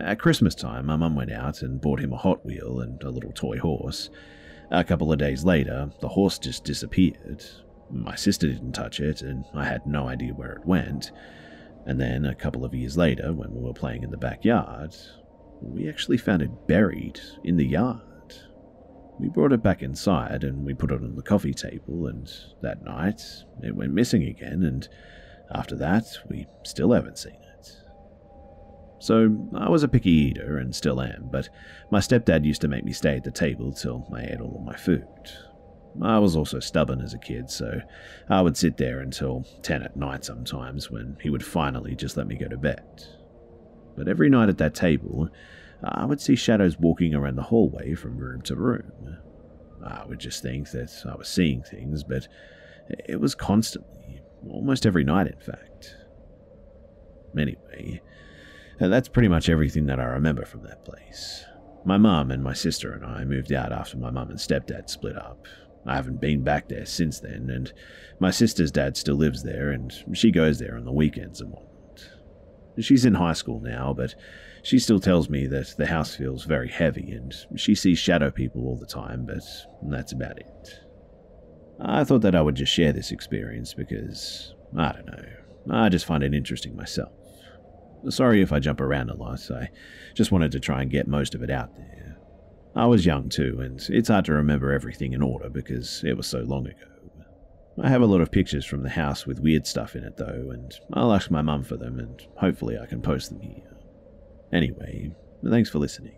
At 0.00 0.18
Christmas 0.18 0.56
time, 0.56 0.86
my 0.86 0.96
mum 0.96 1.14
went 1.14 1.30
out 1.30 1.62
and 1.62 1.80
bought 1.80 2.00
him 2.00 2.12
a 2.12 2.16
Hot 2.16 2.44
Wheel 2.44 2.80
and 2.80 3.00
a 3.04 3.10
little 3.10 3.32
toy 3.32 3.60
horse. 3.60 4.10
A 4.72 4.82
couple 4.82 5.12
of 5.12 5.18
days 5.20 5.44
later, 5.44 5.92
the 6.00 6.08
horse 6.08 6.40
just 6.40 6.64
disappeared. 6.64 7.44
My 7.88 8.16
sister 8.16 8.48
didn't 8.48 8.72
touch 8.72 8.98
it, 8.98 9.22
and 9.22 9.44
I 9.54 9.64
had 9.64 9.86
no 9.86 10.08
idea 10.08 10.34
where 10.34 10.54
it 10.54 10.66
went. 10.66 11.12
And 11.86 12.00
then, 12.00 12.24
a 12.24 12.34
couple 12.34 12.64
of 12.64 12.74
years 12.74 12.96
later, 12.96 13.32
when 13.32 13.54
we 13.54 13.62
were 13.62 13.72
playing 13.72 14.02
in 14.02 14.10
the 14.10 14.16
backyard, 14.16 14.96
we 15.60 15.88
actually 15.88 16.18
found 16.18 16.42
it 16.42 16.66
buried 16.66 17.20
in 17.44 17.56
the 17.56 17.66
yard. 17.66 18.00
We 19.18 19.28
brought 19.28 19.52
it 19.52 19.62
back 19.62 19.82
inside 19.82 20.44
and 20.44 20.64
we 20.64 20.74
put 20.74 20.90
it 20.90 21.02
on 21.02 21.14
the 21.14 21.22
coffee 21.22 21.52
table, 21.52 22.06
and 22.06 22.30
that 22.62 22.82
night 22.84 23.22
it 23.62 23.76
went 23.76 23.92
missing 23.92 24.24
again, 24.24 24.62
and 24.62 24.88
after 25.54 25.76
that, 25.76 26.04
we 26.28 26.46
still 26.64 26.92
haven't 26.92 27.18
seen 27.18 27.34
it. 27.58 27.76
So, 28.98 29.48
I 29.54 29.68
was 29.68 29.82
a 29.82 29.88
picky 29.88 30.10
eater 30.10 30.58
and 30.58 30.74
still 30.74 31.00
am, 31.00 31.28
but 31.30 31.48
my 31.90 32.00
stepdad 32.00 32.44
used 32.44 32.60
to 32.60 32.68
make 32.68 32.84
me 32.84 32.92
stay 32.92 33.16
at 33.16 33.24
the 33.24 33.30
table 33.30 33.72
till 33.72 34.06
I 34.14 34.24
ate 34.24 34.40
all 34.40 34.56
of 34.56 34.62
my 34.64 34.76
food. 34.76 35.06
I 36.02 36.18
was 36.18 36.36
also 36.36 36.60
stubborn 36.60 37.00
as 37.00 37.14
a 37.14 37.18
kid, 37.18 37.50
so 37.50 37.80
I 38.28 38.42
would 38.42 38.56
sit 38.56 38.76
there 38.76 39.00
until 39.00 39.44
10 39.62 39.82
at 39.82 39.96
night 39.96 40.24
sometimes 40.24 40.90
when 40.90 41.16
he 41.20 41.30
would 41.30 41.44
finally 41.44 41.96
just 41.96 42.16
let 42.16 42.26
me 42.26 42.36
go 42.36 42.48
to 42.48 42.56
bed. 42.56 43.04
But 43.96 44.08
every 44.08 44.30
night 44.30 44.48
at 44.48 44.58
that 44.58 44.74
table, 44.74 45.28
I 45.82 46.04
would 46.04 46.20
see 46.20 46.36
shadows 46.36 46.78
walking 46.78 47.14
around 47.14 47.36
the 47.36 47.42
hallway 47.42 47.94
from 47.94 48.18
room 48.18 48.42
to 48.42 48.56
room. 48.56 49.18
I 49.84 50.04
would 50.06 50.18
just 50.18 50.42
think 50.42 50.70
that 50.70 50.92
I 51.10 51.16
was 51.16 51.28
seeing 51.28 51.62
things, 51.62 52.04
but 52.04 52.28
it 53.08 53.20
was 53.20 53.34
constantly, 53.34 54.20
almost 54.48 54.84
every 54.84 55.04
night, 55.04 55.26
in 55.26 55.38
fact. 55.40 55.96
Anyway, 57.38 58.02
uh, 58.80 58.88
that's 58.88 59.08
pretty 59.08 59.28
much 59.28 59.48
everything 59.48 59.86
that 59.86 60.00
I 60.00 60.04
remember 60.04 60.44
from 60.44 60.62
that 60.64 60.84
place. 60.84 61.44
My 61.84 61.96
mum 61.96 62.30
and 62.30 62.42
my 62.42 62.52
sister 62.52 62.92
and 62.92 63.04
I 63.04 63.24
moved 63.24 63.52
out 63.52 63.72
after 63.72 63.96
my 63.96 64.10
mum 64.10 64.30
and 64.30 64.38
stepdad 64.38 64.90
split 64.90 65.16
up. 65.16 65.46
I 65.86 65.96
haven't 65.96 66.20
been 66.20 66.42
back 66.42 66.68
there 66.68 66.84
since 66.84 67.20
then, 67.20 67.48
and 67.48 67.72
my 68.18 68.30
sister's 68.30 68.70
dad 68.70 68.98
still 68.98 69.14
lives 69.14 69.42
there, 69.42 69.70
and 69.70 69.92
she 70.12 70.30
goes 70.30 70.58
there 70.58 70.76
on 70.76 70.84
the 70.84 70.92
weekends 70.92 71.40
and 71.40 71.50
whatnot. 71.50 71.69
She's 72.80 73.04
in 73.04 73.14
high 73.14 73.32
school 73.32 73.60
now, 73.60 73.92
but 73.92 74.14
she 74.62 74.78
still 74.78 75.00
tells 75.00 75.28
me 75.28 75.46
that 75.46 75.74
the 75.76 75.86
house 75.86 76.14
feels 76.14 76.44
very 76.44 76.68
heavy 76.68 77.12
and 77.12 77.34
she 77.56 77.74
sees 77.74 77.98
shadow 77.98 78.30
people 78.30 78.66
all 78.66 78.76
the 78.76 78.86
time, 78.86 79.26
but 79.26 79.42
that's 79.82 80.12
about 80.12 80.38
it. 80.38 80.80
I 81.80 82.04
thought 82.04 82.22
that 82.22 82.34
I 82.34 82.42
would 82.42 82.56
just 82.56 82.72
share 82.72 82.92
this 82.92 83.10
experience 83.10 83.72
because, 83.72 84.54
I 84.76 84.92
don't 84.92 85.06
know, 85.06 85.24
I 85.70 85.88
just 85.88 86.04
find 86.04 86.22
it 86.22 86.34
interesting 86.34 86.76
myself. 86.76 87.12
Sorry 88.08 88.42
if 88.42 88.52
I 88.52 88.60
jump 88.60 88.80
around 88.80 89.10
a 89.10 89.16
lot, 89.16 89.40
I 89.50 89.70
just 90.14 90.32
wanted 90.32 90.52
to 90.52 90.60
try 90.60 90.82
and 90.82 90.90
get 90.90 91.08
most 91.08 91.34
of 91.34 91.42
it 91.42 91.50
out 91.50 91.74
there. 91.76 92.18
I 92.76 92.86
was 92.86 93.06
young 93.06 93.28
too, 93.28 93.60
and 93.60 93.80
it's 93.88 94.08
hard 94.08 94.26
to 94.26 94.32
remember 94.32 94.72
everything 94.72 95.12
in 95.12 95.22
order 95.22 95.48
because 95.48 96.04
it 96.04 96.16
was 96.16 96.26
so 96.26 96.40
long 96.40 96.66
ago. 96.66 96.89
I 97.78 97.88
have 97.88 98.02
a 98.02 98.06
lot 98.06 98.20
of 98.20 98.30
pictures 98.32 98.66
from 98.66 98.82
the 98.82 98.90
house 98.90 99.26
with 99.26 99.40
weird 99.40 99.66
stuff 99.66 99.94
in 99.94 100.04
it 100.04 100.16
though, 100.16 100.50
and 100.50 100.72
I'll 100.92 101.12
ask 101.12 101.30
my 101.30 101.42
mum 101.42 101.62
for 101.62 101.76
them 101.76 101.98
and 101.98 102.20
hopefully 102.36 102.78
I 102.78 102.86
can 102.86 103.00
post 103.00 103.30
them 103.30 103.40
here. 103.40 103.76
Anyway, 104.52 105.12
thanks 105.44 105.70
for 105.70 105.78
listening. 105.78 106.16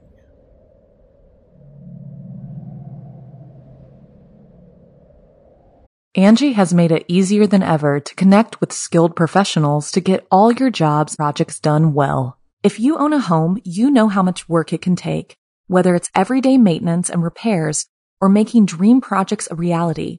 Angi 6.16 6.52
has 6.52 6.74
made 6.74 6.92
it 6.92 7.06
easier 7.08 7.46
than 7.46 7.62
ever 7.62 7.98
to 7.98 8.14
connect 8.14 8.60
with 8.60 8.70
skilled 8.70 9.16
professionals 9.16 9.90
to 9.92 10.00
get 10.00 10.26
all 10.30 10.52
your 10.52 10.70
jobs 10.70 11.16
projects 11.16 11.58
done 11.58 11.94
well. 11.94 12.38
If 12.62 12.78
you 12.78 12.98
own 12.98 13.14
a 13.14 13.18
home, 13.18 13.58
you 13.64 13.90
know 13.90 14.08
how 14.08 14.22
much 14.22 14.46
work 14.46 14.74
it 14.74 14.82
can 14.82 14.94
take, 14.94 15.36
whether 15.68 15.94
it's 15.94 16.10
everyday 16.14 16.58
maintenance 16.58 17.08
and 17.08 17.22
repairs 17.22 17.86
or 18.20 18.28
making 18.28 18.66
dream 18.66 19.00
projects 19.00 19.48
a 19.50 19.54
reality. 19.54 20.18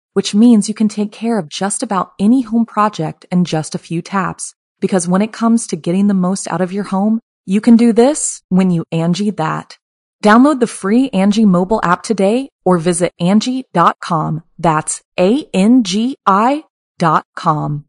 which 0.13 0.35
means 0.35 0.67
you 0.67 0.75
can 0.75 0.87
take 0.87 1.11
care 1.11 1.37
of 1.37 1.49
just 1.49 1.83
about 1.83 2.13
any 2.19 2.41
home 2.41 2.65
project 2.65 3.25
in 3.31 3.45
just 3.45 3.75
a 3.75 3.79
few 3.79 4.01
taps. 4.01 4.53
Because 4.79 5.07
when 5.07 5.21
it 5.21 5.31
comes 5.31 5.67
to 5.67 5.75
getting 5.75 6.07
the 6.07 6.13
most 6.13 6.47
out 6.47 6.61
of 6.61 6.73
your 6.73 6.85
home, 6.85 7.19
you 7.45 7.61
can 7.61 7.75
do 7.75 7.93
this 7.93 8.41
when 8.49 8.71
you 8.71 8.85
Angi 8.91 9.35
that. 9.37 9.77
Download 10.23 10.59
the 10.59 10.67
free 10.67 11.09
Angi 11.09 11.45
mobile 11.45 11.79
app 11.83 12.03
today 12.03 12.49
or 12.63 12.77
visit 12.77 13.11
Angi.com. 13.19 14.43
That's 14.59 15.01
A-N-G-I 15.19 16.63
dot 16.99 17.25
com. 17.35 17.85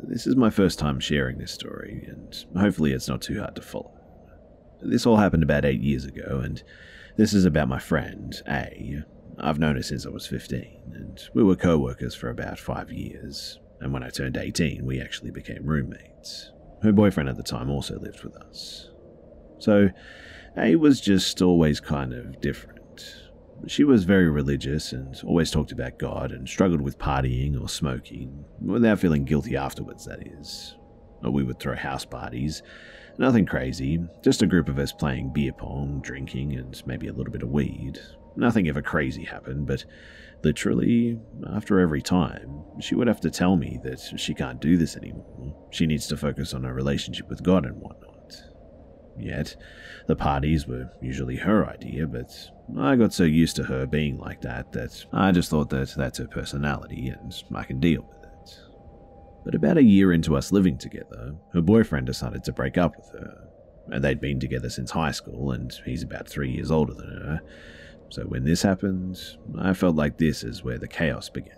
This 0.00 0.26
is 0.26 0.36
my 0.36 0.50
first 0.50 0.78
time 0.78 1.00
sharing 1.00 1.38
this 1.38 1.52
story, 1.52 2.04
and 2.06 2.44
hopefully 2.60 2.92
it's 2.92 3.08
not 3.08 3.22
too 3.22 3.38
hard 3.38 3.56
to 3.56 3.62
follow. 3.62 3.92
This 4.82 5.06
all 5.06 5.16
happened 5.16 5.42
about 5.42 5.64
eight 5.64 5.80
years 5.80 6.04
ago, 6.04 6.40
and 6.42 6.62
this 7.16 7.32
is 7.32 7.44
about 7.44 7.68
my 7.68 7.78
friend, 7.78 8.34
A. 8.48 9.02
I've 9.38 9.58
known 9.58 9.76
her 9.76 9.82
since 9.82 10.06
I 10.06 10.10
was 10.10 10.26
15, 10.26 10.92
and 10.94 11.20
we 11.34 11.42
were 11.42 11.56
co 11.56 11.78
workers 11.78 12.14
for 12.14 12.30
about 12.30 12.58
five 12.58 12.90
years 12.90 13.58
and 13.80 13.92
when 13.92 14.02
I 14.02 14.10
turned 14.10 14.36
18, 14.36 14.84
we 14.84 15.00
actually 15.00 15.30
became 15.30 15.64
roommates. 15.64 16.52
Her 16.82 16.92
boyfriend 16.92 17.28
at 17.28 17.36
the 17.36 17.42
time 17.42 17.70
also 17.70 17.98
lived 17.98 18.22
with 18.24 18.36
us. 18.36 18.90
So, 19.58 19.90
A 20.56 20.76
was 20.76 21.00
just 21.00 21.42
always 21.42 21.80
kind 21.80 22.12
of 22.12 22.40
different. 22.40 22.76
She 23.66 23.84
was 23.84 24.04
very 24.04 24.28
religious 24.28 24.92
and 24.92 25.18
always 25.24 25.50
talked 25.50 25.72
about 25.72 25.98
God 25.98 26.30
and 26.30 26.48
struggled 26.48 26.82
with 26.82 26.98
partying 26.98 27.60
or 27.60 27.68
smoking, 27.68 28.44
without 28.60 28.98
feeling 28.98 29.24
guilty 29.24 29.56
afterwards, 29.56 30.04
that 30.04 30.26
is. 30.26 30.76
We 31.22 31.42
would 31.42 31.58
throw 31.58 31.74
house 31.74 32.04
parties. 32.04 32.62
Nothing 33.18 33.46
crazy, 33.46 33.98
just 34.22 34.42
a 34.42 34.46
group 34.46 34.68
of 34.68 34.78
us 34.78 34.92
playing 34.92 35.32
beer 35.32 35.52
pong, 35.52 36.00
drinking, 36.02 36.54
and 36.54 36.80
maybe 36.86 37.08
a 37.08 37.12
little 37.12 37.32
bit 37.32 37.42
of 37.42 37.50
weed. 37.50 37.98
Nothing 38.36 38.68
ever 38.68 38.82
crazy 38.82 39.24
happened, 39.24 39.66
but 39.66 39.84
Literally, 40.42 41.18
after 41.52 41.80
every 41.80 42.02
time, 42.02 42.62
she 42.80 42.94
would 42.94 43.08
have 43.08 43.20
to 43.20 43.30
tell 43.30 43.56
me 43.56 43.80
that 43.82 44.00
she 44.16 44.34
can't 44.34 44.60
do 44.60 44.76
this 44.76 44.96
anymore. 44.96 45.54
She 45.70 45.86
needs 45.86 46.06
to 46.08 46.16
focus 46.16 46.54
on 46.54 46.64
her 46.64 46.74
relationship 46.74 47.28
with 47.28 47.42
God 47.42 47.64
and 47.64 47.80
whatnot. 47.80 48.32
Yet, 49.18 49.56
the 50.06 50.14
parties 50.14 50.66
were 50.66 50.90
usually 51.00 51.36
her 51.36 51.66
idea, 51.66 52.06
but 52.06 52.30
I 52.78 52.96
got 52.96 53.14
so 53.14 53.24
used 53.24 53.56
to 53.56 53.64
her 53.64 53.86
being 53.86 54.18
like 54.18 54.42
that 54.42 54.72
that 54.72 55.04
I 55.12 55.32
just 55.32 55.50
thought 55.50 55.70
that 55.70 55.94
that's 55.96 56.18
her 56.18 56.28
personality 56.28 57.08
and 57.08 57.34
I 57.54 57.64
can 57.64 57.80
deal 57.80 58.02
with 58.02 58.30
it. 58.30 58.60
But 59.44 59.54
about 59.54 59.78
a 59.78 59.82
year 59.82 60.12
into 60.12 60.36
us 60.36 60.52
living 60.52 60.76
together, 60.76 61.34
her 61.54 61.62
boyfriend 61.62 62.06
decided 62.06 62.44
to 62.44 62.52
break 62.52 62.76
up 62.76 62.94
with 62.96 63.20
her. 63.20 63.48
And 63.88 64.04
they'd 64.04 64.20
been 64.20 64.40
together 64.40 64.68
since 64.68 64.90
high 64.90 65.12
school, 65.12 65.52
and 65.52 65.72
he's 65.84 66.02
about 66.02 66.28
three 66.28 66.50
years 66.50 66.70
older 66.70 66.92
than 66.92 67.08
her, 67.08 67.40
so 68.10 68.22
when 68.22 68.44
this 68.44 68.62
happened, 68.62 69.18
I 69.58 69.72
felt 69.72 69.96
like 69.96 70.18
this 70.18 70.44
is 70.44 70.62
where 70.62 70.78
the 70.78 70.88
chaos 70.88 71.28
began. 71.28 71.56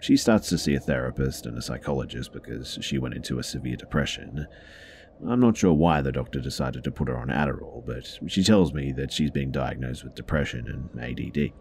She 0.00 0.16
starts 0.16 0.48
to 0.48 0.58
see 0.58 0.74
a 0.74 0.80
therapist 0.80 1.46
and 1.46 1.56
a 1.56 1.62
psychologist 1.62 2.32
because 2.32 2.78
she 2.80 2.98
went 2.98 3.14
into 3.14 3.38
a 3.38 3.44
severe 3.44 3.76
depression. 3.76 4.46
I'm 5.28 5.38
not 5.38 5.56
sure 5.56 5.72
why 5.72 6.00
the 6.00 6.10
doctor 6.10 6.40
decided 6.40 6.82
to 6.84 6.90
put 6.90 7.08
her 7.08 7.16
on 7.16 7.28
Adderall, 7.28 7.86
but 7.86 8.18
she 8.26 8.42
tells 8.42 8.74
me 8.74 8.90
that 8.92 9.12
she's 9.12 9.30
being 9.30 9.52
diagnosed 9.52 10.02
with 10.02 10.16
depression 10.16 10.66
and 10.66 11.00
ADD. 11.00 11.52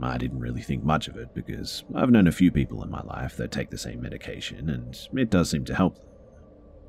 I 0.00 0.16
didn't 0.16 0.40
really 0.40 0.62
think 0.62 0.84
much 0.84 1.08
of 1.08 1.16
it 1.16 1.34
because 1.34 1.84
I've 1.94 2.10
known 2.10 2.28
a 2.28 2.32
few 2.32 2.50
people 2.50 2.82
in 2.82 2.90
my 2.90 3.02
life 3.02 3.36
that 3.36 3.50
take 3.50 3.68
the 3.68 3.76
same 3.76 4.00
medication 4.00 4.70
and 4.70 4.96
it 5.18 5.28
does 5.28 5.50
seem 5.50 5.64
to 5.66 5.74
help 5.74 5.96
them. 5.96 6.07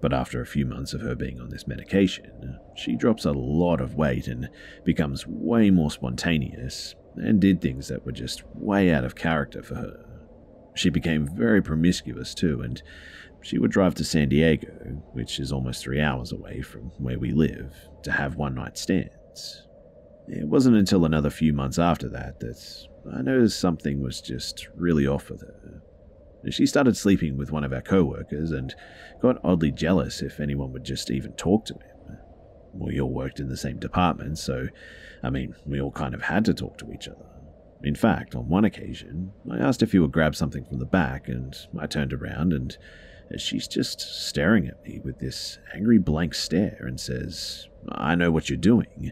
But 0.02 0.14
after 0.14 0.42
a 0.42 0.46
few 0.46 0.66
months 0.66 0.94
of 0.94 1.02
her 1.02 1.16
being 1.16 1.42
on 1.42 1.50
this 1.50 1.68
medication, 1.68 2.58
she 2.76 2.96
drops 2.96 3.26
a 3.26 3.32
lot 3.32 3.82
of 3.82 3.96
weight 3.96 4.28
and 4.28 4.50
becomes 4.86 5.28
way 5.28 5.70
more 5.72 5.92
spontaneous, 5.92 6.96
and 7.16 7.42
did 7.42 7.62
things 7.62 7.88
that 7.90 8.06
were 8.06 8.12
just 8.12 8.44
way 8.56 8.92
out 8.92 9.04
of 9.04 9.16
character 9.16 9.62
for 9.62 9.76
her. 9.76 10.06
She 10.76 10.90
became 10.90 11.28
very 11.28 11.62
promiscuous 11.62 12.34
too, 12.34 12.62
and 12.62 12.82
she 13.42 13.58
would 13.58 13.72
drive 13.72 13.96
to 13.96 14.06
San 14.06 14.30
Diego, 14.30 14.68
which 15.12 15.40
is 15.40 15.52
almost 15.52 15.84
three 15.84 16.00
hours 16.00 16.32
away 16.32 16.62
from 16.62 16.92
where 16.98 17.20
we 17.20 17.32
live, 17.32 17.74
to 18.04 18.12
have 18.12 18.36
one 18.36 18.56
night 18.56 18.78
stands. 18.78 19.68
It 20.28 20.48
wasn't 20.48 20.78
until 20.78 21.06
another 21.06 21.30
few 21.30 21.54
months 21.54 21.80
after 21.80 22.08
that 22.10 22.40
that 22.40 22.88
I 23.12 23.22
noticed 23.22 23.60
something 23.60 24.02
was 24.02 24.22
just 24.22 24.68
really 24.76 25.08
off 25.08 25.30
with 25.30 25.42
her. 25.42 25.82
She 26.50 26.66
started 26.66 26.96
sleeping 26.96 27.38
with 27.38 27.52
one 27.52 27.64
of 27.64 27.74
our 27.74 27.82
co 27.82 28.04
workers 28.04 28.52
and 28.52 28.74
got 29.22 29.40
oddly 29.44 29.72
jealous 29.72 30.22
if 30.22 30.40
anyone 30.40 30.72
would 30.72 30.86
just 30.86 31.12
even 31.12 31.34
talk 31.34 31.66
to 31.66 31.74
him. 31.74 32.18
We 32.74 33.00
all 33.02 33.12
worked 33.12 33.40
in 33.40 33.50
the 33.50 33.58
same 33.58 33.80
department, 33.80 34.38
so, 34.38 34.68
I 35.24 35.30
mean, 35.30 35.56
we 35.66 35.82
all 35.82 35.92
kind 35.92 36.14
of 36.14 36.22
had 36.22 36.46
to 36.46 36.54
talk 36.54 36.78
to 36.78 36.92
each 36.94 37.08
other. 37.08 37.26
In 37.84 37.96
fact, 37.96 38.36
on 38.36 38.48
one 38.48 38.66
occasion, 38.66 39.32
I 39.52 39.58
asked 39.58 39.82
if 39.82 39.92
he 39.92 40.00
would 40.00 40.12
grab 40.12 40.36
something 40.36 40.66
from 40.66 40.80
the 40.80 40.86
back, 40.86 41.28
and 41.28 41.56
I 41.78 41.88
turned 41.88 42.14
around, 42.14 42.54
and 42.54 42.78
she's 43.38 43.68
just 43.68 44.00
staring 44.00 44.68
at 44.68 44.84
me 44.84 45.00
with 45.04 45.20
this 45.20 45.60
angry 45.74 45.98
blank 45.98 46.34
stare 46.34 46.84
and 46.86 47.00
says, 47.00 47.68
I 47.90 48.16
know 48.16 48.32
what 48.32 48.50
you're 48.50 48.58
doing. 48.58 49.12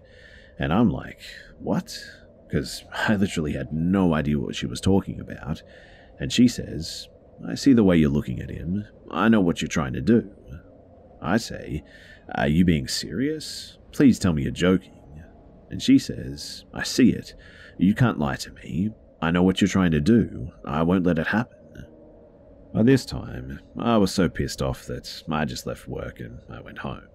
And 0.60 0.74
I'm 0.74 0.90
like, 0.90 1.20
what? 1.60 1.98
Because 2.48 2.84
I 2.94 3.16
literally 3.16 3.54
had 3.54 3.72
no 3.74 4.14
idea 4.14 4.40
what 4.40 4.56
she 4.56 4.66
was 4.66 4.82
talking 4.82 5.20
about. 5.20 5.62
And 6.20 6.34
she 6.34 6.48
says, 6.48 7.10
I 7.46 7.56
see 7.56 7.74
the 7.74 7.84
way 7.84 7.98
you're 7.98 8.10
looking 8.10 8.40
at 8.40 8.50
him. 8.50 8.86
I 9.12 9.30
know 9.30 9.42
what 9.42 9.62
you're 9.62 9.68
trying 9.68 9.94
to 9.94 10.02
do. 10.02 10.32
I 11.22 11.38
say, 11.38 11.84
Are 12.36 12.48
you 12.48 12.66
being 12.66 12.88
serious? 12.88 13.78
Please 13.92 14.20
tell 14.20 14.34
me 14.34 14.44
you're 14.44 14.52
joking. 14.52 14.94
And 15.70 15.82
she 15.82 16.00
says, 16.00 16.66
I 16.74 16.84
see 16.84 17.12
it. 17.12 17.34
You 17.78 17.94
can't 17.94 18.20
lie 18.20 18.38
to 18.38 18.52
me. 18.52 18.92
I 19.22 19.32
know 19.32 19.44
what 19.44 19.60
you're 19.60 19.68
trying 19.68 19.92
to 19.92 20.00
do. 20.00 20.52
I 20.66 20.84
won't 20.84 21.06
let 21.06 21.20
it 21.20 21.28
happen. 21.28 21.58
By 22.74 22.84
this 22.84 23.06
time, 23.06 23.60
I 23.78 23.98
was 23.98 24.14
so 24.14 24.30
pissed 24.30 24.62
off 24.62 24.86
that 24.86 25.24
I 25.30 25.46
just 25.46 25.66
left 25.66 25.88
work 25.88 26.20
and 26.20 26.40
I 26.52 26.62
went 26.62 26.80
home 26.80 27.08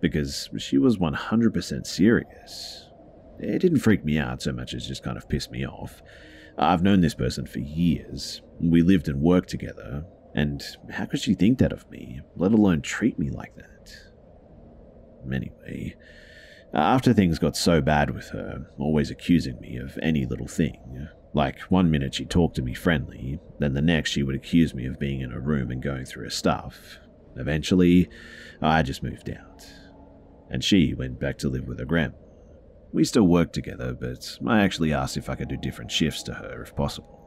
because 0.00 0.48
she 0.58 0.78
was 0.78 0.98
100% 0.98 1.86
serious. 1.86 2.88
It 3.38 3.60
didn't 3.60 3.80
freak 3.80 4.04
me 4.04 4.18
out 4.18 4.42
so 4.42 4.52
much 4.52 4.74
as 4.74 4.86
just 4.86 5.04
kind 5.04 5.16
of 5.16 5.28
pissed 5.28 5.50
me 5.50 5.66
off. 5.66 6.02
I've 6.58 6.82
known 6.82 7.00
this 7.00 7.14
person 7.14 7.46
for 7.46 7.60
years. 7.60 8.42
We 8.60 8.82
lived 8.82 9.08
and 9.08 9.22
worked 9.22 9.48
together, 9.48 10.04
and 10.34 10.62
how 10.90 11.06
could 11.06 11.20
she 11.20 11.34
think 11.34 11.58
that 11.58 11.72
of 11.72 11.88
me, 11.90 12.20
let 12.36 12.52
alone 12.52 12.82
treat 12.82 13.18
me 13.18 13.30
like 13.30 13.54
that? 13.56 13.92
Anyway, 15.32 15.94
after 16.74 17.12
things 17.12 17.38
got 17.38 17.56
so 17.56 17.80
bad 17.80 18.10
with 18.10 18.30
her, 18.30 18.66
always 18.78 19.10
accusing 19.10 19.60
me 19.60 19.76
of 19.76 19.98
any 20.02 20.26
little 20.26 20.48
thing, 20.48 21.08
like 21.32 21.60
one 21.62 21.90
minute 21.90 22.14
she 22.14 22.24
talked 22.24 22.56
to 22.56 22.62
me 22.62 22.74
friendly, 22.74 23.38
then 23.58 23.74
the 23.74 23.82
next 23.82 24.10
she 24.10 24.22
would 24.22 24.34
accuse 24.34 24.74
me 24.74 24.86
of 24.86 24.98
being 24.98 25.20
in 25.20 25.32
a 25.32 25.38
room 25.38 25.70
and 25.70 25.82
going 25.82 26.04
through 26.04 26.24
her 26.24 26.30
stuff. 26.30 26.98
Eventually, 27.36 28.08
I 28.60 28.82
just 28.82 29.02
moved 29.02 29.30
out 29.30 29.64
and 30.50 30.64
she 30.64 30.94
went 30.94 31.20
back 31.20 31.38
to 31.38 31.48
live 31.48 31.68
with 31.68 31.78
her 31.78 31.84
grandma. 31.84 32.16
We 32.92 33.04
still 33.04 33.26
worked 33.26 33.52
together, 33.54 33.94
but 33.94 34.38
I 34.46 34.60
actually 34.60 34.92
asked 34.92 35.16
if 35.16 35.28
I 35.28 35.34
could 35.34 35.48
do 35.48 35.56
different 35.56 35.90
shifts 35.90 36.22
to 36.24 36.34
her 36.34 36.62
if 36.62 36.74
possible. 36.74 37.18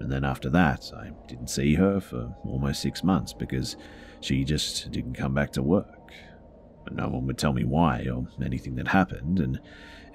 And 0.00 0.10
then 0.10 0.24
after 0.24 0.50
that, 0.50 0.90
I 0.96 1.10
didn't 1.28 1.50
see 1.50 1.74
her 1.74 2.00
for 2.00 2.34
almost 2.44 2.82
six 2.82 3.04
months 3.04 3.32
because 3.32 3.76
she 4.20 4.44
just 4.44 4.90
didn't 4.90 5.14
come 5.14 5.34
back 5.34 5.52
to 5.52 5.62
work. 5.62 6.10
No 6.90 7.08
one 7.08 7.26
would 7.26 7.38
tell 7.38 7.52
me 7.52 7.64
why 7.64 8.06
or 8.12 8.26
anything 8.44 8.74
that 8.76 8.88
happened, 8.88 9.40
and 9.40 9.60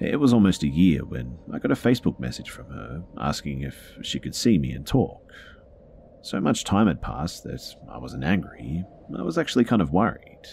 it 0.00 0.18
was 0.18 0.32
almost 0.32 0.62
a 0.62 0.68
year 0.68 1.04
when 1.04 1.36
I 1.52 1.58
got 1.58 1.72
a 1.72 1.74
Facebook 1.74 2.18
message 2.20 2.50
from 2.50 2.66
her 2.70 3.02
asking 3.18 3.62
if 3.62 3.76
she 4.02 4.20
could 4.20 4.34
see 4.34 4.58
me 4.58 4.72
and 4.72 4.86
talk. 4.86 5.20
So 6.22 6.40
much 6.40 6.64
time 6.64 6.86
had 6.86 7.02
passed 7.02 7.44
that 7.44 7.62
I 7.90 7.98
wasn't 7.98 8.24
angry, 8.24 8.84
I 9.18 9.22
was 9.22 9.38
actually 9.38 9.64
kind 9.64 9.82
of 9.82 9.90
worried. 9.90 10.46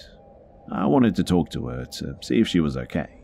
I 0.71 0.85
wanted 0.85 1.15
to 1.15 1.23
talk 1.23 1.49
to 1.51 1.67
her 1.67 1.85
to 1.85 2.17
see 2.21 2.39
if 2.39 2.47
she 2.47 2.59
was 2.59 2.77
okay. 2.77 3.16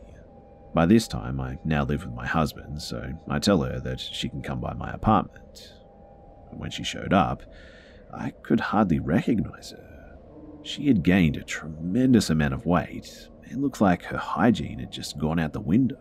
By 0.74 0.86
this 0.86 1.06
time, 1.06 1.40
I 1.40 1.58
now 1.64 1.84
live 1.84 2.04
with 2.04 2.14
my 2.14 2.26
husband, 2.26 2.82
so 2.82 3.12
I 3.28 3.38
tell 3.38 3.62
her 3.62 3.78
that 3.80 4.00
she 4.00 4.28
can 4.28 4.42
come 4.42 4.60
by 4.60 4.74
my 4.74 4.90
apartment. 4.92 5.72
And 6.50 6.58
when 6.58 6.72
she 6.72 6.82
showed 6.82 7.12
up, 7.12 7.42
I 8.12 8.30
could 8.30 8.58
hardly 8.58 8.98
recognize 8.98 9.70
her. 9.70 10.18
She 10.64 10.88
had 10.88 11.04
gained 11.04 11.36
a 11.36 11.44
tremendous 11.44 12.28
amount 12.28 12.54
of 12.54 12.66
weight. 12.66 13.28
It 13.44 13.58
looked 13.58 13.80
like 13.80 14.02
her 14.04 14.18
hygiene 14.18 14.80
had 14.80 14.90
just 14.90 15.16
gone 15.18 15.38
out 15.38 15.52
the 15.52 15.60
window. 15.60 16.00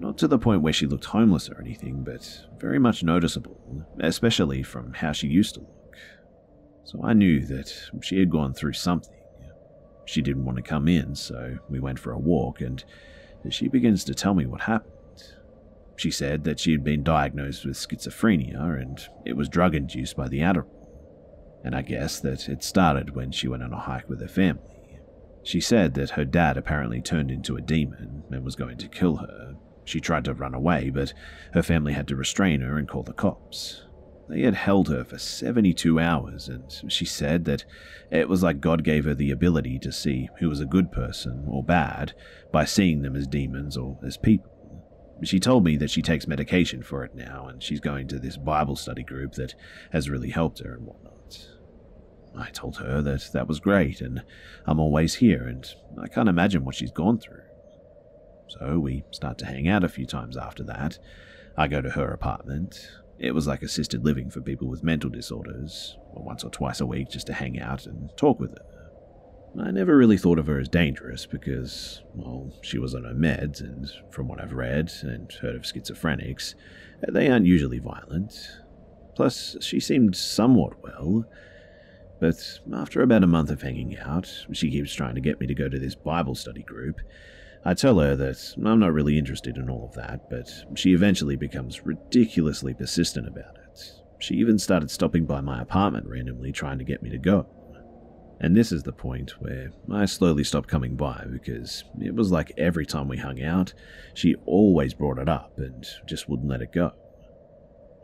Not 0.00 0.18
to 0.18 0.28
the 0.28 0.38
point 0.38 0.62
where 0.62 0.72
she 0.72 0.86
looked 0.86 1.06
homeless 1.06 1.48
or 1.48 1.60
anything, 1.60 2.02
but 2.02 2.46
very 2.58 2.78
much 2.78 3.02
noticeable, 3.02 3.86
especially 4.00 4.62
from 4.62 4.92
how 4.92 5.12
she 5.12 5.28
used 5.28 5.54
to 5.54 5.60
look. 5.60 5.96
So 6.84 7.04
I 7.04 7.12
knew 7.12 7.44
that 7.46 7.72
she 8.02 8.18
had 8.18 8.30
gone 8.30 8.54
through 8.54 8.72
something. 8.72 9.14
She 10.04 10.22
didn't 10.22 10.44
want 10.44 10.56
to 10.56 10.62
come 10.62 10.88
in, 10.88 11.14
so 11.14 11.58
we 11.68 11.80
went 11.80 11.98
for 11.98 12.12
a 12.12 12.18
walk, 12.18 12.60
and 12.60 12.84
she 13.50 13.68
begins 13.68 14.04
to 14.04 14.14
tell 14.14 14.34
me 14.34 14.46
what 14.46 14.62
happened. 14.62 14.92
She 15.96 16.10
said 16.10 16.44
that 16.44 16.60
she 16.60 16.72
had 16.72 16.84
been 16.84 17.02
diagnosed 17.02 17.64
with 17.64 17.76
schizophrenia 17.76 18.80
and 18.80 19.00
it 19.24 19.36
was 19.36 19.48
drug 19.48 19.74
induced 19.74 20.16
by 20.16 20.28
the 20.28 20.40
Adderall. 20.40 20.68
And 21.64 21.74
I 21.74 21.82
guess 21.82 22.20
that 22.20 22.48
it 22.48 22.62
started 22.62 23.16
when 23.16 23.32
she 23.32 23.48
went 23.48 23.64
on 23.64 23.72
a 23.72 23.80
hike 23.80 24.08
with 24.08 24.20
her 24.20 24.28
family. 24.28 24.62
She 25.42 25.60
said 25.60 25.94
that 25.94 26.10
her 26.10 26.24
dad 26.24 26.56
apparently 26.56 27.00
turned 27.00 27.30
into 27.30 27.56
a 27.56 27.60
demon 27.60 28.22
and 28.30 28.44
was 28.44 28.54
going 28.54 28.76
to 28.78 28.88
kill 28.88 29.16
her. 29.16 29.56
She 29.84 30.00
tried 30.00 30.24
to 30.26 30.34
run 30.34 30.54
away, 30.54 30.90
but 30.90 31.14
her 31.54 31.62
family 31.62 31.94
had 31.94 32.06
to 32.08 32.16
restrain 32.16 32.60
her 32.60 32.76
and 32.76 32.86
call 32.86 33.02
the 33.02 33.12
cops. 33.12 33.82
They 34.28 34.42
had 34.42 34.54
held 34.54 34.88
her 34.88 35.04
for 35.04 35.18
72 35.18 35.98
hours, 35.98 36.48
and 36.48 36.64
she 36.88 37.06
said 37.06 37.46
that 37.46 37.64
it 38.10 38.28
was 38.28 38.42
like 38.42 38.60
God 38.60 38.84
gave 38.84 39.06
her 39.06 39.14
the 39.14 39.30
ability 39.30 39.78
to 39.78 39.92
see 39.92 40.28
who 40.38 40.50
was 40.50 40.60
a 40.60 40.66
good 40.66 40.92
person 40.92 41.44
or 41.48 41.64
bad 41.64 42.12
by 42.52 42.66
seeing 42.66 43.00
them 43.00 43.16
as 43.16 43.26
demons 43.26 43.76
or 43.76 43.98
as 44.04 44.18
people. 44.18 44.52
She 45.22 45.40
told 45.40 45.64
me 45.64 45.76
that 45.78 45.90
she 45.90 46.02
takes 46.02 46.28
medication 46.28 46.82
for 46.82 47.04
it 47.04 47.14
now, 47.14 47.46
and 47.48 47.62
she's 47.62 47.80
going 47.80 48.06
to 48.08 48.18
this 48.18 48.36
Bible 48.36 48.76
study 48.76 49.02
group 49.02 49.32
that 49.32 49.54
has 49.92 50.10
really 50.10 50.30
helped 50.30 50.60
her 50.60 50.74
and 50.74 50.86
whatnot. 50.86 51.48
I 52.36 52.50
told 52.50 52.76
her 52.76 53.00
that 53.02 53.30
that 53.32 53.48
was 53.48 53.58
great, 53.60 54.00
and 54.00 54.22
I'm 54.66 54.78
always 54.78 55.14
here, 55.16 55.44
and 55.44 55.66
I 56.00 56.06
can't 56.06 56.28
imagine 56.28 56.64
what 56.64 56.74
she's 56.74 56.92
gone 56.92 57.18
through. 57.18 57.42
So 58.48 58.78
we 58.78 59.04
start 59.10 59.38
to 59.38 59.46
hang 59.46 59.68
out 59.68 59.84
a 59.84 59.88
few 59.88 60.06
times 60.06 60.36
after 60.36 60.62
that. 60.64 60.98
I 61.56 61.66
go 61.66 61.80
to 61.80 61.90
her 61.90 62.12
apartment. 62.12 62.88
It 63.18 63.34
was 63.34 63.46
like 63.46 63.62
assisted 63.62 64.04
living 64.04 64.30
for 64.30 64.40
people 64.40 64.68
with 64.68 64.84
mental 64.84 65.10
disorders, 65.10 65.96
or 66.12 66.22
once 66.22 66.44
or 66.44 66.50
twice 66.50 66.80
a 66.80 66.86
week 66.86 67.10
just 67.10 67.26
to 67.26 67.32
hang 67.32 67.58
out 67.58 67.86
and 67.86 68.10
talk 68.16 68.38
with 68.38 68.52
her. 68.52 68.64
I 69.60 69.70
never 69.72 69.96
really 69.96 70.18
thought 70.18 70.38
of 70.38 70.46
her 70.46 70.60
as 70.60 70.68
dangerous 70.68 71.26
because, 71.26 72.02
well, 72.14 72.52
she 72.62 72.78
was 72.78 72.94
on 72.94 73.04
her 73.04 73.14
meds, 73.14 73.60
and 73.60 73.90
from 74.10 74.28
what 74.28 74.40
I've 74.40 74.52
read 74.52 74.92
and 75.02 75.32
heard 75.32 75.56
of 75.56 75.62
schizophrenics, 75.62 76.54
they 77.08 77.28
aren't 77.28 77.46
usually 77.46 77.78
violent. 77.78 78.34
Plus, 79.16 79.56
she 79.60 79.80
seemed 79.80 80.14
somewhat 80.14 80.80
well. 80.82 81.24
But 82.20 82.60
after 82.72 83.02
about 83.02 83.24
a 83.24 83.28
month 83.28 83.50
of 83.50 83.62
hanging 83.62 83.96
out, 83.98 84.32
she 84.52 84.70
keeps 84.70 84.94
trying 84.94 85.16
to 85.16 85.20
get 85.20 85.40
me 85.40 85.46
to 85.48 85.54
go 85.54 85.68
to 85.68 85.78
this 85.78 85.94
Bible 85.94 86.34
study 86.34 86.62
group, 86.62 87.00
I 87.64 87.74
tell 87.74 87.98
her 87.98 88.16
that 88.16 88.54
I'm 88.64 88.78
not 88.78 88.92
really 88.92 89.18
interested 89.18 89.56
in 89.56 89.68
all 89.68 89.84
of 89.84 89.94
that, 89.94 90.30
but 90.30 90.48
she 90.74 90.92
eventually 90.92 91.36
becomes 91.36 91.84
ridiculously 91.84 92.74
persistent 92.74 93.26
about 93.26 93.56
it. 93.56 93.92
She 94.20 94.34
even 94.34 94.58
started 94.58 94.90
stopping 94.90 95.26
by 95.26 95.40
my 95.40 95.60
apartment 95.60 96.06
randomly 96.06 96.52
trying 96.52 96.78
to 96.78 96.84
get 96.84 97.02
me 97.02 97.10
to 97.10 97.18
go. 97.18 97.46
And 98.40 98.56
this 98.56 98.70
is 98.70 98.84
the 98.84 98.92
point 98.92 99.40
where 99.40 99.72
I 99.90 100.04
slowly 100.04 100.44
stopped 100.44 100.68
coming 100.68 100.94
by 100.94 101.26
because 101.30 101.82
it 102.00 102.14
was 102.14 102.30
like 102.30 102.52
every 102.56 102.86
time 102.86 103.08
we 103.08 103.16
hung 103.16 103.42
out, 103.42 103.74
she 104.14 104.36
always 104.46 104.94
brought 104.94 105.18
it 105.18 105.28
up 105.28 105.58
and 105.58 105.84
just 106.06 106.28
wouldn't 106.28 106.48
let 106.48 106.62
it 106.62 106.72
go. 106.72 106.92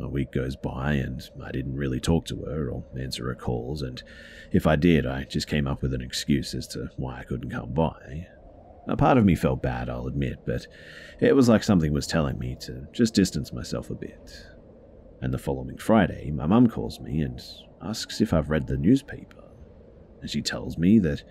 A 0.00 0.08
week 0.08 0.32
goes 0.32 0.56
by 0.56 0.94
and 0.94 1.22
I 1.42 1.52
didn't 1.52 1.76
really 1.76 2.00
talk 2.00 2.26
to 2.26 2.42
her 2.46 2.68
or 2.68 2.84
answer 2.98 3.26
her 3.26 3.36
calls, 3.36 3.80
and 3.80 4.02
if 4.50 4.66
I 4.66 4.74
did, 4.74 5.06
I 5.06 5.22
just 5.22 5.46
came 5.46 5.68
up 5.68 5.82
with 5.82 5.94
an 5.94 6.02
excuse 6.02 6.52
as 6.52 6.66
to 6.68 6.90
why 6.96 7.20
I 7.20 7.22
couldn't 7.22 7.50
come 7.50 7.72
by. 7.72 8.26
A 8.86 8.96
part 8.96 9.16
of 9.16 9.24
me 9.24 9.34
felt 9.34 9.62
bad, 9.62 9.88
I'll 9.88 10.06
admit, 10.06 10.40
but 10.44 10.66
it 11.20 11.34
was 11.34 11.48
like 11.48 11.62
something 11.62 11.92
was 11.92 12.06
telling 12.06 12.38
me 12.38 12.56
to 12.60 12.86
just 12.92 13.14
distance 13.14 13.52
myself 13.52 13.90
a 13.90 13.94
bit. 13.94 14.46
And 15.22 15.32
the 15.32 15.38
following 15.38 15.78
Friday, 15.78 16.30
my 16.30 16.46
mum 16.46 16.68
calls 16.68 17.00
me 17.00 17.20
and 17.22 17.40
asks 17.82 18.20
if 18.20 18.34
I've 18.34 18.50
read 18.50 18.66
the 18.66 18.76
newspaper. 18.76 19.42
And 20.20 20.28
she 20.28 20.42
tells 20.42 20.76
me 20.76 20.98
that 20.98 21.22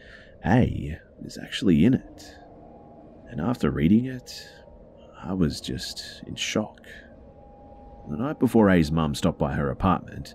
A 0.45 0.97
is 1.23 1.37
actually 1.37 1.85
in 1.85 1.93
it. 1.93 2.35
And 3.29 3.39
after 3.39 3.69
reading 3.69 4.05
it, 4.05 4.47
I 5.21 5.33
was 5.33 5.61
just 5.61 6.23
in 6.25 6.35
shock. 6.35 6.81
The 8.09 8.17
night 8.17 8.39
before 8.39 8.69
A's 8.69 8.91
mum 8.91 9.15
stopped 9.15 9.39
by 9.39 9.53
her 9.53 9.69
apartment, 9.69 10.33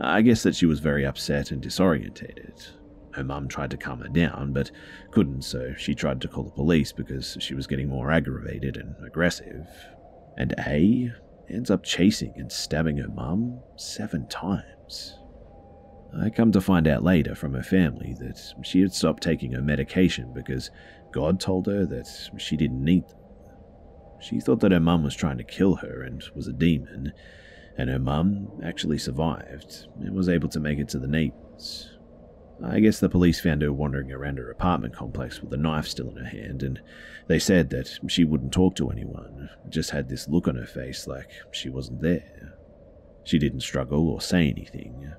I 0.00 0.22
guess 0.22 0.42
that 0.42 0.56
she 0.56 0.66
was 0.66 0.80
very 0.80 1.06
upset 1.06 1.50
and 1.50 1.62
disorientated, 1.62 2.70
her 3.14 3.24
mum 3.24 3.48
tried 3.48 3.70
to 3.70 3.76
calm 3.76 4.00
her 4.00 4.08
down, 4.08 4.52
but 4.52 4.70
couldn't, 5.10 5.42
so 5.42 5.74
she 5.76 5.94
tried 5.94 6.20
to 6.20 6.28
call 6.28 6.44
the 6.44 6.50
police 6.50 6.92
because 6.92 7.36
she 7.40 7.54
was 7.54 7.66
getting 7.66 7.88
more 7.88 8.10
aggravated 8.10 8.76
and 8.76 8.94
aggressive. 9.06 9.66
And 10.36 10.54
A 10.66 11.12
ends 11.48 11.70
up 11.70 11.84
chasing 11.84 12.32
and 12.36 12.50
stabbing 12.50 12.98
her 12.98 13.08
mum 13.08 13.60
seven 13.76 14.26
times. 14.28 15.18
I 16.20 16.30
come 16.30 16.52
to 16.52 16.60
find 16.60 16.86
out 16.86 17.02
later 17.02 17.34
from 17.34 17.54
her 17.54 17.62
family 17.62 18.14
that 18.20 18.40
she 18.62 18.80
had 18.80 18.92
stopped 18.92 19.22
taking 19.22 19.52
her 19.52 19.62
medication 19.62 20.32
because 20.32 20.70
God 21.12 21.40
told 21.40 21.66
her 21.66 21.84
that 21.86 22.08
she 22.38 22.56
didn't 22.56 22.84
need 22.84 23.08
them. 23.08 23.18
She 24.20 24.40
thought 24.40 24.60
that 24.60 24.72
her 24.72 24.80
mum 24.80 25.02
was 25.02 25.14
trying 25.14 25.38
to 25.38 25.44
kill 25.44 25.76
her 25.76 26.02
and 26.02 26.22
was 26.34 26.46
a 26.46 26.52
demon, 26.52 27.12
and 27.76 27.90
her 27.90 27.98
mum 27.98 28.48
actually 28.64 28.98
survived 28.98 29.88
and 30.00 30.14
was 30.14 30.28
able 30.28 30.48
to 30.50 30.60
make 30.60 30.78
it 30.78 30.88
to 30.90 30.98
the 30.98 31.08
neighbours. 31.08 31.93
I 32.62 32.80
guess 32.80 33.00
the 33.00 33.08
police 33.08 33.40
found 33.40 33.62
her 33.62 33.72
wandering 33.72 34.12
around 34.12 34.38
her 34.38 34.50
apartment 34.50 34.94
complex 34.94 35.40
with 35.40 35.52
a 35.52 35.56
knife 35.56 35.86
still 35.86 36.10
in 36.10 36.16
her 36.16 36.24
hand, 36.24 36.62
and 36.62 36.80
they 37.26 37.38
said 37.38 37.70
that 37.70 37.98
she 38.08 38.24
wouldn't 38.24 38.52
talk 38.52 38.76
to 38.76 38.90
anyone, 38.90 39.50
just 39.68 39.90
had 39.90 40.08
this 40.08 40.28
look 40.28 40.46
on 40.46 40.56
her 40.56 40.66
face 40.66 41.06
like 41.06 41.30
she 41.52 41.68
wasn't 41.68 42.00
there. 42.00 42.54
She 43.24 43.38
didn't 43.38 43.60
struggle 43.60 44.08
or 44.08 44.20
say 44.20 44.48
anything. 44.48 45.12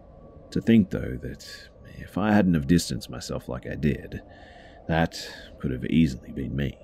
To 0.52 0.62
think, 0.62 0.91
though, 0.91 1.17
that 1.21 1.69
if 1.98 2.17
I 2.17 2.32
hadn't 2.32 2.54
have 2.54 2.67
distanced 2.67 3.10
myself 3.10 3.50
like 3.50 3.67
I 3.67 3.76
did, 3.76 4.21
that 4.88 5.30
could 5.60 5.71
have 5.71 5.86
easily 5.86 6.32
been 6.32 6.56
me. 6.56 6.78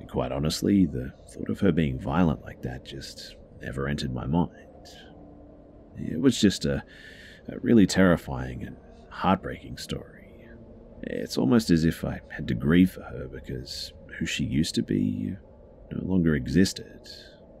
And 0.00 0.08
quite 0.08 0.32
honestly, 0.32 0.86
the 0.86 1.12
thought 1.28 1.50
of 1.50 1.60
her 1.60 1.72
being 1.72 1.98
violent 1.98 2.42
like 2.42 2.62
that 2.62 2.84
just 2.84 3.36
never 3.60 3.86
entered 3.86 4.12
my 4.12 4.26
mind. 4.26 4.50
It 5.96 6.20
was 6.20 6.40
just 6.40 6.64
a, 6.64 6.82
a 7.48 7.58
really 7.60 7.86
terrifying 7.86 8.64
and 8.64 8.76
heartbreaking 9.14 9.78
story. 9.78 10.48
It's 11.04 11.38
almost 11.38 11.70
as 11.70 11.84
if 11.84 12.04
I 12.04 12.20
had 12.30 12.48
to 12.48 12.54
grieve 12.54 12.90
for 12.92 13.02
her 13.02 13.28
because 13.32 13.92
who 14.18 14.26
she 14.26 14.44
used 14.44 14.74
to 14.74 14.82
be 14.82 15.36
no 15.92 16.06
longer 16.06 16.34
existed, 16.34 17.08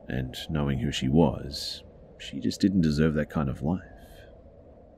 and 0.08 0.36
knowing 0.50 0.78
who 0.78 0.90
she 0.90 1.08
was, 1.08 1.82
she 2.18 2.40
just 2.40 2.60
didn't 2.60 2.80
deserve 2.80 3.14
that 3.14 3.30
kind 3.30 3.48
of 3.48 3.62
life. 3.62 3.82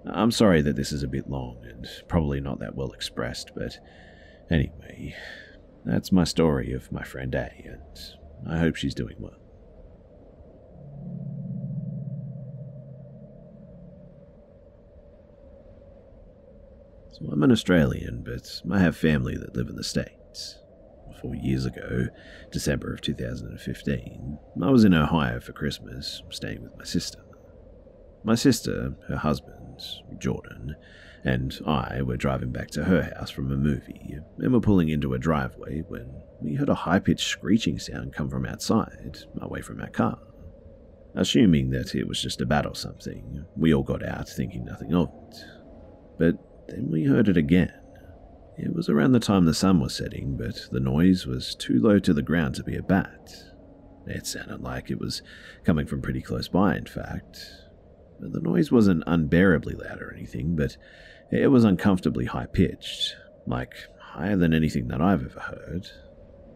I'm 0.07 0.31
sorry 0.31 0.62
that 0.62 0.77
this 0.77 0.92
is 0.92 1.03
a 1.03 1.09
bit 1.09 1.29
long 1.29 1.59
and 1.69 1.87
probably 2.09 2.40
not 2.40 2.61
that 2.61 2.77
well 2.77 2.92
expressed, 2.92 3.51
but 3.55 3.79
anyway, 4.51 5.14
that's 5.85 6.12
my 6.12 6.25
story 6.25 6.73
of 6.73 6.92
my 6.92 7.03
friend 7.03 7.35
A, 7.35 7.51
and 7.64 8.49
I 8.49 8.59
hope 8.59 8.77
she's 8.77 8.95
doing 8.95 9.16
well. 9.19 9.38
So 17.18 17.31
I'm 17.33 17.42
an 17.42 17.52
Australian, 17.52 18.22
but 18.22 18.61
I 18.70 18.79
have 18.79 18.94
family 18.94 19.38
that 19.38 19.57
live 19.57 19.68
in 19.68 19.76
the 19.76 19.85
States. 19.85 20.59
Four 21.22 21.35
years 21.35 21.64
ago, 21.64 22.09
December 22.52 22.92
of 22.92 23.00
2015, 23.00 24.38
I 24.62 24.70
was 24.70 24.85
in 24.85 24.92
Ohio 24.92 25.40
for 25.40 25.52
Christmas, 25.52 26.22
staying 26.29 26.62
with 26.62 26.76
my 26.76 26.85
sister. 26.85 27.20
My 28.22 28.35
sister, 28.35 28.96
her 29.09 29.16
husband, 29.16 29.81
Jordan, 30.18 30.76
and 31.24 31.59
I 31.66 32.02
were 32.02 32.18
driving 32.18 32.52
back 32.52 32.70
to 32.72 32.85
her 32.85 33.14
house 33.16 33.31
from 33.31 33.50
a 33.50 33.57
movie, 33.57 34.18
and 34.38 34.52
were 34.52 34.61
pulling 34.61 34.90
into 34.90 35.14
a 35.14 35.18
driveway 35.18 35.85
when 35.88 36.20
we 36.42 36.57
heard 36.57 36.68
a 36.68 36.74
high 36.74 36.98
pitched 36.98 37.29
screeching 37.29 37.79
sound 37.79 38.12
come 38.12 38.29
from 38.29 38.44
outside, 38.44 39.20
away 39.40 39.62
from 39.62 39.81
our 39.81 39.88
car. 39.88 40.18
Assuming 41.14 41.70
that 41.70 41.94
it 41.94 42.07
was 42.07 42.20
just 42.20 42.42
a 42.42 42.46
bat 42.46 42.66
or 42.66 42.74
something, 42.74 43.46
we 43.57 43.72
all 43.72 43.83
got 43.83 44.05
out 44.05 44.29
thinking 44.29 44.66
nothing 44.66 44.92
of 44.92 45.09
it. 45.09 45.37
But 46.18 46.56
then 46.68 46.90
we 46.90 47.05
heard 47.05 47.29
it 47.29 47.37
again. 47.37 47.72
It 48.59 48.74
was 48.74 48.88
around 48.88 49.12
the 49.12 49.20
time 49.20 49.44
the 49.44 49.55
sun 49.55 49.81
was 49.81 49.94
setting, 49.94 50.37
but 50.37 50.68
the 50.72 50.81
noise 50.81 51.26
was 51.26 51.55
too 51.55 51.79
low 51.79 51.98
to 51.98 52.14
the 52.14 52.22
ground 52.22 52.55
to 52.55 52.64
be 52.64 52.76
a 52.76 52.83
bat. 52.83 53.35
It 54.07 54.26
sounded 54.26 54.62
like 54.62 54.90
it 54.90 54.98
was 54.98 55.22
coming 55.64 55.87
from 55.87 56.00
pretty 56.00 56.22
close 56.22 56.48
by, 56.48 56.76
in 56.76 56.87
fact. 56.87 57.44
The 58.18 58.40
noise 58.40 58.72
wasn't 58.72 59.05
unbearably 59.07 59.74
loud 59.74 60.00
or 60.00 60.14
anything, 60.14 60.57
but 60.57 60.76
it 61.31 61.48
was 61.48 61.64
uncomfortably 61.64 62.24
high 62.24 62.46
pitched, 62.46 63.14
like 63.46 63.74
higher 64.00 64.37
than 64.37 64.55
anything 64.55 64.88
that 64.88 65.02
I've 65.02 65.24
ever 65.24 65.40
heard. 65.40 65.90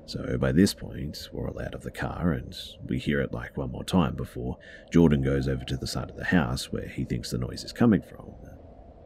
So 0.07 0.39
by 0.39 0.53
this 0.53 0.75
point, 0.75 1.29
we're 1.33 1.49
all 1.49 1.61
out 1.61 1.75
of 1.75 1.83
the 1.83 1.91
car 1.91 2.33
and 2.33 2.57
we 2.87 2.99
hear 2.99 3.21
it 3.21 3.33
like 3.33 3.57
one 3.57 3.71
more 3.71 3.85
time 3.85 4.17
before 4.17 4.57
Jordan 4.91 5.23
goes 5.23 5.47
over 5.47 5.65
to 5.65 5.77
the 5.77 5.87
side 5.87 6.11
of 6.11 6.17
the 6.17 6.25
house 6.25 6.73
where 6.73 6.89
he 6.89 7.05
thinks 7.05 7.31
the 7.31 7.39
noise 7.39 7.63
is 7.63 7.73
coming 7.73 8.03
from. 8.03 8.33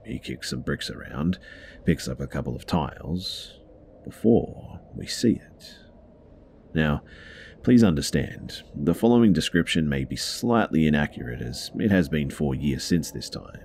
He 0.05 0.19
kicks 0.19 0.51
some 0.51 0.61
bricks 0.61 0.91
around, 0.91 1.39
picks 1.85 2.09
up 2.09 2.21
a 2.21 2.27
couple 2.27 2.55
of 2.55 2.67
tiles, 2.67 3.61
before 4.05 4.81
we 4.95 5.07
see 5.07 5.33
it. 5.33 5.77
Now, 6.75 7.03
please 7.63 7.83
understand, 7.83 8.63
the 8.75 8.95
following 8.95 9.33
description 9.33 9.89
may 9.89 10.05
be 10.05 10.17
slightly 10.17 10.87
inaccurate 10.87 11.41
as 11.41 11.71
it 11.77 11.91
has 11.91 12.09
been 12.09 12.31
four 12.31 12.55
years 12.55 12.85
since 12.85 13.11
this 13.11 13.31
time, 13.31 13.65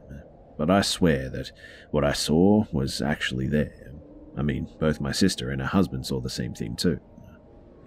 but 0.58 0.69
I 0.69 0.82
swear 0.82 1.30
that 1.30 1.52
what 1.91 2.06
I 2.06 2.13
saw 2.13 2.65
was 2.71 3.02
actually 3.02 3.47
there. 3.47 3.93
I 4.38 4.41
mean, 4.41 4.69
both 4.80 5.02
my 5.02 5.12
sister 5.12 5.49
and 5.49 5.62
her 5.62 5.67
husband 5.67 6.06
saw 6.06 6.21
the 6.21 6.30
same 6.30 6.54
thing 6.54 6.75
too. 6.75 6.99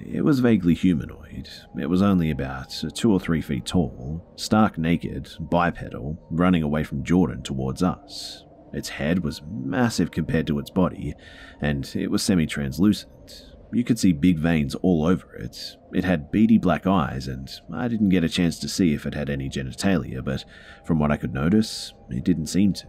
It 0.05 0.25
was 0.25 0.41
vaguely 0.41 0.75
humanoid. 0.75 1.49
It 1.79 1.87
was 1.87 2.03
only 2.03 2.31
about 2.31 2.83
two 2.95 3.12
or 3.12 3.21
three 3.21 3.41
feet 3.41 3.65
tall, 3.65 4.25
stark 4.37 4.77
naked, 4.77 5.31
bipedal, 5.38 6.19
running 6.31 6.62
away 6.62 6.83
from 6.83 7.05
Jordan 7.05 7.43
towards 7.43 7.83
us. 7.83 8.45
Its 8.73 8.88
head 8.88 9.23
was 9.23 9.43
massive 9.49 10.11
compared 10.11 10.47
to 10.49 10.59
its 10.59 10.71
body, 10.71 11.15
and 11.61 11.91
it 11.95 12.11
was 12.11 12.23
semi 12.23 12.47
translucent. 12.47 13.53
You 13.73 13.85
could 13.85 13.99
see 13.99 14.12
big 14.12 14.38
veins 14.38 14.75
all 14.77 15.07
over 15.07 15.35
it. 15.35 15.77
It 15.93 16.05
had 16.05 16.31
beady 16.31 16.59
black 16.59 16.87
eyes, 16.87 17.29
and 17.29 17.51
I 17.73 17.88
didn't 17.88 18.11
get 18.11 18.25
a 18.25 18.29
chance 18.29 18.59
to 18.59 18.69
see 18.69 18.93
if 18.93 19.07
it 19.07 19.15
had 19.15 19.31
any 19.31 19.49
genitalia, 19.49 20.23
but 20.23 20.45
from 20.85 20.99
what 20.99 21.11
I 21.11 21.17
could 21.17 21.33
notice, 21.33 21.95
it 22.11 22.25
didn't 22.25 22.49
seem 22.49 22.73
to. 22.75 22.87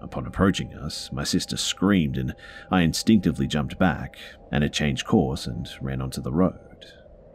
Upon 0.00 0.26
approaching 0.26 0.74
us, 0.74 1.10
my 1.12 1.24
sister 1.24 1.56
screamed, 1.56 2.16
and 2.16 2.34
I 2.70 2.82
instinctively 2.82 3.46
jumped 3.46 3.78
back, 3.78 4.16
and 4.52 4.62
it 4.62 4.72
changed 4.72 5.06
course 5.06 5.46
and 5.46 5.68
ran 5.80 6.00
onto 6.00 6.20
the 6.20 6.32
road. 6.32 6.86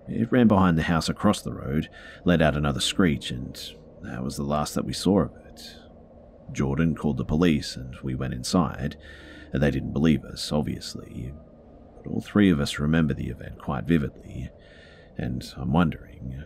It 0.08 0.32
ran 0.32 0.47
behind 0.47 0.78
the 0.78 0.84
house 0.84 1.10
across 1.10 1.41
the 1.41 1.54
road, 1.54 1.89
let 2.23 2.41
out 2.41 2.58
another 2.58 2.80
screech, 2.80 3.32
and 3.32 3.60
that 4.02 4.23
was 4.23 4.38
the 4.38 4.43
last 4.43 4.76
that 4.76 4.86
we 4.86 4.93
saw 4.93 5.21
of 5.21 5.36
it. 5.45 5.76
Jordan 6.52 6.95
called 6.95 7.17
the 7.17 7.26
police, 7.26 7.76
and 7.76 7.95
we 8.04 8.15
went 8.15 8.34
inside. 8.34 8.97
They 9.54 9.71
didn't 9.71 9.93
believe 9.93 10.23
us, 10.23 10.52
obviously, 10.52 11.34
but 11.95 12.10
all 12.10 12.21
three 12.21 12.49
of 12.49 12.60
us 12.60 12.80
remember 12.80 13.13
the 13.13 13.30
event 13.30 13.60
quite 13.60 13.86
vividly. 13.86 14.49
And 15.17 15.54
I'm 15.58 15.71
wondering 15.71 16.43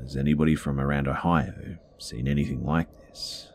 has 0.00 0.16
anybody 0.16 0.54
from 0.54 0.78
around 0.78 1.08
Ohio 1.08 1.78
seen 1.98 2.28
anything 2.28 2.64
like 2.64 2.88
this? 3.08 3.50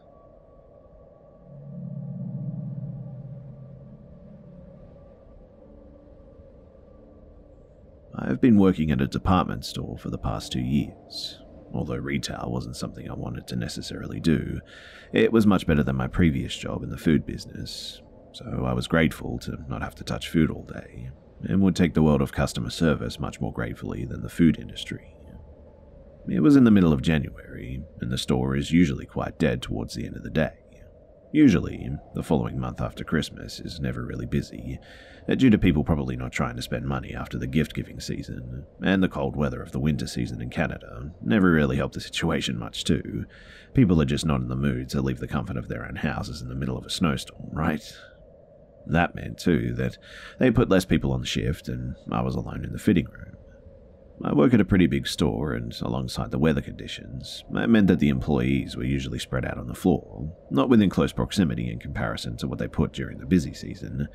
I've 8.24 8.40
been 8.40 8.60
working 8.60 8.92
at 8.92 9.02
a 9.02 9.08
department 9.08 9.66
store 9.66 9.98
for 9.98 10.12
the 10.12 10.18
past 10.18 10.52
two 10.52 10.62
years. 10.62 11.40
Although 11.74 11.96
retail 11.96 12.50
wasn't 12.52 12.76
something 12.76 13.10
I 13.10 13.16
wanted 13.16 13.48
to 13.48 13.56
necessarily 13.56 14.20
do, 14.20 14.60
it 15.12 15.32
was 15.32 15.48
much 15.48 15.66
better 15.66 15.82
than 15.82 15.96
my 15.96 16.08
previous 16.08 16.56
job 16.56 16.84
in 16.84 16.92
the 16.92 16.98
food 16.98 17.26
business, 17.26 18.02
so 18.34 18.66
I 18.66 18.74
was 18.74 18.88
grateful 18.88 19.40
to 19.40 19.58
not 19.68 19.82
have 19.82 19.96
to 19.96 20.04
touch 20.04 20.30
food 20.30 20.52
all 20.52 20.66
day, 20.66 21.10
and 21.42 21.62
would 21.62 21.76
take 21.76 21.96
the 21.96 22.04
world 22.04 22.22
of 22.22 22.32
customer 22.32 22.70
service 22.70 23.20
much 23.20 23.42
more 23.42 23.54
gratefully 23.54 24.06
than 24.06 24.22
the 24.22 24.30
food 24.30 24.60
industry. 24.60 25.16
It 26.28 26.42
was 26.42 26.56
in 26.56 26.66
the 26.66 26.72
middle 26.72 26.94
of 26.94 27.02
January, 27.02 27.82
and 28.02 28.12
the 28.12 28.18
store 28.20 28.56
is 28.56 28.72
usually 28.72 29.08
quite 29.08 29.40
dead 29.40 29.64
towards 29.64 29.96
the 29.96 30.06
end 30.06 30.16
of 30.16 30.24
the 30.24 30.30
day. 30.30 30.61
Usually, 31.34 31.90
the 32.14 32.24
following 32.24 32.60
month 32.60 32.82
after 32.82 33.06
Christmas 33.06 33.62
is 33.62 33.80
never 33.80 34.06
really 34.06 34.26
busy, 34.26 34.80
uh, 35.30 35.36
due 35.36 35.50
to 35.50 35.58
people 35.58 35.84
probably 35.84 36.18
not 36.18 36.34
trying 36.34 36.58
to 36.58 36.62
spend 36.62 36.86
money 36.86 37.16
after 37.16 37.38
the 37.38 37.48
gift 37.48 37.74
giving 37.74 38.02
season, 38.02 38.66
and 38.82 39.02
the 39.02 39.08
cold 39.08 39.38
weather 39.38 39.62
of 39.62 39.72
the 39.72 39.80
winter 39.80 40.08
season 40.08 40.42
in 40.42 40.50
Canada 40.50 41.12
never 41.22 41.52
really 41.52 41.78
helped 41.78 41.94
the 41.94 42.02
situation 42.02 42.60
much 42.60 42.84
too. 42.84 43.26
People 43.74 44.02
are 44.02 44.06
just 44.06 44.26
not 44.26 44.42
in 44.42 44.50
the 44.50 44.56
mood 44.56 44.90
to 44.90 45.02
leave 45.02 45.20
the 45.20 45.28
comfort 45.28 45.56
of 45.56 45.70
their 45.70 45.86
own 45.86 45.96
houses 45.96 46.42
in 46.42 46.50
the 46.50 46.56
middle 46.56 46.78
of 46.78 46.86
a 46.86 46.90
snowstorm, 46.90 47.50
right? 47.54 47.98
That 48.88 49.16
meant, 49.16 49.38
too, 49.38 49.74
that 49.76 49.98
they 50.38 50.52
put 50.52 50.70
less 50.70 50.84
people 50.84 51.14
on 51.14 51.24
shift, 51.24 51.70
and 51.70 51.96
I 52.12 52.22
was 52.22 52.36
alone 52.36 52.66
in 52.66 52.74
the 52.74 52.80
fitting 52.80 53.06
room. 53.06 53.38
I 54.24 54.34
work 54.34 54.54
at 54.54 54.62
a 54.62 54.66
pretty 54.66 54.88
big 54.88 55.08
store, 55.08 55.54
and 55.54 55.76
alongside 55.82 56.32
the 56.32 56.38
weather 56.38 56.62
conditions, 56.62 57.44
it 57.54 57.70
meant 57.70 57.88
that 57.88 58.00
the 58.00 58.10
employees 58.10 58.76
were 58.76 58.84
usually 58.84 59.20
spread 59.20 59.46
out 59.46 59.58
on 59.58 59.68
the 59.68 59.74
floor, 59.74 60.32
not 60.52 60.70
within 60.70 60.90
close 60.90 61.12
proximity 61.12 61.72
in 61.72 61.80
comparison 61.80 62.38
to 62.38 62.48
what 62.48 62.60
they 62.60 62.68
put 62.68 62.94
during 62.94 63.18
the 63.18 63.26
busy 63.26 63.54
season. 63.54 64.08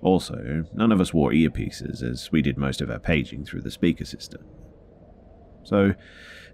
Also, 0.00 0.64
none 0.72 0.90
of 0.90 1.00
us 1.00 1.12
wore 1.12 1.32
earpieces, 1.32 2.02
as 2.02 2.32
we 2.32 2.40
did 2.40 2.56
most 2.56 2.80
of 2.80 2.90
our 2.90 2.98
paging 2.98 3.44
through 3.44 3.60
the 3.60 3.70
speaker 3.70 4.04
system. 4.04 4.44
So, 5.64 5.94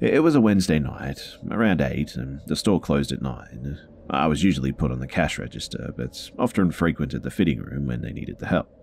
it 0.00 0.22
was 0.22 0.34
a 0.34 0.40
Wednesday 0.40 0.78
night, 0.78 1.36
around 1.50 1.80
8, 1.80 2.16
and 2.16 2.40
the 2.46 2.56
store 2.56 2.80
closed 2.80 3.12
at 3.12 3.22
9. 3.22 3.78
I 4.10 4.26
was 4.26 4.42
usually 4.42 4.72
put 4.72 4.90
on 4.90 5.00
the 5.00 5.06
cash 5.06 5.38
register, 5.38 5.92
but 5.96 6.30
often 6.38 6.70
frequented 6.70 7.22
the 7.22 7.30
fitting 7.30 7.60
room 7.60 7.86
when 7.86 8.00
they 8.00 8.12
needed 8.12 8.38
the 8.38 8.46
help. 8.46 8.77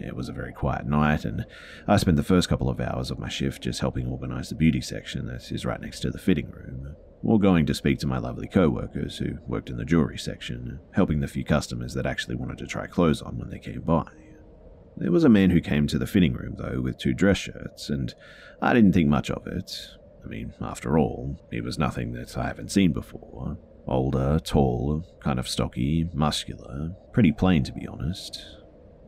It 0.00 0.16
was 0.16 0.28
a 0.28 0.32
very 0.32 0.52
quiet 0.52 0.86
night, 0.86 1.24
and 1.24 1.44
I 1.86 1.96
spent 1.96 2.16
the 2.16 2.22
first 2.22 2.48
couple 2.48 2.68
of 2.68 2.80
hours 2.80 3.10
of 3.10 3.18
my 3.18 3.28
shift 3.28 3.62
just 3.62 3.80
helping 3.80 4.06
organise 4.06 4.48
the 4.48 4.54
beauty 4.54 4.80
section 4.80 5.26
that 5.26 5.50
is 5.50 5.66
right 5.66 5.80
next 5.80 6.00
to 6.00 6.10
the 6.10 6.18
fitting 6.18 6.50
room, 6.50 6.96
or 7.22 7.38
going 7.38 7.66
to 7.66 7.74
speak 7.74 7.98
to 8.00 8.06
my 8.06 8.18
lovely 8.18 8.48
co 8.48 8.68
workers 8.68 9.18
who 9.18 9.38
worked 9.46 9.70
in 9.70 9.76
the 9.76 9.84
jewellery 9.84 10.18
section, 10.18 10.80
helping 10.92 11.20
the 11.20 11.28
few 11.28 11.44
customers 11.44 11.94
that 11.94 12.06
actually 12.06 12.36
wanted 12.36 12.58
to 12.58 12.66
try 12.66 12.86
clothes 12.86 13.22
on 13.22 13.38
when 13.38 13.50
they 13.50 13.58
came 13.58 13.82
by. 13.82 14.06
There 14.96 15.12
was 15.12 15.24
a 15.24 15.28
man 15.28 15.50
who 15.50 15.60
came 15.60 15.86
to 15.86 15.98
the 15.98 16.06
fitting 16.06 16.32
room, 16.34 16.56
though, 16.58 16.80
with 16.80 16.98
two 16.98 17.14
dress 17.14 17.38
shirts, 17.38 17.88
and 17.88 18.14
I 18.60 18.74
didn't 18.74 18.92
think 18.92 19.08
much 19.08 19.30
of 19.30 19.46
it. 19.46 19.96
I 20.24 20.28
mean, 20.28 20.54
after 20.60 20.98
all, 20.98 21.38
he 21.50 21.60
was 21.60 21.78
nothing 21.78 22.12
that 22.12 22.36
I 22.36 22.46
haven't 22.46 22.72
seen 22.72 22.92
before. 22.92 23.56
Older, 23.86 24.38
tall, 24.40 25.06
kind 25.20 25.38
of 25.38 25.48
stocky, 25.48 26.10
muscular, 26.12 26.96
pretty 27.12 27.32
plain 27.32 27.62
to 27.64 27.72
be 27.72 27.86
honest. 27.86 28.57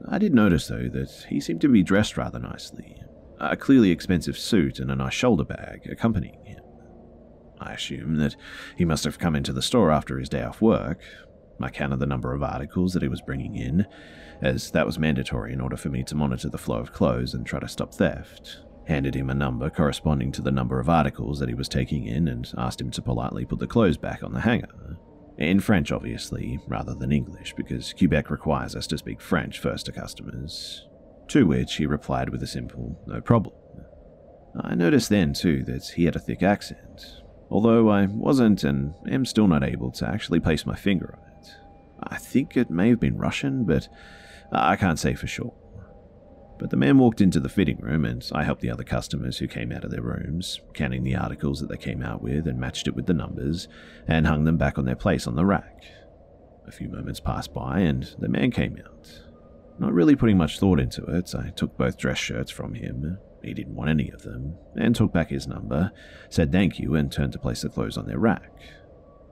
I 0.09 0.19
did 0.19 0.35
notice, 0.35 0.69
though, 0.69 0.89
that 0.89 1.27
he 1.29 1.41
seemed 1.41 1.61
to 1.63 1.69
be 1.69 1.83
dressed 1.83 2.17
rather 2.17 2.39
nicely. 2.39 2.97
A 3.39 3.57
clearly 3.57 3.91
expensive 3.91 4.39
suit 4.39 4.79
and 4.79 4.91
a 4.91 4.97
nice 4.97 5.15
shoulder 5.15 5.45
bag 5.45 5.87
accompanying 5.91 6.45
him. 6.45 6.61
I 7.61 7.75
assume 7.75 8.17
that 8.17 8.37
he 8.77 8.85
must 8.85 9.05
have 9.05 9.19
come 9.19 9.37
into 9.37 9.53
the 9.53 9.63
store 9.63 9.91
after 9.91 10.19
his 10.19 10.29
day 10.29 10.43
off 10.43 10.63
work. 10.63 11.03
I 11.61 11.69
counted 11.69 11.99
the 11.99 12.07
number 12.07 12.33
of 12.33 12.43
articles 12.43 12.95
that 12.95 13.03
he 13.03 13.09
was 13.09 13.21
bringing 13.21 13.55
in, 13.57 13.87
as 14.41 14.71
that 14.71 14.87
was 14.87 14.99
mandatory 14.99 15.53
in 15.53 15.61
order 15.61 15.77
for 15.77 15.91
me 15.91 16.03
to 16.05 16.15
monitor 16.15 16.49
the 16.49 16.57
flow 16.57 16.79
of 16.79 16.93
clothes 16.93 17.35
and 17.35 17.45
try 17.45 17.61
to 17.61 17.69
stop 17.69 17.95
theft. 17.95 18.61
Handed 18.87 19.15
him 19.15 19.29
a 19.29 19.35
number 19.35 19.69
corresponding 19.69 20.33
to 20.33 20.43
the 20.43 20.51
number 20.51 20.81
of 20.81 20.89
articles 20.89 21.39
that 21.39 21.51
he 21.51 21.55
was 21.55 21.69
taking 21.69 22.07
in 22.07 22.29
and 22.29 22.51
asked 22.57 22.81
him 22.81 22.91
to 22.93 23.03
politely 23.03 23.45
put 23.45 23.59
the 23.59 23.67
clothes 23.67 23.99
back 23.99 24.23
on 24.23 24.33
the 24.33 24.41
hanger. 24.41 24.97
In 25.41 25.59
French, 25.59 25.91
obviously, 25.91 26.61
rather 26.69 26.95
than 26.95 27.11
English, 27.11 27.55
because 27.57 27.95
Quebec 27.95 28.31
requires 28.31 28.77
us 28.77 28.87
to 28.89 28.99
speak 28.99 29.23
French 29.23 29.59
first 29.59 29.87
to 29.87 29.93
customers. 29.93 30.87
To 31.29 31.47
which 31.47 31.77
he 31.77 31.87
replied 31.87 32.29
with 32.29 32.43
a 32.43 32.47
simple, 32.47 33.01
no 33.07 33.23
problem. 33.23 33.55
I 34.61 34.75
noticed 34.75 35.09
then, 35.09 35.33
too, 35.33 35.65
that 35.65 35.93
he 35.97 36.05
had 36.05 36.15
a 36.15 36.21
thick 36.21 36.43
accent, 36.43 37.23
although 37.49 37.89
I 37.89 38.05
wasn't 38.05 38.65
and 38.65 38.95
am 39.11 39.25
still 39.25 39.49
not 39.49 39.65
able 39.65 39.91
to 39.93 40.07
actually 40.07 40.41
place 40.41 40.67
my 40.67 40.75
finger 40.77 41.19
on 41.19 41.41
it. 41.41 41.51
I 42.03 42.19
think 42.19 42.57
it 42.57 42.69
may 42.69 42.91
have 42.91 43.01
been 43.01 43.17
Russian, 43.17 43.65
but 43.65 43.89
I 44.53 44.77
can't 44.77 44.99
say 44.99 45.15
for 45.15 45.27
sure. 45.27 45.55
But 46.61 46.69
the 46.69 46.77
man 46.77 46.99
walked 46.99 47.23
into 47.23 47.41
the 47.41 47.49
fitting 47.49 47.79
room, 47.79 48.05
and 48.05 48.23
I 48.35 48.45
helped 48.45 48.61
the 48.61 48.71
other 48.71 48.85
customers 48.85 49.39
who 49.39 49.49
came 49.49 49.73
out 49.73 49.83
of 49.83 49.91
their 49.91 50.03
rooms, 50.03 50.61
counting 50.75 51.05
the 51.05 51.17
articles 51.17 51.59
that 51.61 51.71
they 51.71 51.79
came 51.79 52.03
out 52.03 52.21
with 52.21 52.47
and 52.47 52.61
matched 52.61 52.87
it 52.87 52.95
with 52.95 53.07
the 53.07 53.15
numbers, 53.15 53.67
and 54.07 54.27
hung 54.27 54.45
them 54.45 54.59
back 54.59 54.77
on 54.77 54.85
their 54.85 54.95
place 54.95 55.27
on 55.27 55.37
the 55.37 55.47
rack. 55.47 55.85
A 56.69 56.71
few 56.71 56.91
moments 56.91 57.19
passed 57.19 57.55
by, 57.55 57.81
and 57.81 58.15
the 58.19 58.29
man 58.29 58.51
came 58.51 58.77
out. 58.85 59.23
Not 59.79 59.95
really 59.95 60.15
putting 60.15 60.37
much 60.37 60.59
thought 60.59 60.79
into 60.79 61.03
it, 61.05 61.35
I 61.35 61.49
took 61.49 61.79
both 61.79 61.97
dress 61.97 62.19
shirts 62.19 62.51
from 62.51 62.75
him. 62.75 63.17
He 63.43 63.55
didn't 63.55 63.75
want 63.75 63.89
any 63.89 64.11
of 64.11 64.21
them, 64.21 64.59
and 64.77 64.95
took 64.95 65.15
back 65.15 65.31
his 65.31 65.49
number, 65.49 65.93
said 66.29 66.53
thank 66.53 66.79
you, 66.79 66.95
and 66.95 67.11
turned 67.11 67.33
to 67.33 67.39
place 67.39 67.63
the 67.63 67.71
clothes 67.71 67.97
on 67.97 68.07
their 68.07 68.19
rack. 68.19 68.53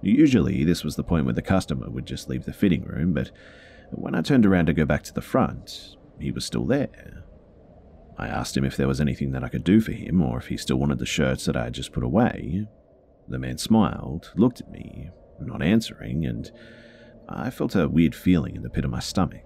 Usually, 0.00 0.64
this 0.64 0.82
was 0.82 0.96
the 0.96 1.04
point 1.04 1.26
where 1.26 1.34
the 1.34 1.42
customer 1.42 1.90
would 1.90 2.06
just 2.06 2.30
leave 2.30 2.46
the 2.46 2.54
fitting 2.54 2.84
room, 2.84 3.12
but 3.12 3.30
when 3.90 4.14
I 4.14 4.22
turned 4.22 4.46
around 4.46 4.64
to 4.66 4.72
go 4.72 4.86
back 4.86 5.02
to 5.02 5.12
the 5.12 5.20
front, 5.20 5.97
he 6.20 6.30
was 6.30 6.44
still 6.44 6.64
there. 6.64 7.24
I 8.18 8.26
asked 8.26 8.56
him 8.56 8.64
if 8.64 8.76
there 8.76 8.88
was 8.88 9.00
anything 9.00 9.30
that 9.32 9.44
I 9.44 9.48
could 9.48 9.64
do 9.64 9.80
for 9.80 9.92
him 9.92 10.20
or 10.20 10.38
if 10.38 10.48
he 10.48 10.56
still 10.56 10.78
wanted 10.78 10.98
the 10.98 11.06
shirts 11.06 11.44
that 11.44 11.56
I 11.56 11.64
had 11.64 11.74
just 11.74 11.92
put 11.92 12.02
away. 12.02 12.66
The 13.28 13.38
man 13.38 13.58
smiled, 13.58 14.32
looked 14.34 14.60
at 14.60 14.70
me, 14.70 15.10
not 15.40 15.62
answering, 15.62 16.24
and 16.26 16.50
I 17.28 17.50
felt 17.50 17.76
a 17.76 17.88
weird 17.88 18.14
feeling 18.14 18.56
in 18.56 18.62
the 18.62 18.70
pit 18.70 18.84
of 18.84 18.90
my 18.90 19.00
stomach. 19.00 19.44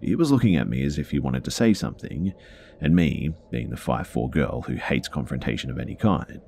He 0.00 0.16
was 0.16 0.32
looking 0.32 0.56
at 0.56 0.68
me 0.68 0.82
as 0.84 0.98
if 0.98 1.10
he 1.10 1.18
wanted 1.18 1.44
to 1.44 1.50
say 1.50 1.74
something, 1.74 2.32
and 2.80 2.96
me, 2.96 3.30
being 3.50 3.70
the 3.70 3.76
5'4 3.76 4.30
girl 4.30 4.62
who 4.62 4.74
hates 4.74 5.08
confrontation 5.08 5.70
of 5.70 5.78
any 5.78 5.94
kind, 5.94 6.40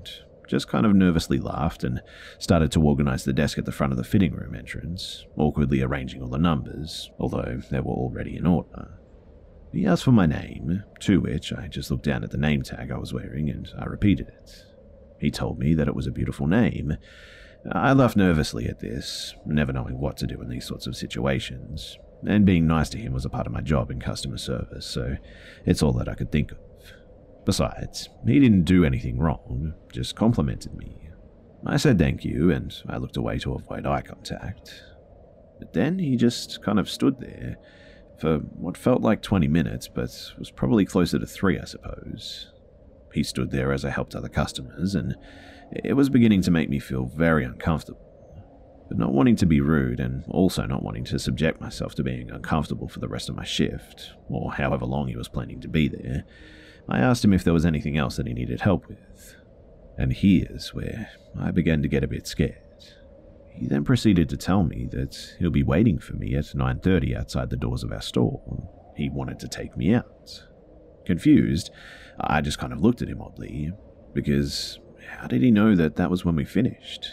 just 0.49 0.69
kind 0.69 0.87
of 0.87 0.95
nervously 0.95 1.39
laughed 1.39 1.85
and 1.85 2.01
started 2.39 2.73
to 2.73 2.83
organize 2.83 3.25
the 3.25 3.33
desk 3.33 3.59
at 3.59 3.67
the 3.67 3.73
front 3.73 3.93
of 3.93 3.97
the 3.97 4.05
fitting 4.05 4.33
room 4.33 4.55
entrance, 4.55 5.27
awkwardly 5.37 5.83
arranging 5.83 6.23
all 6.23 6.29
the 6.29 6.39
numbers, 6.39 7.11
although 7.19 7.61
they 7.71 7.81
were 7.81 7.93
already 7.93 8.37
in 8.37 8.47
order. 8.47 8.99
He 9.73 9.87
asked 9.87 10.05
for 10.05 10.13
my 10.13 10.27
name, 10.27 10.83
to 11.01 11.21
which 11.21 11.53
I 11.53 11.69
just 11.69 11.91
looked 11.91 12.05
down 12.05 12.25
at 12.25 12.31
the 12.31 12.39
name 12.39 12.63
tag 12.63 12.91
I 12.91 12.99
was 12.99 13.13
wearing 13.13 13.49
and 13.49 13.69
I 13.79 13.85
repeated 13.85 14.29
it. 14.29 14.65
He 15.21 15.31
told 15.31 15.59
me 15.59 15.75
that 15.75 15.87
it 15.87 15.95
was 15.95 16.07
a 16.07 16.13
beautiful 16.13 16.47
name. 16.47 16.97
I 17.71 17.93
laughed 17.93 18.17
nervously 18.17 18.67
at 18.67 18.81
this, 18.81 19.35
never 19.45 19.73
knowing 19.73 20.01
what 20.01 20.17
to 20.19 20.27
do 20.27 20.41
in 20.41 20.49
these 20.49 20.67
sorts 20.67 20.87
of 20.87 20.97
situations, 20.97 21.99
and 22.27 22.47
being 22.47 22.67
nice 22.67 22.89
to 22.91 22.99
him 22.99 23.13
was 23.13 23.25
a 23.25 23.31
part 23.31 23.47
of 23.47 23.53
my 23.53 23.61
job 23.61 23.91
in 23.91 24.01
customer 24.01 24.39
service, 24.39 24.87
so 24.87 25.17
it's 25.67 25.83
all 25.83 25.93
that 25.93 26.09
I 26.09 26.15
could 26.15 26.33
think 26.33 26.53
of. 26.53 26.59
Besides, 27.45 28.09
he 28.27 28.41
didn't 28.41 28.65
do 28.65 28.85
anything 28.85 29.19
wrong, 29.19 29.75
just 29.93 30.17
complimented 30.17 30.75
me. 30.75 31.11
I 31.67 31.77
said 31.77 31.99
thank 31.99 32.25
you, 32.25 32.51
and 32.51 32.75
I 32.89 32.97
looked 32.97 33.19
away 33.19 33.39
to 33.41 33.55
avoid 33.55 33.87
eye 33.87 34.03
contact. 34.03 34.83
But 35.59 35.75
then 35.75 35.99
he 35.99 36.17
just 36.17 36.63
kind 36.63 36.79
of 36.79 36.89
stood 36.89 37.21
there, 37.21 37.57
for 38.21 38.39
what 38.39 38.77
felt 38.77 39.01
like 39.01 39.23
20 39.23 39.49
minutes, 39.49 39.89
but 39.89 40.11
was 40.39 40.51
probably 40.55 40.85
closer 40.85 41.19
to 41.19 41.27
three, 41.27 41.59
I 41.59 41.65
suppose. 41.65 42.53
He 43.15 43.23
stood 43.23 43.51
there 43.51 43.73
as 43.73 43.85
I 43.85 43.91
helped 43.91 44.15
other 44.15 44.29
customers, 44.29 44.95
and 44.95 45.17
it 45.73 45.95
was 45.95 46.11
beginning 46.11 46.43
to 46.43 46.51
make 46.51 46.69
me 46.69 46.79
feel 46.79 47.07
very 47.07 47.45
uncomfortable. 47.45 48.07
But 48.89 48.99
not 48.99 49.13
wanting 49.13 49.37
to 49.37 49.47
be 49.47 49.61
rude, 49.61 50.01
and 50.01 50.25
also 50.29 50.67
not 50.67 50.83
wanting 50.83 51.05
to 51.05 51.19
subject 51.19 51.61
myself 51.61 51.95
to 51.95 52.03
being 52.03 52.31
uncomfortable 52.31 52.89
for 52.89 53.01
the 53.01 53.09
rest 53.09 53.29
of 53.29 53.37
my 53.37 53.45
shift, 53.45 54.13
or 54.29 54.53
however 54.53 54.85
long 54.85 55.09
he 55.09 55.17
was 55.17 55.29
planning 55.29 55.61
to 55.63 55.69
be 55.69 55.89
there, 55.89 56.25
I 56.89 56.99
asked 56.99 57.25
him 57.25 57.33
if 57.33 57.45
there 57.45 57.55
was 57.55 57.67
anything 57.67 57.97
else 57.97 58.17
that 58.17 58.27
he 58.27 58.35
needed 58.35 58.61
help 58.61 58.87
with. 58.89 59.37
And 59.97 60.13
here's 60.13 60.75
where 60.75 61.11
I 61.39 61.53
began 61.53 61.83
to 61.83 61.89
get 61.89 62.05
a 62.05 62.09
bit 62.09 62.27
scared. 62.27 62.70
He 63.53 63.67
then 63.67 63.85
proceeded 63.85 64.29
to 64.31 64.37
tell 64.37 64.63
me 64.63 64.89
that 64.93 65.37
he'll 65.39 65.51
be 65.51 65.63
waiting 65.63 65.99
for 65.99 66.15
me 66.15 66.35
at 66.35 66.55
9:30 66.55 67.17
outside 67.17 67.51
the 67.51 67.57
doors 67.57 67.83
of 67.83 67.93
our 67.93 68.01
store. 68.01 68.69
He 68.97 69.11
wanted 69.11 69.39
to 69.41 69.49
take 69.49 69.77
me 69.77 69.95
out. 69.95 70.47
Confused, 71.05 71.71
I 72.19 72.41
just 72.41 72.59
kind 72.59 72.73
of 72.73 72.81
looked 72.81 73.03
at 73.03 73.09
him 73.09 73.21
oddly, 73.21 73.73
because 74.15 74.79
how 75.09 75.27
did 75.27 75.43
he 75.43 75.51
know 75.51 75.75
that 75.75 75.97
that 75.97 76.11
was 76.11 76.25
when 76.25 76.37
we 76.37 76.45
finished? 76.45 77.07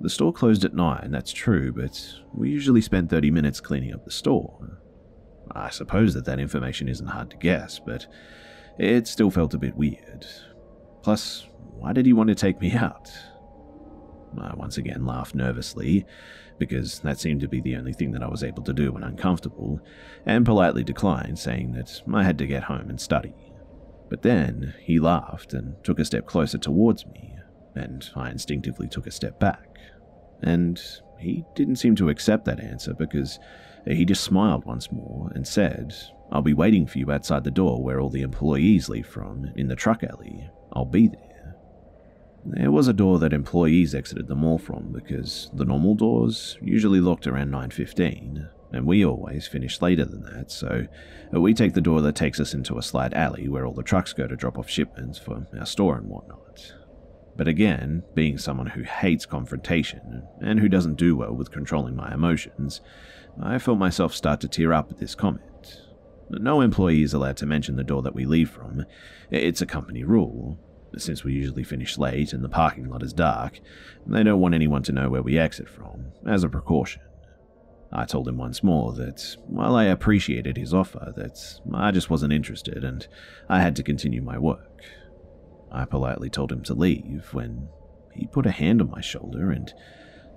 The 0.00 0.10
store 0.10 0.32
closed 0.32 0.64
at 0.64 0.74
9, 0.74 1.10
that's 1.10 1.32
true, 1.32 1.72
but 1.72 2.00
we 2.32 2.50
usually 2.50 2.80
spend 2.80 3.10
30 3.10 3.30
minutes 3.30 3.60
cleaning 3.60 3.92
up 3.92 4.04
the 4.04 4.10
store. 4.10 4.78
I 5.50 5.70
suppose 5.70 6.14
that 6.14 6.24
that 6.26 6.38
information 6.38 6.88
isn't 6.88 7.06
hard 7.08 7.30
to 7.30 7.36
guess, 7.36 7.80
but 7.84 8.06
it 8.78 9.08
still 9.08 9.30
felt 9.30 9.54
a 9.54 9.58
bit 9.58 9.76
weird. 9.76 10.24
Plus, 11.02 11.46
why 11.78 11.92
did 11.92 12.06
he 12.06 12.12
want 12.12 12.28
to 12.28 12.34
take 12.34 12.60
me 12.60 12.72
out? 12.72 13.10
I 14.38 14.54
once 14.54 14.76
again 14.76 15.06
laughed 15.06 15.34
nervously, 15.34 16.04
because 16.58 17.00
that 17.00 17.20
seemed 17.20 17.40
to 17.42 17.48
be 17.48 17.60
the 17.60 17.76
only 17.76 17.92
thing 17.92 18.10
that 18.12 18.22
I 18.22 18.28
was 18.28 18.42
able 18.42 18.62
to 18.64 18.72
do 18.72 18.92
when 18.92 19.04
uncomfortable, 19.04 19.80
and 20.26 20.44
politely 20.44 20.84
declined, 20.84 21.38
saying 21.38 21.72
that 21.72 22.02
I 22.12 22.24
had 22.24 22.38
to 22.38 22.46
get 22.46 22.64
home 22.64 22.90
and 22.90 23.00
study. 23.00 23.34
But 24.08 24.22
then 24.22 24.74
he 24.80 24.98
laughed 24.98 25.52
and 25.52 25.82
took 25.84 25.98
a 25.98 26.04
step 26.04 26.26
closer 26.26 26.58
towards 26.58 27.06
me, 27.06 27.34
and 27.74 28.08
I 28.16 28.30
instinctively 28.30 28.88
took 28.88 29.06
a 29.06 29.12
step 29.12 29.38
back. 29.38 29.78
And 30.42 30.80
he 31.18 31.44
didn't 31.54 31.76
seem 31.76 31.94
to 31.96 32.08
accept 32.08 32.44
that 32.46 32.60
answer 32.60 32.94
because 32.94 33.38
he 33.86 34.04
just 34.04 34.24
smiled 34.24 34.64
once 34.64 34.90
more 34.92 35.30
and 35.34 35.46
said, 35.46 35.94
I'll 36.30 36.42
be 36.42 36.54
waiting 36.54 36.86
for 36.86 36.98
you 36.98 37.10
outside 37.10 37.44
the 37.44 37.50
door 37.50 37.82
where 37.82 38.00
all 38.00 38.10
the 38.10 38.22
employees 38.22 38.88
leave 38.88 39.06
from, 39.06 39.50
in 39.56 39.68
the 39.68 39.76
truck 39.76 40.02
alley. 40.02 40.50
I'll 40.72 40.84
be 40.84 41.08
there. 41.08 41.27
There 42.44 42.70
was 42.70 42.88
a 42.88 42.92
door 42.92 43.18
that 43.18 43.32
employees 43.32 43.94
exited 43.94 44.28
the 44.28 44.34
mall 44.34 44.58
from 44.58 44.92
because 44.92 45.50
the 45.52 45.64
normal 45.64 45.94
doors 45.94 46.56
usually 46.62 47.00
locked 47.00 47.26
around 47.26 47.50
9:15, 47.50 48.48
and 48.72 48.86
we 48.86 49.04
always 49.04 49.48
finish 49.48 49.82
later 49.82 50.04
than 50.04 50.22
that, 50.22 50.50
so 50.50 50.86
uh, 51.34 51.40
we 51.40 51.52
take 51.52 51.74
the 51.74 51.80
door 51.80 52.00
that 52.00 52.14
takes 52.14 52.40
us 52.40 52.54
into 52.54 52.78
a 52.78 52.82
slight 52.82 53.12
alley 53.12 53.48
where 53.48 53.66
all 53.66 53.74
the 53.74 53.82
trucks 53.82 54.12
go 54.12 54.26
to 54.26 54.36
drop 54.36 54.58
off 54.58 54.70
shipments 54.70 55.18
for 55.18 55.46
our 55.58 55.66
store 55.66 55.96
and 55.96 56.08
whatnot. 56.08 56.74
But 57.36 57.48
again, 57.48 58.02
being 58.14 58.38
someone 58.38 58.68
who 58.68 58.82
hates 58.82 59.26
confrontation 59.26 60.24
and 60.40 60.58
who 60.58 60.68
doesn't 60.68 60.96
do 60.96 61.16
well 61.16 61.34
with 61.34 61.52
controlling 61.52 61.94
my 61.94 62.12
emotions, 62.12 62.80
I 63.40 63.58
felt 63.58 63.78
myself 63.78 64.14
start 64.14 64.40
to 64.40 64.48
tear 64.48 64.72
up 64.72 64.90
at 64.90 64.98
this 64.98 65.14
comment. 65.14 65.82
No 66.30 66.60
employee 66.60 67.02
is 67.02 67.14
allowed 67.14 67.36
to 67.38 67.46
mention 67.46 67.76
the 67.76 67.84
door 67.84 68.02
that 68.02 68.14
we 68.14 68.26
leave 68.26 68.50
from. 68.50 68.84
It's 69.30 69.62
a 69.62 69.66
company 69.66 70.02
rule, 70.02 70.58
since 70.96 71.24
we 71.24 71.32
usually 71.32 71.64
finish 71.64 71.98
late 71.98 72.32
and 72.32 72.42
the 72.42 72.48
parking 72.48 72.88
lot 72.88 73.02
is 73.02 73.12
dark, 73.12 73.60
they 74.06 74.22
don't 74.22 74.40
want 74.40 74.54
anyone 74.54 74.82
to 74.84 74.92
know 74.92 75.08
where 75.08 75.22
we 75.22 75.38
exit 75.38 75.68
from, 75.68 76.12
as 76.26 76.44
a 76.44 76.48
precaution. 76.48 77.02
I 77.92 78.04
told 78.04 78.28
him 78.28 78.36
once 78.36 78.62
more 78.62 78.92
that 78.94 79.36
while 79.46 79.74
I 79.74 79.84
appreciated 79.84 80.56
his 80.56 80.74
offer, 80.74 81.12
that 81.16 81.60
I 81.72 81.90
just 81.90 82.10
wasn't 82.10 82.32
interested 82.32 82.84
and 82.84 83.06
I 83.48 83.60
had 83.60 83.76
to 83.76 83.82
continue 83.82 84.20
my 84.20 84.38
work. 84.38 84.82
I 85.72 85.84
politely 85.84 86.30
told 86.30 86.52
him 86.52 86.62
to 86.64 86.74
leave 86.74 87.28
when 87.32 87.68
he 88.14 88.26
put 88.26 88.46
a 88.46 88.50
hand 88.50 88.82
on 88.82 88.90
my 88.90 89.00
shoulder 89.00 89.50
and 89.50 89.72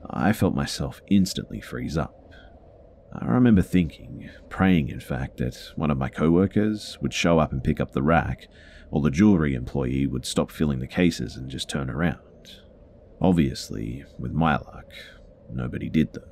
I 0.10 0.34
felt 0.34 0.56
myself 0.56 1.02
instantly 1.10 1.62
freeze 1.62 1.98
up. 1.98 2.16
I 3.14 3.26
remember 3.26 3.62
thinking, 3.62 4.30
praying 4.48 4.88
in 4.88 5.02
fact, 5.02 5.38
that 5.38 5.58
one 5.76 5.92
of 5.92 5.98
my 5.98 6.08
co 6.08 6.32
workers 6.32 6.98
would 7.02 7.14
show 7.14 7.40
up 7.40 7.52
and 7.52 7.64
pick 7.64 7.82
up 7.82 7.92
the 7.92 8.02
rack, 8.02 8.48
or 8.92 9.02
the 9.02 9.10
jewelry 9.10 9.56
employee 9.56 10.06
would 10.06 10.26
stop 10.26 10.52
filling 10.52 10.80
the 10.80 10.88
cases 10.88 11.36
and 11.36 11.50
just 11.50 11.70
turn 11.70 11.90
around. 11.90 12.20
Obviously, 13.22 14.04
with 14.20 14.34
my 14.34 14.54
luck, 14.54 14.92
nobody 15.52 15.90
did 15.90 16.14
though. 16.14 16.28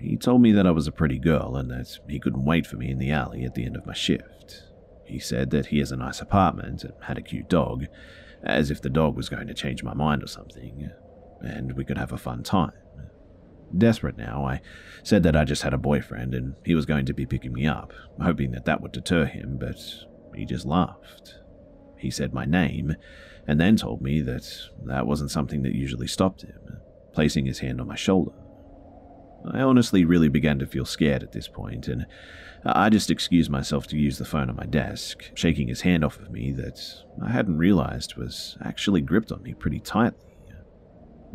He 0.00 0.16
told 0.16 0.40
me 0.40 0.52
that 0.52 0.66
I 0.66 0.70
was 0.70 0.86
a 0.86 0.92
pretty 0.92 1.18
girl 1.18 1.56
and 1.56 1.70
that 1.70 1.98
he 2.08 2.20
couldn't 2.20 2.44
wait 2.44 2.66
for 2.66 2.76
me 2.76 2.90
in 2.90 2.98
the 2.98 3.10
alley 3.10 3.44
at 3.44 3.54
the 3.54 3.64
end 3.64 3.76
of 3.76 3.86
my 3.86 3.94
shift. 3.94 4.62
He 5.04 5.18
said 5.18 5.50
that 5.50 5.66
he 5.66 5.78
has 5.78 5.90
a 5.90 5.96
nice 5.96 6.20
apartment 6.20 6.84
and 6.84 6.92
had 7.02 7.18
a 7.18 7.22
cute 7.22 7.48
dog, 7.48 7.86
as 8.42 8.70
if 8.70 8.80
the 8.80 8.90
dog 8.90 9.16
was 9.16 9.28
going 9.28 9.48
to 9.48 9.54
change 9.54 9.82
my 9.82 9.94
mind 9.94 10.22
or 10.22 10.28
something, 10.28 10.90
and 11.40 11.72
we 11.72 11.84
could 11.84 11.98
have 11.98 12.12
a 12.12 12.18
fun 12.18 12.42
time. 12.42 12.72
Desperate 13.76 14.16
now, 14.16 14.46
I 14.46 14.60
said 15.02 15.24
that 15.24 15.36
I 15.36 15.44
just 15.44 15.62
had 15.62 15.74
a 15.74 15.78
boyfriend 15.78 16.34
and 16.34 16.54
he 16.64 16.74
was 16.74 16.86
going 16.86 17.04
to 17.06 17.12
be 17.12 17.26
picking 17.26 17.52
me 17.52 17.66
up, 17.66 17.92
hoping 18.22 18.52
that 18.52 18.64
that 18.66 18.80
would 18.80 18.92
deter 18.92 19.26
him, 19.26 19.58
but 19.58 19.78
he 20.34 20.44
just 20.44 20.64
laughed. 20.64 21.38
He 21.98 22.10
said 22.10 22.32
my 22.32 22.44
name, 22.44 22.96
and 23.46 23.60
then 23.60 23.76
told 23.76 24.02
me 24.02 24.20
that 24.22 24.50
that 24.84 25.06
wasn't 25.06 25.30
something 25.30 25.62
that 25.62 25.74
usually 25.74 26.06
stopped 26.06 26.42
him, 26.42 26.80
placing 27.12 27.46
his 27.46 27.60
hand 27.60 27.80
on 27.80 27.86
my 27.86 27.96
shoulder. 27.96 28.32
I 29.50 29.60
honestly 29.60 30.04
really 30.04 30.28
began 30.28 30.58
to 30.58 30.66
feel 30.66 30.84
scared 30.84 31.22
at 31.22 31.32
this 31.32 31.48
point, 31.48 31.88
and 31.88 32.06
I 32.64 32.88
just 32.90 33.10
excused 33.10 33.50
myself 33.50 33.86
to 33.88 33.96
use 33.96 34.18
the 34.18 34.24
phone 34.24 34.50
on 34.50 34.56
my 34.56 34.66
desk, 34.66 35.30
shaking 35.34 35.68
his 35.68 35.82
hand 35.82 36.04
off 36.04 36.18
of 36.18 36.30
me 36.30 36.52
that 36.52 36.80
I 37.22 37.30
hadn't 37.30 37.58
realized 37.58 38.16
was 38.16 38.58
actually 38.62 39.00
gripped 39.00 39.30
on 39.30 39.42
me 39.42 39.54
pretty 39.54 39.80
tightly. 39.80 40.28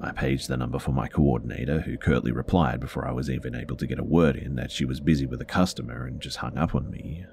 I 0.02 0.12
paged 0.12 0.50
the 0.50 0.58
number 0.58 0.80
for 0.80 0.92
my 0.92 1.08
coordinator, 1.08 1.82
who 1.82 1.98
curtly 1.98 2.32
replied 2.32 2.80
before 2.80 3.08
I 3.08 3.12
was 3.12 3.30
even 3.30 3.56
able 3.56 3.78
to 3.78 3.88
get 3.88 4.00
a 4.00 4.04
word 4.04 4.36
in 4.36 4.56
that 4.56 4.72
she 4.72 4.86
was 4.86 5.00
busy 5.00 5.26
with 5.26 5.40
a 5.40 5.46
customer 5.46 6.06
and 6.06 6.20
just 6.20 6.38
hung 6.38 6.58
up 6.58 6.76
on 6.76 6.90
me. 6.90 7.26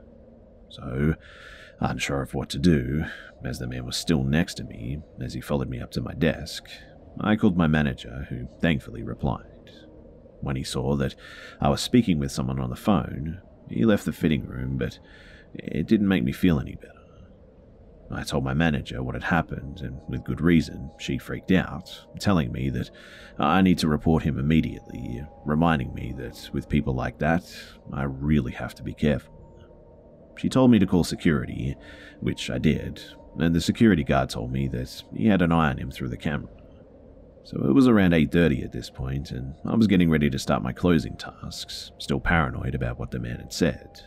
So, 0.69 1.15
unsure 1.81 2.23
of 2.23 2.35
what 2.35 2.49
to 2.51 2.59
do, 2.59 3.05
as 3.45 3.59
the 3.59 3.67
man 3.67 3.87
was 3.87 3.97
still 3.97 4.23
next 4.23 4.55
to 4.55 4.65
me 4.65 4.99
as 5.21 5.35
he 5.35 5.41
followed 5.41 5.69
me 5.69 5.81
up 5.81 5.91
to 5.93 6.03
my 6.03 6.15
desk, 6.15 6.69
I 7.21 7.37
called 7.37 7.57
my 7.57 7.67
manager, 7.67 8.27
who 8.29 8.47
thankfully 8.61 9.03
replied. 9.03 9.47
When 10.41 10.57
he 10.57 10.63
saw 10.63 10.97
that 10.97 11.15
I 11.61 11.69
was 11.69 11.81
speaking 11.81 12.19
with 12.19 12.33
someone 12.33 12.61
on 12.61 12.71
the 12.71 12.77
phone, 12.77 13.41
he 13.69 13.85
left 13.85 14.05
the 14.05 14.13
fitting 14.13 14.47
room, 14.47 14.77
but 14.79 14.99
it 15.55 15.87
didn't 15.87 16.09
make 16.09 16.25
me 16.25 16.33
feel 16.33 16.61
any 16.61 16.77
better. 16.77 16.95
I 18.13 18.25
told 18.25 18.43
my 18.43 18.55
manager 18.55 19.03
what 19.03 19.15
had 19.15 19.23
happened, 19.25 19.83
and 19.83 20.01
with 20.09 20.25
good 20.25 20.41
reason, 20.41 20.91
she 20.99 21.17
freaked 21.17 21.53
out, 21.53 22.07
telling 22.19 22.51
me 22.51 22.69
that 22.71 22.91
I 23.39 23.63
need 23.63 23.79
to 23.79 23.89
report 23.89 24.25
him 24.25 24.39
immediately, 24.39 25.25
reminding 25.45 25.95
me 25.95 26.13
that 26.19 26.51
with 26.53 26.69
people 26.69 26.95
like 26.95 27.19
that, 27.19 27.45
I 27.93 28.03
really 28.05 28.53
have 28.53 28.75
to 28.77 28.83
be 28.83 28.95
careful. 28.95 29.40
She 30.41 30.49
told 30.49 30.71
me 30.71 30.79
to 30.79 30.87
call 30.87 31.05
security, 31.05 31.77
which 32.21 32.49
I 32.49 32.57
did, 32.57 33.03
and 33.39 33.55
the 33.55 33.61
security 33.61 34.03
guard 34.03 34.31
told 34.31 34.51
me 34.51 34.69
that 34.69 35.03
he 35.15 35.27
had 35.27 35.43
an 35.43 35.53
eye 35.53 35.69
on 35.69 35.77
him 35.77 35.91
through 35.91 36.09
the 36.09 36.17
camera. 36.17 36.49
So 37.45 37.63
it 37.69 37.75
was 37.75 37.87
around 37.87 38.15
8:30 38.15 38.65
at 38.65 38.73
this 38.73 38.89
point, 38.89 39.33
and 39.33 39.55
I 39.67 39.75
was 39.77 39.87
getting 39.87 40.09
ready 40.09 40.31
to 40.31 40.39
start 40.39 40.63
my 40.63 40.73
closing 40.73 41.15
tasks, 41.17 41.93
still 41.99 42.21
paranoid 42.21 42.75
about 42.75 42.99
what 42.99 43.11
the 43.11 43.19
man 43.19 43.37
had 43.37 43.53
said. 43.53 44.01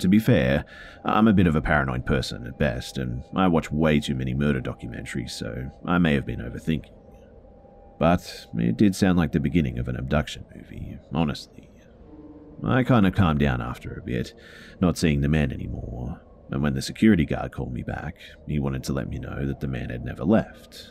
To 0.00 0.08
be 0.08 0.18
fair, 0.18 0.64
I'm 1.04 1.28
a 1.28 1.32
bit 1.32 1.46
of 1.46 1.54
a 1.54 1.62
paranoid 1.62 2.04
person 2.04 2.44
at 2.48 2.58
best, 2.58 2.98
and 2.98 3.22
I 3.36 3.46
watch 3.46 3.70
way 3.70 4.00
too 4.00 4.16
many 4.16 4.34
murder 4.34 4.60
documentaries, 4.60 5.30
so 5.30 5.70
I 5.84 5.98
may 5.98 6.14
have 6.14 6.26
been 6.26 6.40
overthinking. 6.40 6.90
But 8.00 8.48
it 8.56 8.76
did 8.76 8.96
sound 8.96 9.16
like 9.16 9.30
the 9.30 9.38
beginning 9.38 9.78
of 9.78 9.86
an 9.86 9.96
abduction 9.96 10.44
movie, 10.56 10.98
honestly. 11.12 11.67
I 12.64 12.82
kind 12.82 13.06
of 13.06 13.14
calmed 13.14 13.40
down 13.40 13.60
after 13.60 13.92
a 13.92 14.02
bit, 14.02 14.34
not 14.80 14.98
seeing 14.98 15.20
the 15.20 15.28
man 15.28 15.52
anymore, 15.52 16.20
and 16.50 16.62
when 16.62 16.74
the 16.74 16.82
security 16.82 17.24
guard 17.24 17.52
called 17.52 17.72
me 17.72 17.82
back, 17.82 18.16
he 18.46 18.58
wanted 18.58 18.82
to 18.84 18.92
let 18.92 19.08
me 19.08 19.18
know 19.18 19.46
that 19.46 19.60
the 19.60 19.68
man 19.68 19.90
had 19.90 20.04
never 20.04 20.24
left. 20.24 20.88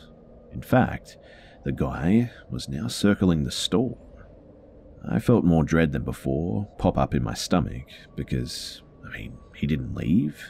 In 0.52 0.62
fact, 0.62 1.18
the 1.64 1.72
guy 1.72 2.30
was 2.50 2.68
now 2.68 2.88
circling 2.88 3.44
the 3.44 3.50
store. 3.50 3.98
I 5.08 5.18
felt 5.18 5.44
more 5.44 5.64
dread 5.64 5.92
than 5.92 6.04
before 6.04 6.68
pop 6.78 6.96
up 6.96 7.14
in 7.14 7.22
my 7.22 7.34
stomach 7.34 7.86
because, 8.16 8.82
I 9.06 9.10
mean, 9.16 9.36
he 9.54 9.66
didn't 9.66 9.94
leave. 9.94 10.42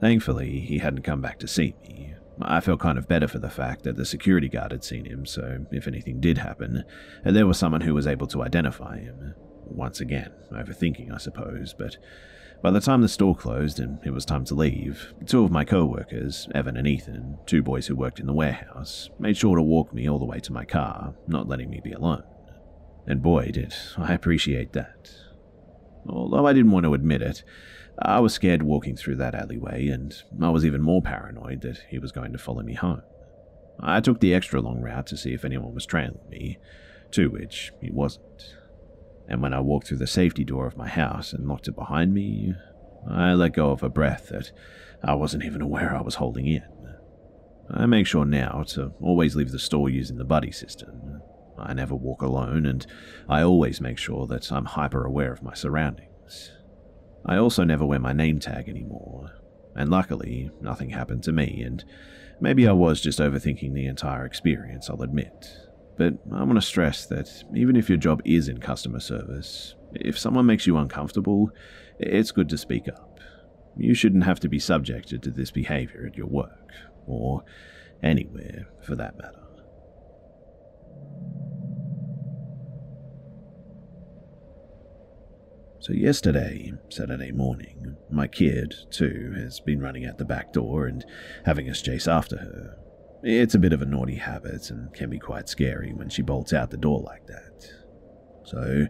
Thankfully, 0.00 0.60
he 0.60 0.78
hadn't 0.78 1.02
come 1.02 1.20
back 1.20 1.38
to 1.40 1.48
see 1.48 1.74
me. 1.82 2.14
I 2.40 2.60
felt 2.60 2.80
kind 2.80 2.98
of 2.98 3.06
better 3.06 3.28
for 3.28 3.38
the 3.38 3.50
fact 3.50 3.84
that 3.84 3.96
the 3.96 4.06
security 4.06 4.48
guard 4.48 4.72
had 4.72 4.82
seen 4.82 5.04
him, 5.04 5.26
so 5.26 5.66
if 5.70 5.86
anything 5.86 6.18
did 6.18 6.38
happen, 6.38 6.84
there 7.24 7.46
was 7.46 7.58
someone 7.58 7.82
who 7.82 7.94
was 7.94 8.06
able 8.06 8.26
to 8.28 8.42
identify 8.42 8.98
him. 8.98 9.34
Once 9.64 10.00
again, 10.00 10.32
overthinking, 10.52 11.12
I 11.12 11.18
suppose, 11.18 11.74
but 11.76 11.96
by 12.62 12.70
the 12.70 12.80
time 12.80 13.00
the 13.00 13.08
store 13.08 13.34
closed 13.34 13.80
and 13.80 13.98
it 14.04 14.10
was 14.10 14.24
time 14.24 14.44
to 14.44 14.54
leave, 14.54 15.12
two 15.26 15.42
of 15.42 15.50
my 15.50 15.64
co 15.64 15.84
workers, 15.84 16.48
Evan 16.54 16.76
and 16.76 16.86
Ethan, 16.86 17.38
two 17.44 17.60
boys 17.60 17.88
who 17.88 17.96
worked 17.96 18.20
in 18.20 18.26
the 18.26 18.32
warehouse, 18.32 19.10
made 19.18 19.36
sure 19.36 19.56
to 19.56 19.62
walk 19.62 19.92
me 19.92 20.08
all 20.08 20.20
the 20.20 20.24
way 20.24 20.38
to 20.38 20.52
my 20.52 20.64
car, 20.64 21.14
not 21.26 21.48
letting 21.48 21.70
me 21.70 21.80
be 21.82 21.90
alone. 21.90 22.22
And 23.04 23.20
boy, 23.20 23.50
did 23.52 23.74
I 23.98 24.12
appreciate 24.12 24.74
that. 24.74 25.10
Although 26.08 26.46
I 26.46 26.52
didn't 26.52 26.70
want 26.70 26.84
to 26.84 26.94
admit 26.94 27.20
it, 27.20 27.42
I 27.98 28.20
was 28.20 28.32
scared 28.32 28.62
walking 28.62 28.96
through 28.96 29.16
that 29.16 29.34
alleyway, 29.34 29.88
and 29.88 30.14
I 30.40 30.50
was 30.50 30.64
even 30.64 30.82
more 30.82 31.02
paranoid 31.02 31.62
that 31.62 31.82
he 31.90 31.98
was 31.98 32.12
going 32.12 32.32
to 32.32 32.38
follow 32.38 32.62
me 32.62 32.74
home. 32.74 33.02
I 33.80 34.00
took 34.00 34.20
the 34.20 34.34
extra 34.34 34.60
long 34.60 34.80
route 34.80 35.08
to 35.08 35.16
see 35.16 35.34
if 35.34 35.44
anyone 35.44 35.74
was 35.74 35.84
trailing 35.84 36.20
me, 36.30 36.58
to 37.10 37.28
which 37.28 37.72
he 37.80 37.90
wasn't 37.90 38.54
and 39.32 39.40
when 39.40 39.54
I 39.54 39.60
walked 39.60 39.86
through 39.86 39.96
the 39.96 40.06
safety 40.06 40.44
door 40.44 40.66
of 40.66 40.76
my 40.76 40.86
house 40.86 41.32
and 41.32 41.48
locked 41.48 41.66
it 41.66 41.74
behind 41.74 42.12
me, 42.12 42.54
I 43.10 43.32
let 43.32 43.54
go 43.54 43.70
of 43.70 43.82
a 43.82 43.88
breath 43.88 44.28
that 44.28 44.52
I 45.02 45.14
wasn't 45.14 45.44
even 45.44 45.62
aware 45.62 45.96
I 45.96 46.02
was 46.02 46.16
holding 46.16 46.46
in. 46.46 46.62
I 47.70 47.86
make 47.86 48.06
sure 48.06 48.26
now 48.26 48.62
to 48.68 48.92
always 49.00 49.34
leave 49.34 49.50
the 49.50 49.58
store 49.58 49.88
using 49.88 50.18
the 50.18 50.26
buddy 50.26 50.52
system. 50.52 51.22
I 51.58 51.72
never 51.72 51.94
walk 51.94 52.20
alone, 52.20 52.66
and 52.66 52.86
I 53.26 53.40
always 53.40 53.80
make 53.80 53.96
sure 53.96 54.26
that 54.26 54.52
I'm 54.52 54.66
hyper 54.66 55.06
aware 55.06 55.32
of 55.32 55.42
my 55.42 55.54
surroundings. 55.54 56.52
I 57.24 57.38
also 57.38 57.64
never 57.64 57.86
wear 57.86 58.00
my 58.00 58.12
name 58.12 58.38
tag 58.38 58.68
anymore, 58.68 59.30
and 59.74 59.90
luckily, 59.90 60.50
nothing 60.60 60.90
happened 60.90 61.22
to 61.22 61.32
me, 61.32 61.62
and 61.62 61.82
maybe 62.38 62.68
I 62.68 62.72
was 62.72 63.00
just 63.00 63.18
overthinking 63.18 63.72
the 63.72 63.86
entire 63.86 64.26
experience, 64.26 64.90
I'll 64.90 65.00
admit. 65.00 65.48
But 65.96 66.14
I 66.32 66.42
want 66.42 66.54
to 66.54 66.62
stress 66.62 67.06
that 67.06 67.44
even 67.54 67.76
if 67.76 67.88
your 67.88 67.98
job 67.98 68.22
is 68.24 68.48
in 68.48 68.58
customer 68.58 69.00
service, 69.00 69.74
if 69.92 70.18
someone 70.18 70.46
makes 70.46 70.66
you 70.66 70.76
uncomfortable, 70.78 71.50
it's 71.98 72.32
good 72.32 72.48
to 72.48 72.58
speak 72.58 72.88
up. 72.88 73.20
You 73.76 73.94
shouldn't 73.94 74.24
have 74.24 74.40
to 74.40 74.48
be 74.48 74.58
subjected 74.58 75.22
to 75.22 75.30
this 75.30 75.50
behavior 75.50 76.04
at 76.06 76.16
your 76.16 76.26
work, 76.26 76.72
or 77.06 77.44
anywhere 78.02 78.68
for 78.82 78.96
that 78.96 79.16
matter. 79.16 79.38
So, 85.82 85.92
yesterday, 85.92 86.72
Saturday 86.90 87.32
morning, 87.32 87.96
my 88.08 88.28
kid, 88.28 88.72
too, 88.92 89.34
has 89.36 89.58
been 89.58 89.80
running 89.80 90.06
out 90.06 90.16
the 90.16 90.24
back 90.24 90.52
door 90.52 90.86
and 90.86 91.04
having 91.44 91.68
us 91.68 91.82
chase 91.82 92.06
after 92.06 92.36
her, 92.36 92.78
it's 93.22 93.54
a 93.54 93.58
bit 93.58 93.72
of 93.72 93.82
a 93.82 93.86
naughty 93.86 94.16
habit 94.16 94.70
and 94.70 94.92
can 94.92 95.10
be 95.10 95.18
quite 95.18 95.48
scary 95.48 95.92
when 95.92 96.08
she 96.08 96.22
bolts 96.22 96.52
out 96.52 96.70
the 96.70 96.76
door 96.76 97.00
like 97.00 97.26
that. 97.26 97.70
So 98.44 98.86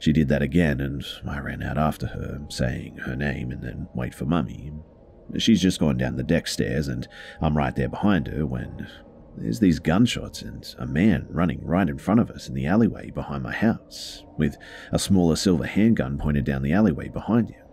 she 0.00 0.12
did 0.12 0.28
that 0.28 0.42
again, 0.42 0.80
and 0.80 1.04
I 1.26 1.38
ran 1.38 1.62
out 1.62 1.78
after 1.78 2.08
her, 2.08 2.40
saying 2.48 2.98
her 2.98 3.14
name 3.14 3.50
and 3.50 3.62
then 3.62 3.88
wait 3.94 4.14
for 4.14 4.24
Mummy. 4.24 4.72
She's 5.38 5.62
just 5.62 5.80
gone 5.80 5.96
down 5.96 6.16
the 6.16 6.22
deck 6.22 6.46
stairs, 6.46 6.88
and 6.88 7.06
I'm 7.40 7.56
right 7.56 7.74
there 7.74 7.88
behind 7.88 8.26
her 8.28 8.46
when 8.46 8.88
there's 9.36 9.60
these 9.60 9.78
gunshots 9.78 10.42
and 10.42 10.74
a 10.78 10.86
man 10.86 11.26
running 11.28 11.64
right 11.64 11.88
in 11.88 11.98
front 11.98 12.20
of 12.20 12.30
us 12.30 12.48
in 12.48 12.54
the 12.54 12.66
alleyway 12.66 13.10
behind 13.10 13.42
my 13.42 13.52
house, 13.52 14.24
with 14.36 14.56
a 14.92 14.98
smaller 14.98 15.36
silver 15.36 15.66
handgun 15.66 16.18
pointed 16.18 16.44
down 16.44 16.62
the 16.62 16.72
alleyway 16.72 17.08
behind 17.08 17.50
him. 17.50 17.65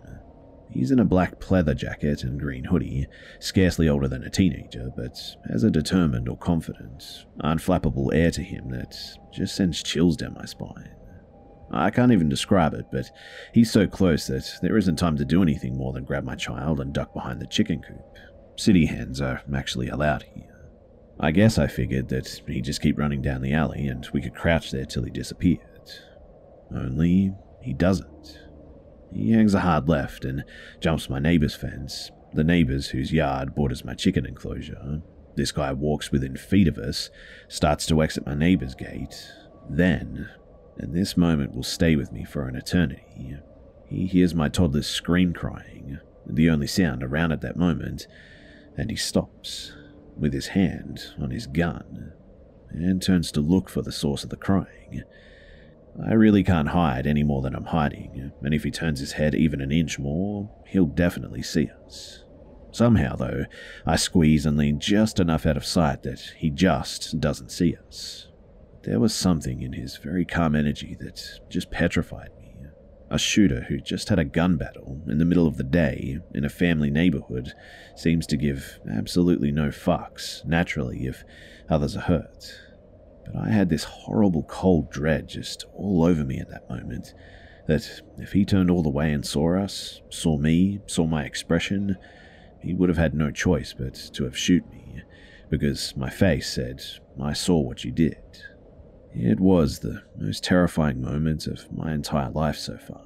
He's 0.74 0.92
in 0.92 1.00
a 1.00 1.06
black 1.06 1.40
pleather 1.40 1.76
jacket 1.76 2.24
and 2.24 2.40
green 2.40 2.64
hoodie, 2.64 3.08
scarcely 3.40 3.88
older 3.88 4.08
than 4.08 4.24
a 4.24 4.30
teenager, 4.30 4.90
but 4.96 5.18
has 5.50 5.64
a 5.64 5.70
determined 5.70 6.28
or 6.28 6.38
confident, 6.38 7.26
unflappable 7.44 8.14
air 8.14 8.32
to 8.32 8.42
him 8.42 8.70
that 8.72 8.96
just 9.32 9.56
sends 9.56 9.84
chills 9.84 10.18
down 10.18 10.34
my 10.34 10.46
spine. 10.46 10.90
I 11.72 11.90
can't 11.90 12.12
even 12.12 12.30
describe 12.30 12.74
it, 12.74 12.88
but 12.92 13.10
he's 13.54 13.72
so 13.72 13.88
close 13.88 14.28
that 14.28 14.50
there 14.62 14.78
isn't 14.78 14.98
time 14.98 15.18
to 15.18 15.26
do 15.26 15.42
anything 15.42 15.78
more 15.78 15.94
than 15.94 16.06
grab 16.06 16.24
my 16.24 16.36
child 16.36 16.80
and 16.80 16.94
duck 16.94 17.14
behind 17.14 17.40
the 17.42 17.48
chicken 17.48 17.82
coop. 17.82 18.18
City 18.56 18.86
hands 18.86 19.22
are 19.22 19.42
actually 19.56 19.90
allowed 19.90 20.24
here. 20.24 20.70
I 21.20 21.32
guess 21.32 21.58
I 21.58 21.68
figured 21.68 22.10
that 22.10 22.42
he'd 22.48 22.66
just 22.66 22.82
keep 22.82 22.98
running 22.98 23.22
down 23.22 23.42
the 23.42 23.54
alley 23.54 23.88
and 23.88 24.08
we 24.14 24.22
could 24.22 24.36
crouch 24.36 24.72
there 24.72 24.86
till 24.86 25.04
he 25.04 25.12
disappeared. 25.12 25.60
Only 26.76 27.34
he 27.62 27.74
doesn't. 27.74 28.40
He 29.14 29.32
hangs 29.32 29.54
a 29.54 29.60
hard 29.60 29.88
left 29.88 30.26
and 30.26 30.44
jumps 30.80 31.10
my 31.10 31.20
neighbour's 31.20 31.56
fence, 31.56 32.12
the 32.34 32.44
neighbours 32.44 32.88
whose 32.88 33.14
yard 33.14 33.54
borders 33.54 33.86
my 33.86 33.94
chicken 33.94 34.26
enclosure. 34.26 35.02
This 35.36 35.52
guy 35.52 35.72
walks 35.74 36.12
within 36.12 36.36
feet 36.36 36.68
of 36.68 36.78
us, 36.78 37.10
starts 37.48 37.86
to 37.88 38.02
exit 38.02 38.26
my 38.26 38.36
neighbour's 38.36 38.76
gate. 38.76 39.32
Then 39.70 40.30
And 40.78 40.94
this 40.94 41.16
moment 41.16 41.54
will 41.54 41.64
stay 41.64 41.96
with 41.96 42.12
me 42.12 42.24
for 42.24 42.48
an 42.48 42.56
eternity. 42.56 43.38
He 43.88 44.08
hears 44.08 44.34
my 44.34 44.50
toddler's 44.50 44.88
scream 44.88 45.34
crying, 45.34 46.00
the 46.26 46.50
only 46.50 46.68
sound 46.68 47.04
around 47.04 47.32
at 47.32 47.42
that 47.42 47.58
moment, 47.58 48.08
and 48.76 48.90
he 48.90 48.96
stops, 48.96 49.74
with 50.18 50.34
his 50.34 50.48
hand 50.48 51.14
on 51.20 51.30
his 51.32 51.48
gun, 51.48 52.14
and 52.72 53.02
turns 53.02 53.32
to 53.32 53.42
look 53.42 53.70
for 53.70 53.82
the 53.82 53.92
source 53.92 54.24
of 54.24 54.30
the 54.32 54.36
crying. 54.36 55.04
I 56.02 56.14
really 56.14 56.44
can't 56.44 56.70
hide 56.70 57.06
any 57.06 57.24
more 57.24 57.42
than 57.42 57.56
I'm 57.56 57.66
hiding, 57.66 58.32
and 58.42 58.54
if 58.54 58.64
he 58.64 58.72
turns 58.72 59.00
his 59.00 59.14
head 59.14 59.36
even 59.36 59.62
an 59.62 59.72
inch 59.72 60.00
more, 60.00 60.50
he'll 60.68 60.88
definitely 60.88 61.44
see 61.44 61.70
us. 61.86 62.24
Somehow, 62.72 63.16
though, 63.16 63.46
I 63.86 63.98
squeeze 63.98 64.48
and 64.48 64.58
lean 64.58 64.80
just 64.80 65.20
enough 65.20 65.46
out 65.46 65.58
of 65.58 65.66
sight 65.66 66.02
that 66.04 66.20
he 66.38 66.50
just 66.50 67.20
doesn't 67.20 67.52
see 67.52 67.76
us. 67.76 68.30
There 68.82 69.00
was 69.00 69.14
something 69.14 69.62
in 69.62 69.74
his 69.74 69.98
very 69.98 70.26
calm 70.26 70.56
energy 70.56 70.98
that 71.00 71.40
just 71.50 71.70
petrified 71.70 72.30
me. 72.40 72.56
A 73.12 73.20
shooter 73.20 73.66
who 73.70 73.80
just 73.80 74.10
had 74.10 74.18
a 74.18 74.26
gun 74.26 74.58
battle 74.58 75.00
in 75.08 75.20
the 75.20 75.26
middle 75.26 75.46
of 75.46 75.58
the 75.58 75.64
day 75.64 76.18
in 76.34 76.44
a 76.44 76.50
family 76.50 76.90
neighborhood 76.90 77.54
seems 77.96 78.26
to 78.28 78.38
give 78.38 78.80
absolutely 78.92 79.52
no 79.52 79.68
fucks, 79.68 80.44
naturally, 80.44 81.06
if 81.06 81.24
others 81.70 81.96
are 81.96 82.02
hurt. 82.02 82.60
But 83.26 83.36
I 83.36 83.50
had 83.50 83.70
this 83.70 83.84
horrible 83.84 84.44
cold 84.44 84.92
dread 84.92 85.28
just 85.28 85.66
all 85.74 86.04
over 86.04 86.24
me 86.24 86.40
at 86.40 86.50
that 86.50 86.70
moment 86.70 87.14
that 87.68 88.02
if 88.18 88.34
he 88.34 88.46
turned 88.46 88.70
all 88.70 88.84
the 88.84 88.90
way 88.90 89.12
and 89.12 89.26
saw 89.26 89.58
us, 89.58 90.02
saw 90.10 90.38
me, 90.38 90.82
saw 90.86 91.06
my 91.06 91.24
expression, 91.24 91.98
he 92.62 92.74
would 92.74 92.90
have 92.90 92.98
had 92.98 93.14
no 93.14 93.32
choice 93.32 93.74
but 93.78 93.96
to 94.14 94.24
have 94.24 94.38
shoot 94.38 94.70
me, 94.70 95.02
because 95.50 95.96
my 95.96 96.10
face 96.10 96.50
said, 96.50 96.82
I 97.22 97.34
saw 97.34 97.60
what 97.60 97.84
you 97.84 97.92
did. 97.92 98.18
It 99.14 99.40
was 99.40 99.80
the 99.80 100.04
most 100.18 100.44
terrifying 100.44 101.02
moment 101.02 101.46
of 101.48 101.72
my 101.72 101.94
entire 101.94 102.32
life 102.32 102.58
so 102.58 102.78
far. 102.78 103.06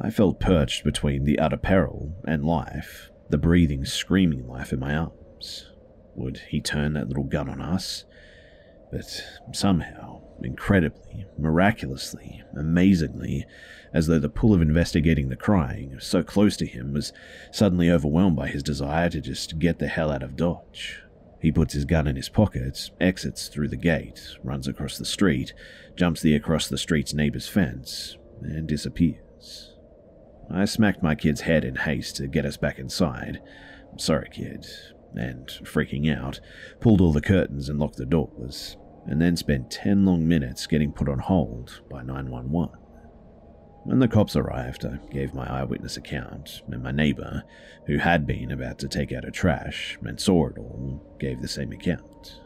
I 0.00 0.10
felt 0.10 0.40
perched 0.40 0.84
between 0.84 1.24
the 1.24 1.38
utter 1.38 1.56
peril 1.56 2.14
and 2.26 2.44
life, 2.44 3.10
the 3.28 3.38
breathing, 3.38 3.84
screaming 3.84 4.48
life 4.48 4.72
in 4.72 4.80
my 4.80 4.94
arms. 4.94 5.70
Would 6.14 6.42
he 6.48 6.60
turn 6.60 6.94
that 6.94 7.08
little 7.08 7.24
gun 7.24 7.48
on 7.48 7.60
us? 7.60 8.04
But 8.90 9.22
somehow, 9.52 10.20
incredibly, 10.42 11.26
miraculously, 11.38 12.42
amazingly, 12.56 13.46
as 13.92 14.06
though 14.06 14.18
the 14.18 14.28
pull 14.28 14.52
of 14.54 14.62
investigating 14.62 15.28
the 15.28 15.36
crying, 15.36 15.98
so 16.00 16.22
close 16.22 16.56
to 16.58 16.66
him, 16.66 16.92
was 16.92 17.12
suddenly 17.52 17.90
overwhelmed 17.90 18.36
by 18.36 18.48
his 18.48 18.62
desire 18.62 19.08
to 19.10 19.20
just 19.20 19.58
get 19.58 19.78
the 19.78 19.88
hell 19.88 20.10
out 20.10 20.22
of 20.22 20.36
Dodge. 20.36 21.02
He 21.40 21.50
puts 21.50 21.72
his 21.72 21.84
gun 21.84 22.06
in 22.06 22.16
his 22.16 22.28
pocket, 22.28 22.90
exits 23.00 23.48
through 23.48 23.68
the 23.68 23.76
gate, 23.76 24.36
runs 24.42 24.68
across 24.68 24.98
the 24.98 25.04
street, 25.04 25.54
jumps 25.96 26.20
the 26.20 26.34
across 26.34 26.68
the 26.68 26.78
street's 26.78 27.14
neighbor's 27.14 27.48
fence, 27.48 28.16
and 28.42 28.66
disappears. 28.66 29.74
I 30.50 30.64
smacked 30.64 31.02
my 31.02 31.14
kid's 31.14 31.42
head 31.42 31.64
in 31.64 31.76
haste 31.76 32.16
to 32.16 32.26
get 32.26 32.44
us 32.44 32.56
back 32.56 32.78
inside. 32.78 33.40
Sorry, 33.96 34.28
kid. 34.30 34.66
And, 35.14 35.48
freaking 35.64 36.16
out, 36.16 36.40
pulled 36.80 37.00
all 37.00 37.12
the 37.12 37.20
curtains 37.20 37.68
and 37.68 37.78
locked 37.78 37.96
the 37.96 38.06
doors, 38.06 38.76
and 39.06 39.20
then 39.20 39.36
spent 39.36 39.70
10 39.70 40.04
long 40.04 40.26
minutes 40.26 40.66
getting 40.66 40.92
put 40.92 41.08
on 41.08 41.18
hold 41.18 41.82
by 41.90 42.02
911. 42.02 42.76
When 43.84 43.98
the 43.98 44.08
cops 44.08 44.36
arrived, 44.36 44.84
I 44.84 44.98
gave 45.10 45.34
my 45.34 45.46
eyewitness 45.46 45.96
account, 45.96 46.62
and 46.70 46.82
my 46.82 46.92
neighbor, 46.92 47.42
who 47.86 47.96
had 47.96 48.26
been 48.26 48.52
about 48.52 48.78
to 48.80 48.88
take 48.88 49.10
out 49.10 49.24
a 49.24 49.30
trash 49.30 49.98
and 50.02 50.20
saw 50.20 50.48
it 50.48 50.58
all, 50.58 51.16
gave 51.18 51.40
the 51.40 51.48
same 51.48 51.72
account. 51.72 52.40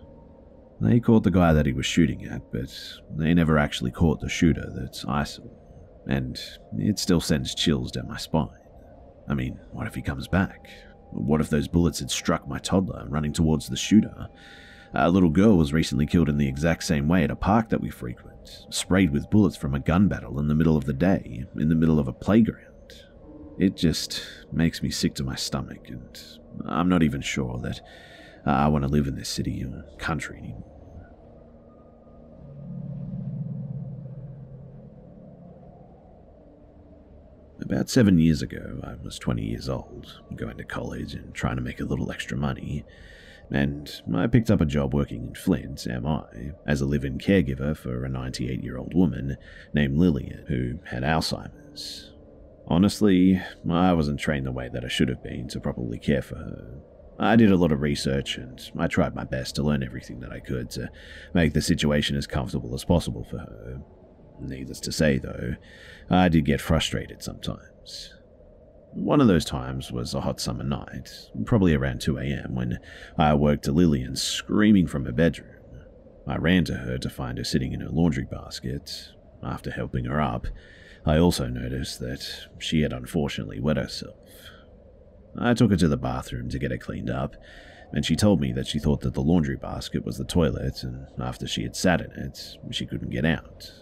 They 0.80 1.00
caught 1.00 1.24
the 1.24 1.30
guy 1.30 1.52
that 1.52 1.66
he 1.66 1.72
was 1.72 1.86
shooting 1.86 2.24
at, 2.24 2.52
but 2.52 2.70
they 3.16 3.34
never 3.34 3.58
actually 3.58 3.90
caught 3.90 4.20
the 4.20 4.28
shooter 4.28 4.70
that 4.74 5.04
I 5.08 5.24
saw, 5.24 5.42
and 6.06 6.38
it 6.78 6.98
still 6.98 7.20
sends 7.20 7.54
chills 7.54 7.90
down 7.90 8.08
my 8.08 8.16
spine. 8.16 8.48
I 9.28 9.34
mean, 9.34 9.58
what 9.72 9.86
if 9.86 9.94
he 9.94 10.02
comes 10.02 10.28
back? 10.28 10.68
What 11.14 11.40
if 11.40 11.48
those 11.48 11.68
bullets 11.68 12.00
had 12.00 12.10
struck 12.10 12.46
my 12.46 12.58
toddler 12.58 13.06
running 13.08 13.32
towards 13.32 13.68
the 13.68 13.76
shooter? 13.76 14.28
A 14.92 15.10
little 15.10 15.30
girl 15.30 15.56
was 15.56 15.72
recently 15.72 16.06
killed 16.06 16.28
in 16.28 16.36
the 16.36 16.48
exact 16.48 16.84
same 16.84 17.08
way 17.08 17.24
at 17.24 17.30
a 17.30 17.36
park 17.36 17.70
that 17.70 17.80
we 17.80 17.90
frequent 17.90 18.34
sprayed 18.70 19.10
with 19.10 19.30
bullets 19.30 19.56
from 19.56 19.74
a 19.74 19.80
gun 19.80 20.08
battle 20.08 20.38
in 20.38 20.48
the 20.48 20.54
middle 20.54 20.76
of 20.76 20.84
the 20.84 20.92
day, 20.92 21.44
in 21.56 21.68
the 21.68 21.74
middle 21.74 21.98
of 21.98 22.08
a 22.08 22.12
playground. 22.12 22.68
It 23.58 23.76
just 23.76 24.22
makes 24.52 24.82
me 24.82 24.90
sick 24.90 25.14
to 25.14 25.24
my 25.24 25.36
stomach, 25.36 25.88
and 25.88 26.20
I'm 26.66 26.88
not 26.88 27.02
even 27.02 27.20
sure 27.20 27.58
that 27.62 27.80
I 28.44 28.68
want 28.68 28.84
to 28.84 28.90
live 28.90 29.06
in 29.06 29.14
this 29.14 29.28
city 29.28 29.64
or 29.64 29.84
country 29.98 30.38
anymore. 30.38 30.73
About 37.64 37.88
seven 37.88 38.18
years 38.18 38.42
ago, 38.42 38.80
I 38.84 38.94
was 39.02 39.18
20 39.18 39.42
years 39.42 39.68
old, 39.68 40.20
going 40.36 40.58
to 40.58 40.64
college 40.64 41.14
and 41.14 41.34
trying 41.34 41.56
to 41.56 41.62
make 41.62 41.80
a 41.80 41.84
little 41.84 42.12
extra 42.12 42.36
money 42.36 42.84
and 43.50 44.02
I 44.14 44.26
picked 44.26 44.50
up 44.50 44.60
a 44.60 44.66
job 44.66 44.94
working 44.94 45.24
in 45.24 45.34
Flint, 45.34 45.86
MI, 45.86 46.52
as 46.66 46.80
a 46.80 46.86
live 46.86 47.04
in 47.04 47.18
caregiver 47.18 47.76
for 47.76 48.04
a 48.04 48.08
98 48.08 48.62
year 48.62 48.78
old 48.78 48.94
woman 48.94 49.36
named 49.72 49.98
Lillian 49.98 50.46
who 50.48 50.78
had 50.88 51.02
Alzheimer's. 51.02 52.12
Honestly, 52.66 53.40
I 53.68 53.92
wasn't 53.92 54.20
trained 54.20 54.46
the 54.46 54.52
way 54.52 54.70
that 54.72 54.84
I 54.84 54.88
should 54.88 55.08
have 55.08 55.22
been 55.22 55.48
to 55.48 55.60
properly 55.60 55.98
care 55.98 56.22
for 56.22 56.36
her. 56.36 56.80
I 57.18 57.36
did 57.36 57.52
a 57.52 57.56
lot 57.56 57.70
of 57.70 57.82
research 57.82 58.38
and 58.38 58.60
I 58.78 58.86
tried 58.86 59.14
my 59.14 59.24
best 59.24 59.54
to 59.56 59.62
learn 59.62 59.82
everything 59.82 60.20
that 60.20 60.32
I 60.32 60.40
could 60.40 60.70
to 60.70 60.90
make 61.34 61.52
the 61.52 61.62
situation 61.62 62.16
as 62.16 62.26
comfortable 62.26 62.74
as 62.74 62.84
possible 62.84 63.24
for 63.24 63.38
her. 63.38 63.80
Needless 64.40 64.80
to 64.80 64.92
say, 64.92 65.18
though, 65.18 65.54
I 66.10 66.28
did 66.28 66.44
get 66.44 66.60
frustrated 66.60 67.22
sometimes. 67.22 68.14
One 68.92 69.20
of 69.20 69.26
those 69.26 69.44
times 69.44 69.90
was 69.90 70.14
a 70.14 70.20
hot 70.20 70.40
summer 70.40 70.62
night, 70.62 71.10
probably 71.44 71.74
around 71.74 72.00
2 72.00 72.18
a.m., 72.18 72.54
when 72.54 72.78
I 73.18 73.30
awoke 73.30 73.62
to 73.62 73.72
Lillian 73.72 74.14
screaming 74.14 74.86
from 74.86 75.04
her 75.04 75.12
bedroom. 75.12 75.50
I 76.26 76.36
ran 76.36 76.64
to 76.66 76.74
her 76.74 76.98
to 76.98 77.10
find 77.10 77.38
her 77.38 77.44
sitting 77.44 77.72
in 77.72 77.80
her 77.80 77.88
laundry 77.88 78.24
basket. 78.24 79.08
After 79.42 79.70
helping 79.70 80.04
her 80.04 80.20
up, 80.20 80.46
I 81.04 81.18
also 81.18 81.48
noticed 81.48 81.98
that 82.00 82.48
she 82.58 82.82
had 82.82 82.92
unfortunately 82.92 83.60
wet 83.60 83.76
herself. 83.76 84.16
I 85.36 85.54
took 85.54 85.70
her 85.70 85.76
to 85.76 85.88
the 85.88 85.96
bathroom 85.96 86.48
to 86.50 86.58
get 86.58 86.70
her 86.70 86.78
cleaned 86.78 87.10
up, 87.10 87.34
and 87.92 88.06
she 88.06 88.16
told 88.16 88.40
me 88.40 88.52
that 88.52 88.66
she 88.66 88.78
thought 88.78 89.00
that 89.00 89.14
the 89.14 89.22
laundry 89.22 89.56
basket 89.56 90.04
was 90.04 90.18
the 90.18 90.24
toilet, 90.24 90.82
and 90.82 91.06
after 91.18 91.46
she 91.46 91.64
had 91.64 91.76
sat 91.76 92.00
in 92.00 92.12
it, 92.12 92.56
she 92.70 92.86
couldn't 92.86 93.10
get 93.10 93.24
out. 93.24 93.72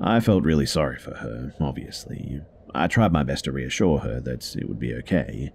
I 0.00 0.20
felt 0.20 0.44
really 0.44 0.66
sorry 0.66 0.98
for 0.98 1.14
her, 1.14 1.54
obviously. 1.60 2.40
I 2.74 2.88
tried 2.88 3.12
my 3.12 3.22
best 3.22 3.44
to 3.44 3.52
reassure 3.52 3.98
her 3.98 4.20
that 4.20 4.56
it 4.56 4.68
would 4.68 4.80
be 4.80 4.94
okay. 4.96 5.52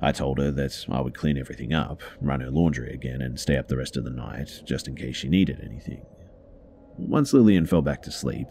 I 0.00 0.12
told 0.12 0.38
her 0.38 0.50
that 0.50 0.86
I 0.90 1.00
would 1.00 1.16
clean 1.16 1.36
everything 1.38 1.72
up, 1.72 2.02
run 2.20 2.40
her 2.40 2.50
laundry 2.50 2.92
again, 2.92 3.20
and 3.20 3.38
stay 3.38 3.56
up 3.56 3.68
the 3.68 3.76
rest 3.76 3.96
of 3.96 4.04
the 4.04 4.10
night, 4.10 4.62
just 4.64 4.88
in 4.88 4.96
case 4.96 5.16
she 5.16 5.28
needed 5.28 5.60
anything. 5.62 6.04
Once 6.98 7.32
Lillian 7.32 7.66
fell 7.66 7.82
back 7.82 8.02
to 8.02 8.10
sleep, 8.10 8.48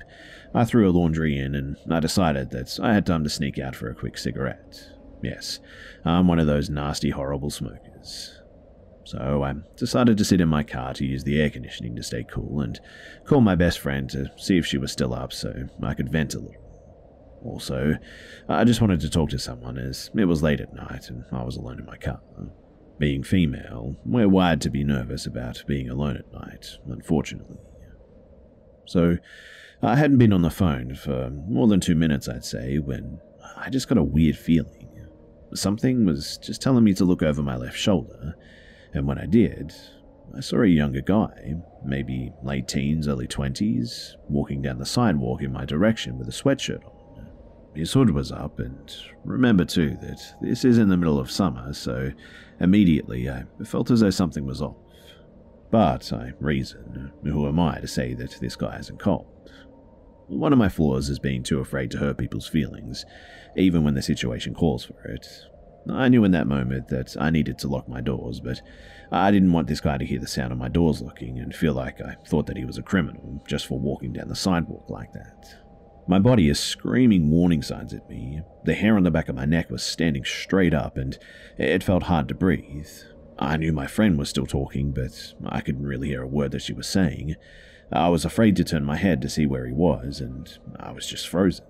I 0.53 0.65
threw 0.65 0.83
her 0.83 0.89
laundry 0.89 1.37
in 1.37 1.55
and 1.55 1.77
I 1.89 1.99
decided 1.99 2.51
that 2.51 2.79
I 2.81 2.93
had 2.93 3.05
time 3.05 3.23
to 3.23 3.29
sneak 3.29 3.59
out 3.59 3.75
for 3.75 3.89
a 3.89 3.95
quick 3.95 4.17
cigarette. 4.17 4.91
Yes, 5.21 5.59
I'm 6.03 6.27
one 6.27 6.39
of 6.39 6.47
those 6.47 6.69
nasty, 6.69 7.11
horrible 7.11 7.49
smokers. 7.51 8.40
So 9.11 9.43
I 9.43 9.55
decided 9.75 10.17
to 10.17 10.23
sit 10.23 10.39
in 10.39 10.47
my 10.47 10.63
car 10.63 10.93
to 10.93 11.05
use 11.05 11.25
the 11.25 11.41
air 11.41 11.49
conditioning 11.49 11.97
to 11.97 12.03
stay 12.03 12.23
cool 12.23 12.61
and 12.61 12.79
call 13.25 13.41
my 13.41 13.55
best 13.55 13.79
friend 13.79 14.09
to 14.11 14.31
see 14.37 14.57
if 14.57 14.65
she 14.65 14.77
was 14.77 14.93
still 14.93 15.13
up 15.13 15.33
so 15.33 15.67
I 15.83 15.93
could 15.95 16.09
vent 16.09 16.33
a 16.33 16.39
little. 16.39 16.55
Also, 17.43 17.95
I 18.47 18.63
just 18.63 18.79
wanted 18.79 19.01
to 19.01 19.09
talk 19.09 19.29
to 19.31 19.37
someone 19.37 19.77
as 19.77 20.09
it 20.15 20.23
was 20.23 20.41
late 20.41 20.61
at 20.61 20.73
night 20.73 21.09
and 21.09 21.25
I 21.29 21.43
was 21.43 21.57
alone 21.57 21.79
in 21.79 21.85
my 21.85 21.97
car. 21.97 22.21
Being 22.99 23.21
female, 23.21 23.97
we're 24.05 24.29
wired 24.29 24.61
to 24.61 24.69
be 24.69 24.85
nervous 24.85 25.25
about 25.25 25.61
being 25.67 25.89
alone 25.89 26.15
at 26.15 26.31
night, 26.31 26.77
unfortunately. 26.85 27.57
So, 28.85 29.17
I 29.81 29.97
hadn't 29.97 30.19
been 30.19 30.31
on 30.31 30.41
the 30.41 30.49
phone 30.49 30.95
for 30.95 31.29
more 31.49 31.67
than 31.67 31.81
two 31.81 31.95
minutes, 31.95 32.29
I'd 32.29 32.45
say, 32.45 32.77
when 32.77 33.19
I 33.57 33.69
just 33.69 33.89
got 33.89 33.97
a 33.97 34.03
weird 34.03 34.37
feeling. 34.37 34.87
Something 35.53 36.05
was 36.05 36.37
just 36.37 36.61
telling 36.61 36.85
me 36.85 36.93
to 36.93 37.03
look 37.03 37.21
over 37.21 37.43
my 37.43 37.57
left 37.57 37.77
shoulder, 37.77 38.35
and 38.93 39.07
when 39.07 39.17
I 39.17 39.25
did, 39.25 39.73
I 40.35 40.39
saw 40.39 40.61
a 40.61 40.67
younger 40.67 41.01
guy, 41.01 41.55
maybe 41.83 42.31
late 42.43 42.67
teens, 42.67 43.07
early 43.07 43.27
20s, 43.27 44.15
walking 44.29 44.61
down 44.61 44.79
the 44.79 44.85
sidewalk 44.85 45.41
in 45.41 45.51
my 45.51 45.65
direction 45.65 46.17
with 46.17 46.27
a 46.27 46.31
sweatshirt 46.31 46.85
on. 46.85 47.27
His 47.75 47.93
hood 47.93 48.09
was 48.09 48.31
up, 48.31 48.59
and 48.59 48.93
remember 49.23 49.65
too 49.65 49.97
that 50.01 50.21
this 50.41 50.65
is 50.65 50.77
in 50.77 50.89
the 50.89 50.97
middle 50.97 51.19
of 51.19 51.31
summer, 51.31 51.73
so 51.73 52.11
immediately 52.59 53.29
I 53.29 53.45
felt 53.65 53.91
as 53.91 54.01
though 54.01 54.09
something 54.09 54.45
was 54.45 54.61
off. 54.61 54.75
But 55.69 56.11
I 56.11 56.33
reason, 56.39 57.11
who 57.23 57.47
am 57.47 57.59
I 57.59 57.79
to 57.79 57.87
say 57.87 58.13
that 58.15 58.37
this 58.41 58.57
guy 58.57 58.77
isn't 58.77 58.99
cold? 58.99 59.27
One 60.27 60.51
of 60.51 60.59
my 60.59 60.69
flaws 60.69 61.09
is 61.09 61.19
being 61.19 61.43
too 61.43 61.59
afraid 61.59 61.91
to 61.91 61.97
hurt 61.97 62.17
people's 62.17 62.47
feelings, 62.47 63.05
even 63.55 63.83
when 63.83 63.95
the 63.95 64.01
situation 64.01 64.53
calls 64.53 64.85
for 64.85 65.01
it. 65.05 65.25
I 65.89 66.09
knew 66.09 66.23
in 66.23 66.31
that 66.31 66.47
moment 66.47 66.89
that 66.89 67.15
I 67.19 67.29
needed 67.29 67.57
to 67.59 67.67
lock 67.67 67.87
my 67.87 68.01
doors, 68.01 68.39
but 68.39 68.61
I 69.11 69.31
didn't 69.31 69.51
want 69.51 69.67
this 69.67 69.81
guy 69.81 69.97
to 69.97 70.05
hear 70.05 70.19
the 70.19 70.27
sound 70.27 70.51
of 70.51 70.57
my 70.57 70.67
doors 70.67 71.01
locking 71.01 71.39
and 71.39 71.55
feel 71.55 71.73
like 71.73 71.99
I 72.01 72.15
thought 72.27 72.45
that 72.47 72.57
he 72.57 72.65
was 72.65 72.77
a 72.77 72.83
criminal 72.83 73.43
just 73.47 73.65
for 73.65 73.79
walking 73.79 74.13
down 74.13 74.27
the 74.27 74.35
sidewalk 74.35 74.89
like 74.89 75.11
that. 75.13 75.55
My 76.07 76.19
body 76.19 76.49
is 76.49 76.59
screaming 76.59 77.29
warning 77.29 77.61
signs 77.61 77.93
at 77.93 78.09
me. 78.09 78.41
The 78.63 78.73
hair 78.73 78.97
on 78.97 79.03
the 79.03 79.11
back 79.11 79.29
of 79.29 79.35
my 79.35 79.45
neck 79.45 79.69
was 79.69 79.83
standing 79.83 80.23
straight 80.23 80.73
up 80.73 80.97
and 80.97 81.17
it 81.57 81.83
felt 81.83 82.03
hard 82.03 82.27
to 82.27 82.35
breathe. 82.35 82.89
I 83.39 83.57
knew 83.57 83.71
my 83.71 83.87
friend 83.87 84.19
was 84.19 84.29
still 84.29 84.45
talking, 84.45 84.91
but 84.91 85.33
I 85.45 85.61
couldn't 85.61 85.85
really 85.85 86.09
hear 86.09 86.21
a 86.21 86.27
word 86.27 86.51
that 86.51 86.61
she 86.61 86.73
was 86.73 86.87
saying. 86.87 87.35
I 87.91 88.07
was 88.09 88.23
afraid 88.23 88.55
to 88.57 88.63
turn 88.63 88.85
my 88.85 88.97
head 88.97 89.21
to 89.21 89.29
see 89.29 89.45
where 89.45 89.65
he 89.65 89.73
was, 89.73 90.21
and 90.21 90.57
I 90.79 90.91
was 90.91 91.07
just 91.07 91.27
frozen. 91.27 91.65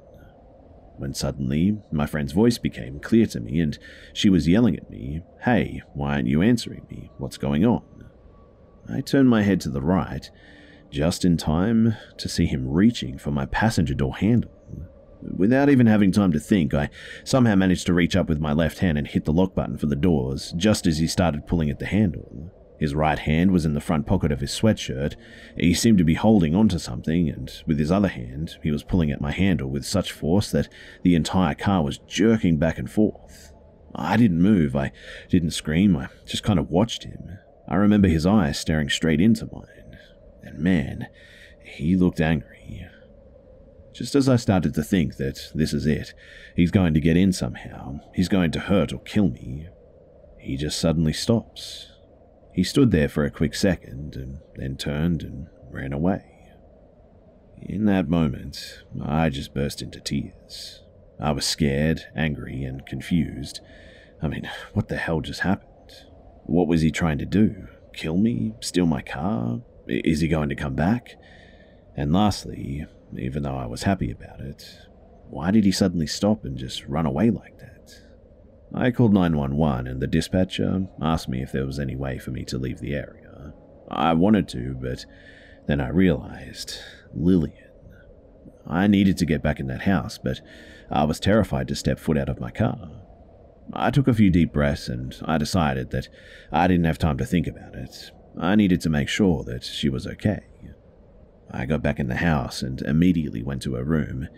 When 1.02 1.16
suddenly, 1.16 1.80
my 1.92 2.06
friend's 2.06 2.32
voice 2.32 2.60
became 2.60 3.00
clear 3.00 3.26
to 3.26 3.40
me, 3.40 3.60
and 3.60 3.76
she 4.14 4.30
was 4.30 4.48
yelling 4.48 4.76
at 4.76 4.92
me, 4.92 5.24
Hey, 5.46 5.82
why 5.96 6.14
aren't 6.14 6.28
you 6.28 6.44
answering 6.44 6.86
me? 6.92 7.10
What's 7.18 7.40
going 7.40 7.66
on? 7.66 7.82
I 8.88 9.02
turned 9.02 9.28
my 9.28 9.42
head 9.42 9.60
to 9.62 9.70
the 9.70 9.82
right, 9.82 10.30
just 10.92 11.26
in 11.26 11.38
time 11.38 11.96
to 12.20 12.30
see 12.30 12.46
him 12.46 12.70
reaching 12.70 13.18
for 13.18 13.32
my 13.32 13.48
passenger 13.48 13.96
door 13.96 14.16
handle. 14.18 14.52
Without 15.24 15.72
even 15.72 15.88
having 15.88 16.12
time 16.12 16.32
to 16.34 16.40
think, 16.40 16.72
I 16.76 16.92
somehow 17.24 17.56
managed 17.56 17.88
to 17.88 17.96
reach 17.96 18.16
up 18.16 18.30
with 18.30 18.40
my 18.40 18.54
left 18.54 18.78
hand 18.78 19.00
and 19.00 19.08
hit 19.08 19.26
the 19.26 19.34
lock 19.34 19.56
button 19.56 19.80
for 19.80 19.88
the 19.88 19.96
doors 19.96 20.54
just 20.56 20.86
as 20.86 21.00
he 21.00 21.08
started 21.08 21.48
pulling 21.48 21.72
at 21.72 21.80
the 21.80 21.88
handle. 21.88 22.52
His 22.82 22.96
right 22.96 23.20
hand 23.20 23.52
was 23.52 23.64
in 23.64 23.76
the 23.76 23.80
front 23.80 24.08
pocket 24.08 24.32
of 24.32 24.40
his 24.40 24.50
sweatshirt. 24.50 25.16
He 25.56 25.72
seemed 25.72 26.00
to 26.00 26.04
be 26.04 26.16
holding 26.16 26.56
onto 26.56 26.80
something, 26.80 27.30
and 27.30 27.54
with 27.68 27.78
his 27.78 27.92
other 27.92 28.08
hand, 28.08 28.58
he 28.64 28.72
was 28.72 28.82
pulling 28.82 29.12
at 29.12 29.22
my 29.22 29.30
handle 29.32 29.70
with 29.70 29.86
such 29.86 30.12
force 30.12 30.50
that 30.50 30.68
the 31.04 31.14
entire 31.14 31.54
car 31.54 31.84
was 31.84 32.00
jerking 32.00 32.58
back 32.58 32.80
and 32.80 32.90
forth. 32.90 33.54
I 33.94 34.18
didn't 34.18 34.42
move, 34.42 34.76
I 34.76 34.92
didn't 35.30 35.52
scream, 35.52 35.96
I 35.96 36.08
just 36.26 36.42
kind 36.42 36.58
of 36.58 36.72
watched 36.72 37.04
him. 37.04 37.38
I 37.68 37.76
remember 37.76 38.08
his 38.08 38.26
eyes 38.26 38.58
staring 38.58 38.90
straight 38.90 39.22
into 39.22 39.48
mine, 39.54 40.00
and 40.42 40.58
man, 40.58 41.06
he 41.64 41.96
looked 41.96 42.20
angry. 42.20 42.88
Just 43.94 44.16
as 44.16 44.28
I 44.28 44.38
started 44.38 44.74
to 44.74 44.84
think 44.84 45.18
that 45.18 45.52
this 45.54 45.72
is 45.72 45.86
it, 45.86 46.16
he's 46.56 46.72
going 46.72 46.96
to 46.96 47.00
get 47.00 47.16
in 47.16 47.32
somehow, 47.32 48.00
he's 48.16 48.28
going 48.28 48.50
to 48.54 48.60
hurt 48.60 48.92
or 48.92 49.02
kill 49.02 49.30
me, 49.30 49.68
he 50.40 50.58
just 50.58 50.80
suddenly 50.80 51.14
stops 51.14 51.91
he 52.54 52.64
stood 52.64 52.92
there 52.92 53.10
for 53.10 53.24
a 53.24 53.32
quick 53.32 53.56
second 53.56 54.16
and 54.16 54.40
then 54.56 54.78
turned 54.78 55.24
and 55.24 55.48
ran 55.70 55.94
away. 55.94 56.26
In 57.62 57.86
that 57.86 58.10
moment, 58.10 58.84
I 59.02 59.30
just 59.30 59.54
burst 59.54 59.82
into 59.82 60.00
tears. 60.00 60.84
I 61.20 61.32
was 61.32 61.46
scared, 61.46 62.06
angry, 62.16 62.64
and 62.64 62.86
confused. 62.86 63.62
I 64.22 64.28
mean, 64.28 64.50
what 64.74 64.88
the 64.88 64.98
hell 64.98 65.22
just 65.22 65.42
happened? 65.42 65.68
What 66.46 66.68
was 66.68 66.82
he 66.82 66.92
trying 66.92 67.20
to 67.20 67.26
do? 67.26 67.68
Kill 67.94 68.18
me? 68.18 68.56
Steal 68.60 68.86
my 68.86 69.02
car? 69.02 69.62
Is 69.88 70.22
he 70.22 70.28
going 70.28 70.50
to 70.50 70.56
come 70.56 70.76
back? 70.76 71.16
And 71.96 72.12
lastly, 72.12 72.86
even 73.18 73.44
though 73.44 73.58
I 73.58 73.66
was 73.66 73.84
happy 73.84 74.12
about 74.12 74.40
it, 74.40 74.66
why 75.30 75.52
did 75.52 75.66
he 75.66 75.72
suddenly 75.72 76.08
stop 76.08 76.44
and 76.44 76.58
just 76.58 76.86
run 76.88 77.06
away 77.06 77.30
like 77.30 77.60
that? 77.60 77.71
I 78.74 78.92
called 78.92 79.14
911 79.14 79.88
and 79.88 80.02
the 80.02 80.08
dispatcher 80.08 80.88
asked 81.02 81.28
me 81.28 81.42
if 81.42 81.52
there 81.52 81.66
was 81.66 81.80
any 81.80 81.96
way 81.96 82.18
for 82.18 82.32
me 82.32 82.46
to 82.46 82.58
leave 82.58 82.80
the 82.80 82.96
area. 82.96 83.54
I 83.90 84.14
wanted 84.14 84.48
to, 84.50 84.78
but 84.82 85.06
then 85.68 85.82
I 85.82 85.90
realized 85.90 86.78
Lillian. 87.14 87.58
I 88.66 88.88
needed 88.88 89.18
to 89.18 89.26
get 89.26 89.44
back 89.44 89.60
in 89.60 89.68
that 89.68 89.82
house, 89.82 90.18
but 90.18 90.40
I 90.90 91.04
was 91.04 91.20
terrified 91.20 91.68
to 91.68 91.76
step 91.76 92.00
foot 92.00 92.18
out 92.18 92.30
of 92.30 92.40
my 92.40 92.52
car. 92.52 92.92
I 93.74 93.92
took 93.92 94.08
a 94.08 94.14
few 94.14 94.30
deep 94.30 94.54
breaths 94.54 94.88
and 94.88 95.18
I 95.26 95.38
decided 95.38 95.92
that 95.92 96.08
I 96.52 96.68
didn't 96.68 96.86
have 96.86 96.98
time 96.98 97.18
to 97.18 97.26
think 97.26 97.48
about 97.48 97.76
it. 97.76 98.12
I 98.40 98.56
needed 98.56 98.80
to 98.82 98.90
make 98.90 99.10
sure 99.10 99.44
that 99.44 99.64
she 99.64 99.90
was 99.90 100.08
okay. 100.08 100.40
I 101.54 101.66
got 101.66 101.84
back 101.84 102.00
in 102.00 102.08
the 102.08 102.16
house 102.16 102.62
and 102.62 102.82
immediately 102.84 103.44
went 103.44 103.62
to 103.64 103.74
her 103.74 103.84
room, 103.84 104.30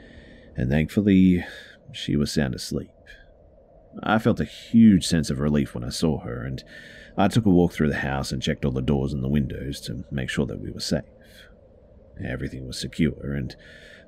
and 0.55 0.69
thankfully, 0.69 1.45
she 1.91 2.15
was 2.15 2.31
sound 2.31 2.55
asleep. 2.55 2.89
I 4.01 4.17
felt 4.17 4.39
a 4.39 4.45
huge 4.45 5.05
sense 5.05 5.29
of 5.29 5.39
relief 5.39 5.75
when 5.75 5.83
I 5.83 5.89
saw 5.89 6.19
her, 6.21 6.43
and 6.43 6.63
I 7.17 7.27
took 7.27 7.45
a 7.45 7.49
walk 7.49 7.73
through 7.73 7.89
the 7.89 7.97
house 7.97 8.31
and 8.31 8.41
checked 8.41 8.65
all 8.65 8.71
the 8.71 8.81
doors 8.81 9.13
and 9.13 9.23
the 9.23 9.29
windows 9.29 9.79
to 9.81 10.03
make 10.11 10.29
sure 10.29 10.45
that 10.47 10.59
we 10.59 10.71
were 10.71 10.79
safe. 10.79 11.03
Everything 12.23 12.65
was 12.65 12.79
secure, 12.79 13.33
and 13.33 13.55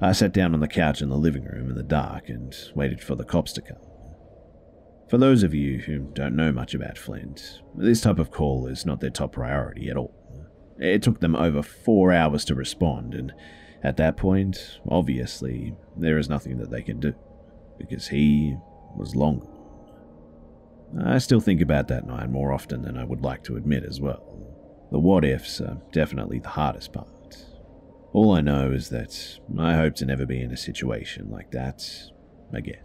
I 0.02 0.12
sat 0.12 0.34
down 0.34 0.54
on 0.54 0.60
the 0.60 0.68
couch 0.68 1.02
in 1.02 1.10
the 1.10 1.18
living 1.18 1.46
room 1.46 1.70
in 1.70 1.76
the 1.76 1.84
dark 1.84 2.30
and 2.30 2.56
waited 2.74 3.02
for 3.02 3.16
the 3.16 3.24
cops 3.24 3.54
to 3.54 3.62
come. 3.62 3.78
For 5.10 5.18
those 5.18 5.44
of 5.44 5.54
you 5.54 5.80
who 5.80 6.10
don't 6.14 6.36
know 6.36 6.52
much 6.52 6.74
about 6.74 6.98
Flint, 6.98 7.62
this 7.76 8.02
type 8.02 8.18
of 8.18 8.32
call 8.32 8.68
is 8.68 8.86
not 8.86 9.02
their 9.02 9.12
top 9.12 9.34
priority 9.34 9.90
at 9.90 9.98
all. 9.98 10.14
It 10.80 11.04
took 11.04 11.20
them 11.20 11.36
over 11.36 11.62
four 11.62 12.12
hours 12.12 12.44
to 12.46 12.56
respond, 12.56 13.14
and 13.14 13.34
at 13.84 13.98
that 13.98 14.18
point, 14.18 14.80
obviously, 14.90 15.76
there 15.96 16.18
is 16.18 16.28
nothing 16.28 16.58
that 16.58 16.72
they 16.72 16.82
can 16.82 17.00
do, 17.00 17.14
because 17.78 18.08
he 18.08 18.58
was 18.98 19.16
long 19.16 19.48
I 21.04 21.18
still 21.18 21.42
think 21.42 21.62
about 21.62 21.88
that 21.90 22.08
night 22.08 22.30
more 22.30 22.54
often 22.54 22.82
than 22.82 22.98
I 22.98 23.04
would 23.04 23.22
like 23.22 23.44
to 23.46 23.58
admit 23.58 23.84
as 23.84 24.00
well. 24.00 24.24
The 24.92 25.00
what 25.00 25.26
ifs 25.26 25.60
are 25.60 25.82
definitely 25.92 26.40
the 26.40 26.50
hardest 26.50 26.94
part. 26.94 27.46
All 28.14 28.32
I 28.32 28.42
know 28.42 28.72
is 28.72 28.90
that 28.90 29.40
I 29.60 29.76
hope 29.76 29.96
to 29.96 30.06
never 30.06 30.26
be 30.26 30.42
in 30.42 30.52
a 30.52 30.58
situation 30.58 31.30
like 31.30 31.52
that 31.52 31.90
again. 32.54 32.80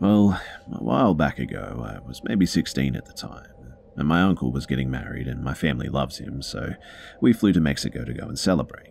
Well, 0.00 0.40
a 0.72 0.82
while 0.82 1.14
back 1.14 1.38
ago, 1.38 1.84
I 1.84 2.06
was 2.06 2.22
maybe 2.24 2.46
16 2.46 2.96
at 2.96 3.04
the 3.06 3.12
time, 3.12 3.74
and 3.96 4.08
my 4.08 4.22
uncle 4.22 4.50
was 4.50 4.64
getting 4.64 4.90
married, 4.90 5.26
and 5.26 5.42
my 5.42 5.52
family 5.52 5.88
loves 5.88 6.18
him, 6.18 6.40
so 6.40 6.74
we 7.20 7.32
flew 7.34 7.52
to 7.52 7.60
Mexico 7.60 8.04
to 8.04 8.14
go 8.14 8.26
and 8.26 8.38
celebrate. 8.38 8.89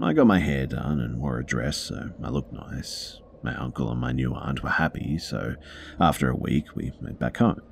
I 0.00 0.12
got 0.12 0.26
my 0.26 0.40
hair 0.40 0.66
done 0.66 1.00
and 1.00 1.20
wore 1.20 1.38
a 1.38 1.44
dress, 1.44 1.76
so 1.76 2.10
I 2.22 2.28
looked 2.28 2.52
nice. 2.52 3.20
My 3.42 3.54
uncle 3.56 3.90
and 3.90 4.00
my 4.00 4.12
new 4.12 4.34
aunt 4.34 4.62
were 4.62 4.70
happy, 4.70 5.18
so 5.18 5.54
after 5.98 6.28
a 6.28 6.36
week, 6.36 6.76
we 6.76 6.92
went 7.00 7.18
back 7.18 7.38
home. 7.38 7.62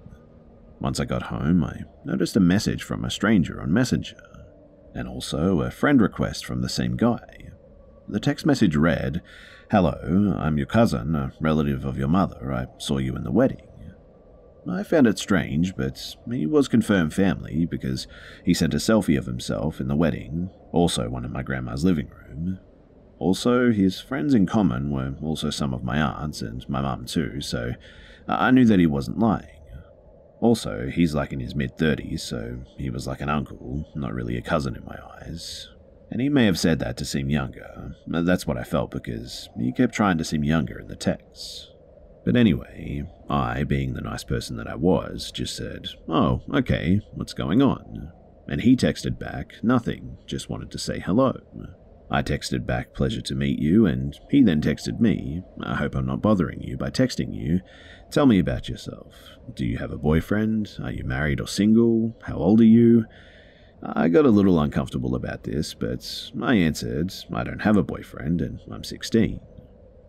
Once 0.81 0.99
I 0.99 1.05
got 1.05 1.25
home, 1.25 1.63
I 1.65 1.83
noticed 2.05 2.37
a 2.37 2.41
message 2.41 2.83
from 2.83 3.05
a 3.05 3.11
stranger 3.11 3.61
on 3.61 3.73
Messenger, 3.73 4.17
and 4.95 5.07
also 5.07 5.61
a 5.61 5.71
friend 5.71 6.01
request 6.01 6.47
from 6.47 6.63
the 6.63 6.69
same 6.69 6.97
guy. 6.97 7.51
The 8.09 8.21
text 8.21 8.47
message 8.47 8.77
read, 8.77 9.23
Hello, 9.71 10.35
I'm 10.39 10.57
your 10.57 10.67
cousin, 10.67 11.15
a 11.15 11.33
relative 11.41 11.85
of 11.85 11.99
your 11.99 12.09
mother. 12.09 12.53
I 12.53 12.67
saw 12.79 12.99
you 12.99 13.17
in 13.17 13.25
the 13.25 13.33
wedding. 13.33 13.67
I 14.69 14.83
found 14.83 15.07
it 15.07 15.19
strange, 15.19 15.77
but 15.77 16.17
he 16.31 16.47
was 16.47 16.69
confirmed 16.69 17.13
family 17.13 17.67
because 17.67 18.07
he 18.45 18.55
sent 18.55 18.75
a 18.75 18.79
selfie 18.79 19.19
of 19.19 19.27
himself 19.27 19.81
in 19.81 19.89
the 19.89 19.97
wedding, 19.97 20.51
also 20.73 21.09
one 21.09 21.25
in 21.25 21.33
my 21.33 21.43
grandma's 21.43 21.85
living 21.85 22.09
room. 22.09 22.59
Also, 23.19 23.71
his 23.71 24.01
friends 24.01 24.35
in 24.35 24.47
common 24.47 24.91
were 24.91 25.15
also 25.23 25.51
some 25.51 25.73
of 25.73 25.85
my 25.85 26.01
aunts 26.01 26.43
and 26.43 26.69
my 26.69 26.81
mum 26.81 27.07
too, 27.07 27.41
so 27.41 27.73
I 28.27 28.51
knew 28.51 28.65
that 28.65 28.81
he 28.81 28.87
wasn't 28.87 29.19
lying. 29.19 29.49
Also, 30.41 30.91
he's 30.93 31.15
like 31.15 31.33
in 31.33 31.41
his 31.41 31.55
mid 31.55 31.77
30s, 31.77 32.21
so 32.21 32.59
he 32.77 32.91
was 32.91 33.07
like 33.07 33.21
an 33.21 33.29
uncle, 33.29 33.91
not 33.95 34.13
really 34.13 34.37
a 34.37 34.43
cousin 34.43 34.77
in 34.77 34.85
my 34.85 34.99
eyes. 35.21 35.69
And 36.11 36.21
he 36.21 36.29
may 36.29 36.45
have 36.45 36.59
said 36.59 36.79
that 36.81 36.97
to 36.99 37.05
seem 37.05 37.31
younger. 37.31 37.97
That's 38.07 38.47
what 38.47 38.59
I 38.59 38.65
felt 38.65 38.91
because 38.91 39.49
he 39.59 39.73
kept 39.73 39.95
trying 39.95 40.19
to 40.19 40.25
seem 40.25 40.45
younger 40.45 40.79
in 40.79 40.89
the 40.89 40.97
text. 40.97 41.71
But 42.25 42.37
anyway, 42.37 43.05
I, 43.29 43.65
being 43.65 43.95
the 43.95 44.01
nice 44.01 44.25
person 44.25 44.57
that 44.57 44.67
I 44.67 44.77
was, 44.77 45.31
just 45.31 45.57
said, 45.57 45.89
Oh, 46.09 46.43
okay, 46.53 47.01
what's 47.13 47.35
going 47.35 47.61
on? 47.61 48.13
And 48.49 48.63
he 48.63 48.77
texted 48.77 49.19
back, 49.19 49.55
Nothing, 49.63 50.19
just 50.27 50.49
wanted 50.49 50.71
to 50.71 50.79
say 50.79 51.01
hello. 51.01 51.41
I 52.11 52.23
texted 52.23 52.67
back, 52.67 52.95
Pleasure 52.95 53.23
to 53.23 53.35
meet 53.35 53.59
you, 53.59 53.87
and 53.87 54.19
he 54.31 54.43
then 54.43 54.61
texted 54.61 55.01
me, 55.01 55.43
I 55.63 55.75
hope 55.75 55.95
I'm 55.95 56.07
not 56.07 56.23
bothering 56.23 56.63
you 56.63 56.77
by 56.77 56.91
texting 56.91 57.35
you. 57.35 57.61
Tell 58.11 58.27
me 58.27 58.39
about 58.39 58.69
yourself. 58.69 59.15
Do 59.55 59.67
you 59.67 59.79
have 59.79 59.91
a 59.91 59.99
boyfriend? 59.99 60.77
Are 60.83 60.93
you 60.93 61.05
married 61.05 61.41
or 61.41 61.49
single? 61.49 62.17
How 62.23 62.37
old 62.37 62.61
are 62.61 62.65
you? 62.65 63.07
I 63.83 64.09
got 64.09 64.25
a 64.25 64.31
little 64.31 64.61
uncomfortable 64.61 65.15
about 65.15 65.43
this, 65.43 65.75
but 65.75 66.31
I 66.41 66.55
answered, 66.55 67.13
I 67.33 67.45
don't 67.45 67.63
have 67.63 67.77
a 67.77 67.83
boyfriend 67.83 68.41
and 68.41 68.61
I'm 68.71 68.85
16. 68.85 69.41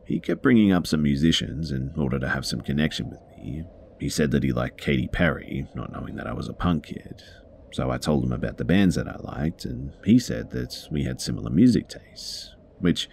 He 0.05 0.19
kept 0.19 0.43
bringing 0.43 0.71
up 0.71 0.85
some 0.85 1.01
musicians 1.01 1.71
in 1.71 1.91
order 1.97 2.19
to 2.19 2.29
have 2.29 2.45
some 2.45 2.61
connection 2.61 3.09
with 3.09 3.19
me. 3.37 3.63
He 3.99 4.09
said 4.09 4.31
that 4.31 4.43
he 4.43 4.51
liked 4.51 4.79
Katy 4.79 5.07
Perry, 5.07 5.67
not 5.73 5.91
knowing 5.91 6.15
that 6.15 6.27
I 6.27 6.33
was 6.33 6.47
a 6.47 6.53
punk 6.53 6.85
kid. 6.87 7.23
So 7.71 7.89
I 7.91 7.97
told 7.97 8.23
him 8.23 8.31
about 8.31 8.57
the 8.57 8.65
bands 8.65 8.95
that 8.95 9.07
I 9.07 9.17
liked, 9.17 9.65
and 9.65 9.93
he 10.05 10.19
said 10.19 10.51
that 10.51 10.87
we 10.91 11.03
had 11.03 11.19
similar 11.19 11.49
music 11.49 11.89
tastes, 11.89 12.55
which 12.79 13.09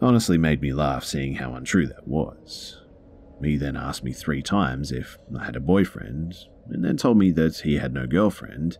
honestly 0.00 0.38
made 0.38 0.62
me 0.62 0.72
laugh 0.72 1.04
seeing 1.04 1.34
how 1.34 1.54
untrue 1.54 1.86
that 1.88 2.06
was. 2.06 2.80
He 3.42 3.56
then 3.56 3.76
asked 3.76 4.04
me 4.04 4.12
three 4.12 4.42
times 4.42 4.92
if 4.92 5.18
I 5.38 5.44
had 5.44 5.56
a 5.56 5.60
boyfriend, 5.60 6.36
and 6.68 6.84
then 6.84 6.96
told 6.96 7.18
me 7.18 7.30
that 7.32 7.58
he 7.58 7.76
had 7.76 7.92
no 7.92 8.06
girlfriend, 8.06 8.78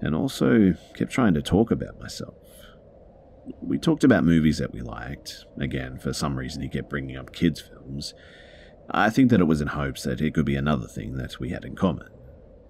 and 0.00 0.14
also 0.14 0.74
kept 0.94 1.12
trying 1.12 1.34
to 1.34 1.42
talk 1.42 1.70
about 1.70 2.00
myself. 2.00 2.34
We 3.60 3.78
talked 3.78 4.04
about 4.04 4.24
movies 4.24 4.58
that 4.58 4.72
we 4.72 4.80
liked. 4.80 5.44
Again, 5.58 5.98
for 5.98 6.12
some 6.12 6.38
reason, 6.38 6.62
he 6.62 6.68
kept 6.68 6.90
bringing 6.90 7.16
up 7.16 7.32
kids' 7.32 7.60
films. 7.60 8.14
I 8.90 9.10
think 9.10 9.30
that 9.30 9.40
it 9.40 9.44
was 9.44 9.60
in 9.60 9.68
hopes 9.68 10.02
that 10.02 10.20
it 10.20 10.34
could 10.34 10.46
be 10.46 10.56
another 10.56 10.86
thing 10.86 11.16
that 11.16 11.40
we 11.40 11.50
had 11.50 11.64
in 11.64 11.74
common. 11.74 12.08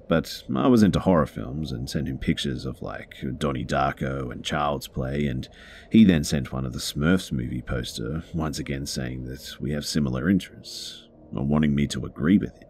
But 0.06 0.44
I 0.54 0.66
was 0.68 0.82
into 0.82 1.00
horror 1.00 1.26
films 1.26 1.72
and 1.72 1.88
sent 1.88 2.08
him 2.08 2.18
pictures 2.18 2.66
of 2.66 2.82
like 2.82 3.16
Donnie 3.38 3.64
Darko 3.64 4.30
and 4.30 4.44
Child's 4.44 4.86
Play, 4.86 5.26
and 5.26 5.48
he 5.90 6.04
then 6.04 6.24
sent 6.24 6.52
one 6.52 6.66
of 6.66 6.72
the 6.72 6.78
Smurfs 6.78 7.32
movie 7.32 7.62
poster, 7.62 8.22
once 8.34 8.58
again 8.58 8.84
saying 8.86 9.24
that 9.24 9.56
we 9.60 9.72
have 9.72 9.86
similar 9.86 10.28
interests, 10.28 11.08
or 11.34 11.44
wanting 11.44 11.74
me 11.74 11.86
to 11.86 12.04
agree 12.04 12.36
with 12.36 12.58
him. 12.58 12.68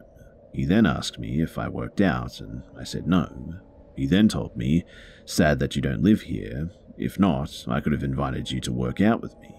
He 0.52 0.64
then 0.64 0.86
asked 0.86 1.18
me 1.18 1.42
if 1.42 1.58
I 1.58 1.68
worked 1.68 2.00
out, 2.00 2.40
and 2.40 2.62
I 2.78 2.84
said 2.84 3.08
no. 3.08 3.56
He 3.96 4.06
then 4.06 4.28
told 4.28 4.56
me, 4.56 4.84
sad 5.24 5.58
that 5.58 5.74
you 5.74 5.82
don't 5.82 6.02
live 6.02 6.22
here. 6.22 6.70
If 6.96 7.18
not, 7.18 7.64
I 7.68 7.80
could 7.80 7.92
have 7.92 8.02
invited 8.02 8.50
you 8.50 8.60
to 8.60 8.72
work 8.72 9.00
out 9.00 9.20
with 9.20 9.38
me. 9.40 9.54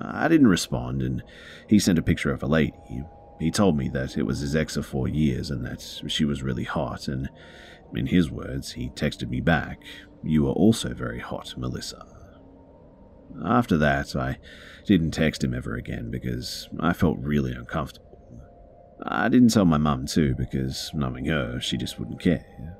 I 0.00 0.28
didn't 0.28 0.46
respond, 0.46 1.02
and 1.02 1.22
he 1.68 1.78
sent 1.78 1.98
a 1.98 2.02
picture 2.02 2.32
of 2.32 2.42
a 2.42 2.46
lady. 2.46 3.04
He 3.38 3.50
told 3.50 3.76
me 3.76 3.88
that 3.90 4.16
it 4.16 4.24
was 4.24 4.38
his 4.38 4.54
ex 4.54 4.76
of 4.76 4.86
four 4.86 5.08
years 5.08 5.50
and 5.50 5.64
that 5.66 5.82
she 6.06 6.24
was 6.24 6.42
really 6.42 6.64
hot, 6.64 7.08
and 7.08 7.28
in 7.94 8.06
his 8.06 8.30
words, 8.30 8.72
he 8.72 8.88
texted 8.90 9.28
me 9.28 9.40
back, 9.40 9.80
You 10.22 10.46
are 10.46 10.52
also 10.52 10.94
very 10.94 11.18
hot, 11.18 11.54
Melissa. 11.56 12.06
After 13.44 13.76
that, 13.78 14.14
I 14.14 14.38
didn't 14.86 15.12
text 15.12 15.42
him 15.42 15.54
ever 15.54 15.74
again 15.74 16.10
because 16.10 16.68
I 16.80 16.92
felt 16.92 17.18
really 17.18 17.52
uncomfortable. 17.52 18.08
I 19.04 19.28
didn't 19.28 19.48
tell 19.48 19.64
my 19.64 19.78
mum 19.78 20.06
too 20.06 20.34
because, 20.36 20.90
knowing 20.94 21.26
her, 21.26 21.60
she 21.60 21.76
just 21.76 21.98
wouldn't 21.98 22.20
care. 22.20 22.76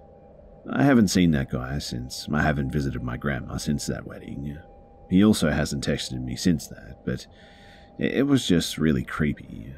I 0.71 0.83
haven't 0.85 1.09
seen 1.09 1.33
that 1.33 1.51
guy 1.51 1.79
since 1.79 2.29
I 2.33 2.43
haven't 2.43 2.71
visited 2.71 3.03
my 3.03 3.17
grandma 3.17 3.57
since 3.57 3.87
that 3.87 4.07
wedding. 4.07 4.59
He 5.11 5.25
also 5.25 5.51
hasn't 5.51 5.87
texted 5.87 6.23
me 6.23 6.37
since 6.37 6.69
that, 6.69 7.05
but 7.05 7.27
it 7.99 8.27
was 8.27 8.47
just 8.47 8.79
really 8.79 9.05
creepy. 9.05 9.75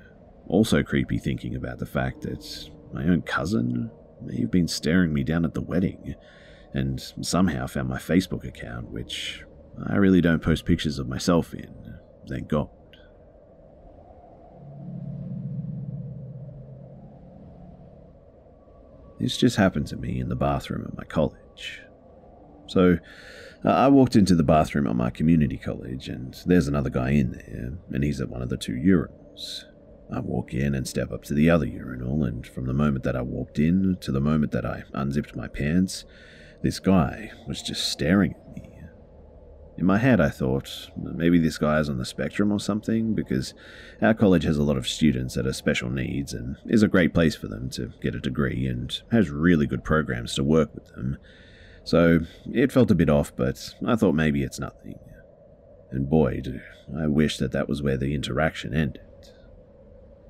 Also 0.47 0.82
creepy 0.82 1.18
thinking 1.18 1.57
about 1.57 1.78
the 1.78 1.87
fact 1.87 2.22
that 2.22 2.70
my 2.93 3.05
own 3.05 3.22
cousin 3.22 3.91
may 4.22 4.41
have 4.41 4.51
been 4.51 4.68
staring 4.68 5.12
me 5.12 5.24
down 5.24 5.45
at 5.45 5.55
the 5.55 5.62
wedding 5.62 6.14
and 6.74 7.01
somehow 7.22 7.66
found 7.66 7.89
my 7.89 7.99
Facebook 7.99 8.47
account, 8.47 8.91
which 8.91 9.45
I 9.87 9.97
really 9.97 10.20
don't 10.20 10.43
post 10.43 10.66
pictures 10.66 10.99
of 10.99 11.09
myself 11.09 11.55
in, 11.55 11.99
thank 12.28 12.49
God. 12.49 12.68
This 19.18 19.36
just 19.36 19.56
happened 19.56 19.86
to 19.88 19.96
me 19.96 20.20
in 20.20 20.28
the 20.28 20.36
bathroom 20.36 20.84
at 20.86 20.96
my 20.96 21.04
college. 21.04 21.80
So, 22.66 22.98
I 23.64 23.88
walked 23.88 24.14
into 24.14 24.34
the 24.34 24.42
bathroom 24.42 24.86
at 24.86 24.94
my 24.94 25.08
community 25.08 25.56
college, 25.56 26.08
and 26.08 26.36
there's 26.44 26.68
another 26.68 26.90
guy 26.90 27.10
in 27.10 27.32
there, 27.32 27.72
and 27.90 28.04
he's 28.04 28.20
at 28.20 28.28
one 28.28 28.42
of 28.42 28.50
the 28.50 28.58
two 28.58 28.74
urinals. 28.74 29.64
I 30.12 30.20
walk 30.20 30.52
in 30.52 30.74
and 30.74 30.86
step 30.86 31.10
up 31.10 31.24
to 31.24 31.34
the 31.34 31.48
other 31.48 31.64
urinal, 31.64 32.24
and 32.24 32.46
from 32.46 32.66
the 32.66 32.74
moment 32.74 33.04
that 33.04 33.16
I 33.16 33.22
walked 33.22 33.58
in 33.58 33.96
to 34.02 34.12
the 34.12 34.20
moment 34.20 34.52
that 34.52 34.66
I 34.66 34.84
unzipped 34.92 35.34
my 35.34 35.48
pants, 35.48 36.04
this 36.62 36.78
guy 36.78 37.30
was 37.48 37.62
just 37.62 37.88
staring 37.90 38.34
at 38.34 38.54
me. 38.54 38.73
In 39.76 39.86
my 39.86 39.98
head, 39.98 40.20
I 40.20 40.28
thought 40.28 40.90
maybe 40.96 41.38
this 41.38 41.58
guy 41.58 41.80
is 41.80 41.88
on 41.88 41.98
the 41.98 42.04
spectrum 42.04 42.52
or 42.52 42.60
something, 42.60 43.14
because 43.14 43.54
our 44.00 44.14
college 44.14 44.44
has 44.44 44.56
a 44.56 44.62
lot 44.62 44.76
of 44.76 44.86
students 44.86 45.34
that 45.34 45.46
are 45.46 45.52
special 45.52 45.90
needs 45.90 46.32
and 46.32 46.56
is 46.66 46.82
a 46.82 46.88
great 46.88 47.12
place 47.12 47.34
for 47.34 47.48
them 47.48 47.68
to 47.70 47.92
get 48.00 48.14
a 48.14 48.20
degree 48.20 48.66
and 48.66 49.02
has 49.10 49.30
really 49.30 49.66
good 49.66 49.82
programs 49.82 50.34
to 50.34 50.44
work 50.44 50.72
with 50.74 50.86
them. 50.94 51.16
So 51.82 52.20
it 52.52 52.70
felt 52.70 52.90
a 52.92 52.94
bit 52.94 53.10
off, 53.10 53.34
but 53.34 53.74
I 53.84 53.96
thought 53.96 54.14
maybe 54.14 54.42
it's 54.42 54.60
nothing. 54.60 54.98
And 55.90 56.08
boy, 56.08 56.40
do 56.40 56.60
I 56.96 57.08
wish 57.08 57.38
that 57.38 57.52
that 57.52 57.68
was 57.68 57.82
where 57.82 57.96
the 57.96 58.14
interaction 58.14 58.74
ended. 58.74 59.00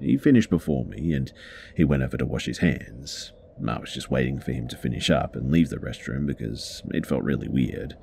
He 0.01 0.17
finished 0.17 0.51
before 0.51 0.85
me, 0.85 1.13
and 1.13 1.33
he 1.77 1.85
went 1.85 2.03
over 2.03 2.17
to 2.17 2.27
wash 2.27 2.47
his 2.47 2.59
hands. 2.59 3.33
I 3.67 3.79
was 3.79 3.95
just 3.95 4.11
waiting 4.11 4.41
for 4.41 4.53
him 4.53 4.69
to 4.69 4.77
finish 4.77 5.11
up 5.11 5.37
and 5.37 5.53
leave 5.53 5.69
the 5.69 5.77
restroom 5.77 6.27
because 6.27 6.83
it 6.91 7.07
felt 7.07 7.23
really 7.23 7.49
weird. 7.49 7.97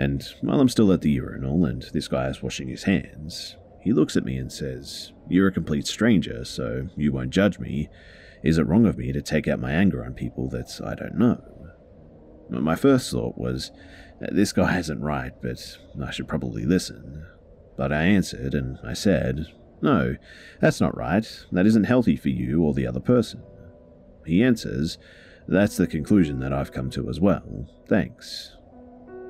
And 0.00 0.26
while 0.40 0.62
I'm 0.62 0.70
still 0.70 0.94
at 0.94 1.02
the 1.02 1.10
urinal 1.10 1.66
and 1.66 1.82
this 1.92 2.08
guy 2.08 2.28
is 2.28 2.42
washing 2.42 2.68
his 2.68 2.84
hands, 2.84 3.58
he 3.82 3.92
looks 3.92 4.16
at 4.16 4.24
me 4.24 4.38
and 4.38 4.50
says, 4.50 5.12
You're 5.28 5.48
a 5.48 5.52
complete 5.52 5.86
stranger, 5.86 6.42
so 6.46 6.88
you 6.96 7.12
won't 7.12 7.28
judge 7.28 7.58
me. 7.58 7.90
Is 8.42 8.56
it 8.56 8.66
wrong 8.66 8.86
of 8.86 8.96
me 8.96 9.12
to 9.12 9.20
take 9.20 9.46
out 9.46 9.60
my 9.60 9.72
anger 9.72 10.02
on 10.02 10.14
people 10.14 10.48
that 10.48 10.80
I 10.82 10.94
don't 10.94 11.18
know? 11.18 11.42
My 12.48 12.76
first 12.76 13.10
thought 13.10 13.36
was, 13.36 13.72
This 14.20 14.54
guy 14.54 14.78
isn't 14.78 15.02
right, 15.02 15.32
but 15.42 15.76
I 16.02 16.10
should 16.10 16.28
probably 16.28 16.64
listen. 16.64 17.26
But 17.76 17.92
I 17.92 18.04
answered 18.04 18.54
and 18.54 18.78
I 18.82 18.94
said, 18.94 19.48
No, 19.82 20.16
that's 20.62 20.80
not 20.80 20.96
right. 20.96 21.26
That 21.52 21.66
isn't 21.66 21.84
healthy 21.84 22.16
for 22.16 22.30
you 22.30 22.62
or 22.62 22.72
the 22.72 22.86
other 22.86 23.00
person. 23.00 23.42
He 24.24 24.42
answers, 24.42 24.96
That's 25.46 25.76
the 25.76 25.86
conclusion 25.86 26.40
that 26.40 26.54
I've 26.54 26.72
come 26.72 26.88
to 26.92 27.10
as 27.10 27.20
well. 27.20 27.68
Thanks 27.86 28.56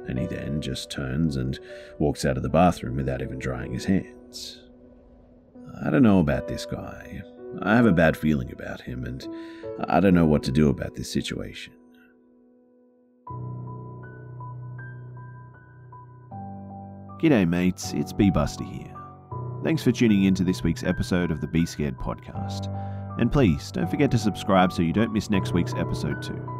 and 0.09 0.19
he 0.19 0.27
then 0.27 0.61
just 0.61 0.91
turns 0.91 1.37
and 1.37 1.59
walks 1.99 2.25
out 2.25 2.37
of 2.37 2.43
the 2.43 2.49
bathroom 2.49 2.97
without 2.97 3.23
even 3.23 3.39
drying 3.39 3.73
his 3.73 3.85
hands. 3.85 4.63
I 5.85 5.91
don't 5.91 6.03
know 6.03 6.21
about 6.21 6.49
this 6.49 6.67
guy. 6.67 7.23
I 7.63 7.75
have 7.77 7.87
a 7.87 7.93
bad 7.93 8.17
feeling 8.17 8.53
about 8.53 8.81
him, 8.81 9.05
and 9.05 9.27
I 9.89 10.01
don't 10.01 10.15
know 10.15 10.27
what 10.27 10.43
to 10.45 10.53
do 10.53 10.69
about 10.69 10.95
this 10.95 11.13
situation. 11.13 11.73
G'day, 17.21 17.47
mates. 17.47 17.93
It's 17.93 18.13
B 18.13 18.31
Buster 18.31 18.65
here. 18.65 18.95
Thanks 19.63 19.83
for 19.83 19.93
tuning 19.93 20.25
in 20.25 20.35
to 20.37 20.45
this 20.45 20.63
week's 20.63 20.85
episode 20.85 21.31
of 21.31 21.41
the 21.43 21.49
Be 21.49 21.67
Scared 21.67 21.99
podcast. 21.99 22.75
And 23.19 23.31
please 23.31 23.71
don't 23.71 23.91
forget 23.91 24.11
to 24.13 24.19
subscribe 24.19 24.73
so 24.73 24.81
you 24.81 24.95
don't 24.95 25.13
miss 25.13 25.29
next 25.29 25.53
week's 25.53 25.75
episode, 25.75 26.23
too. 26.23 26.60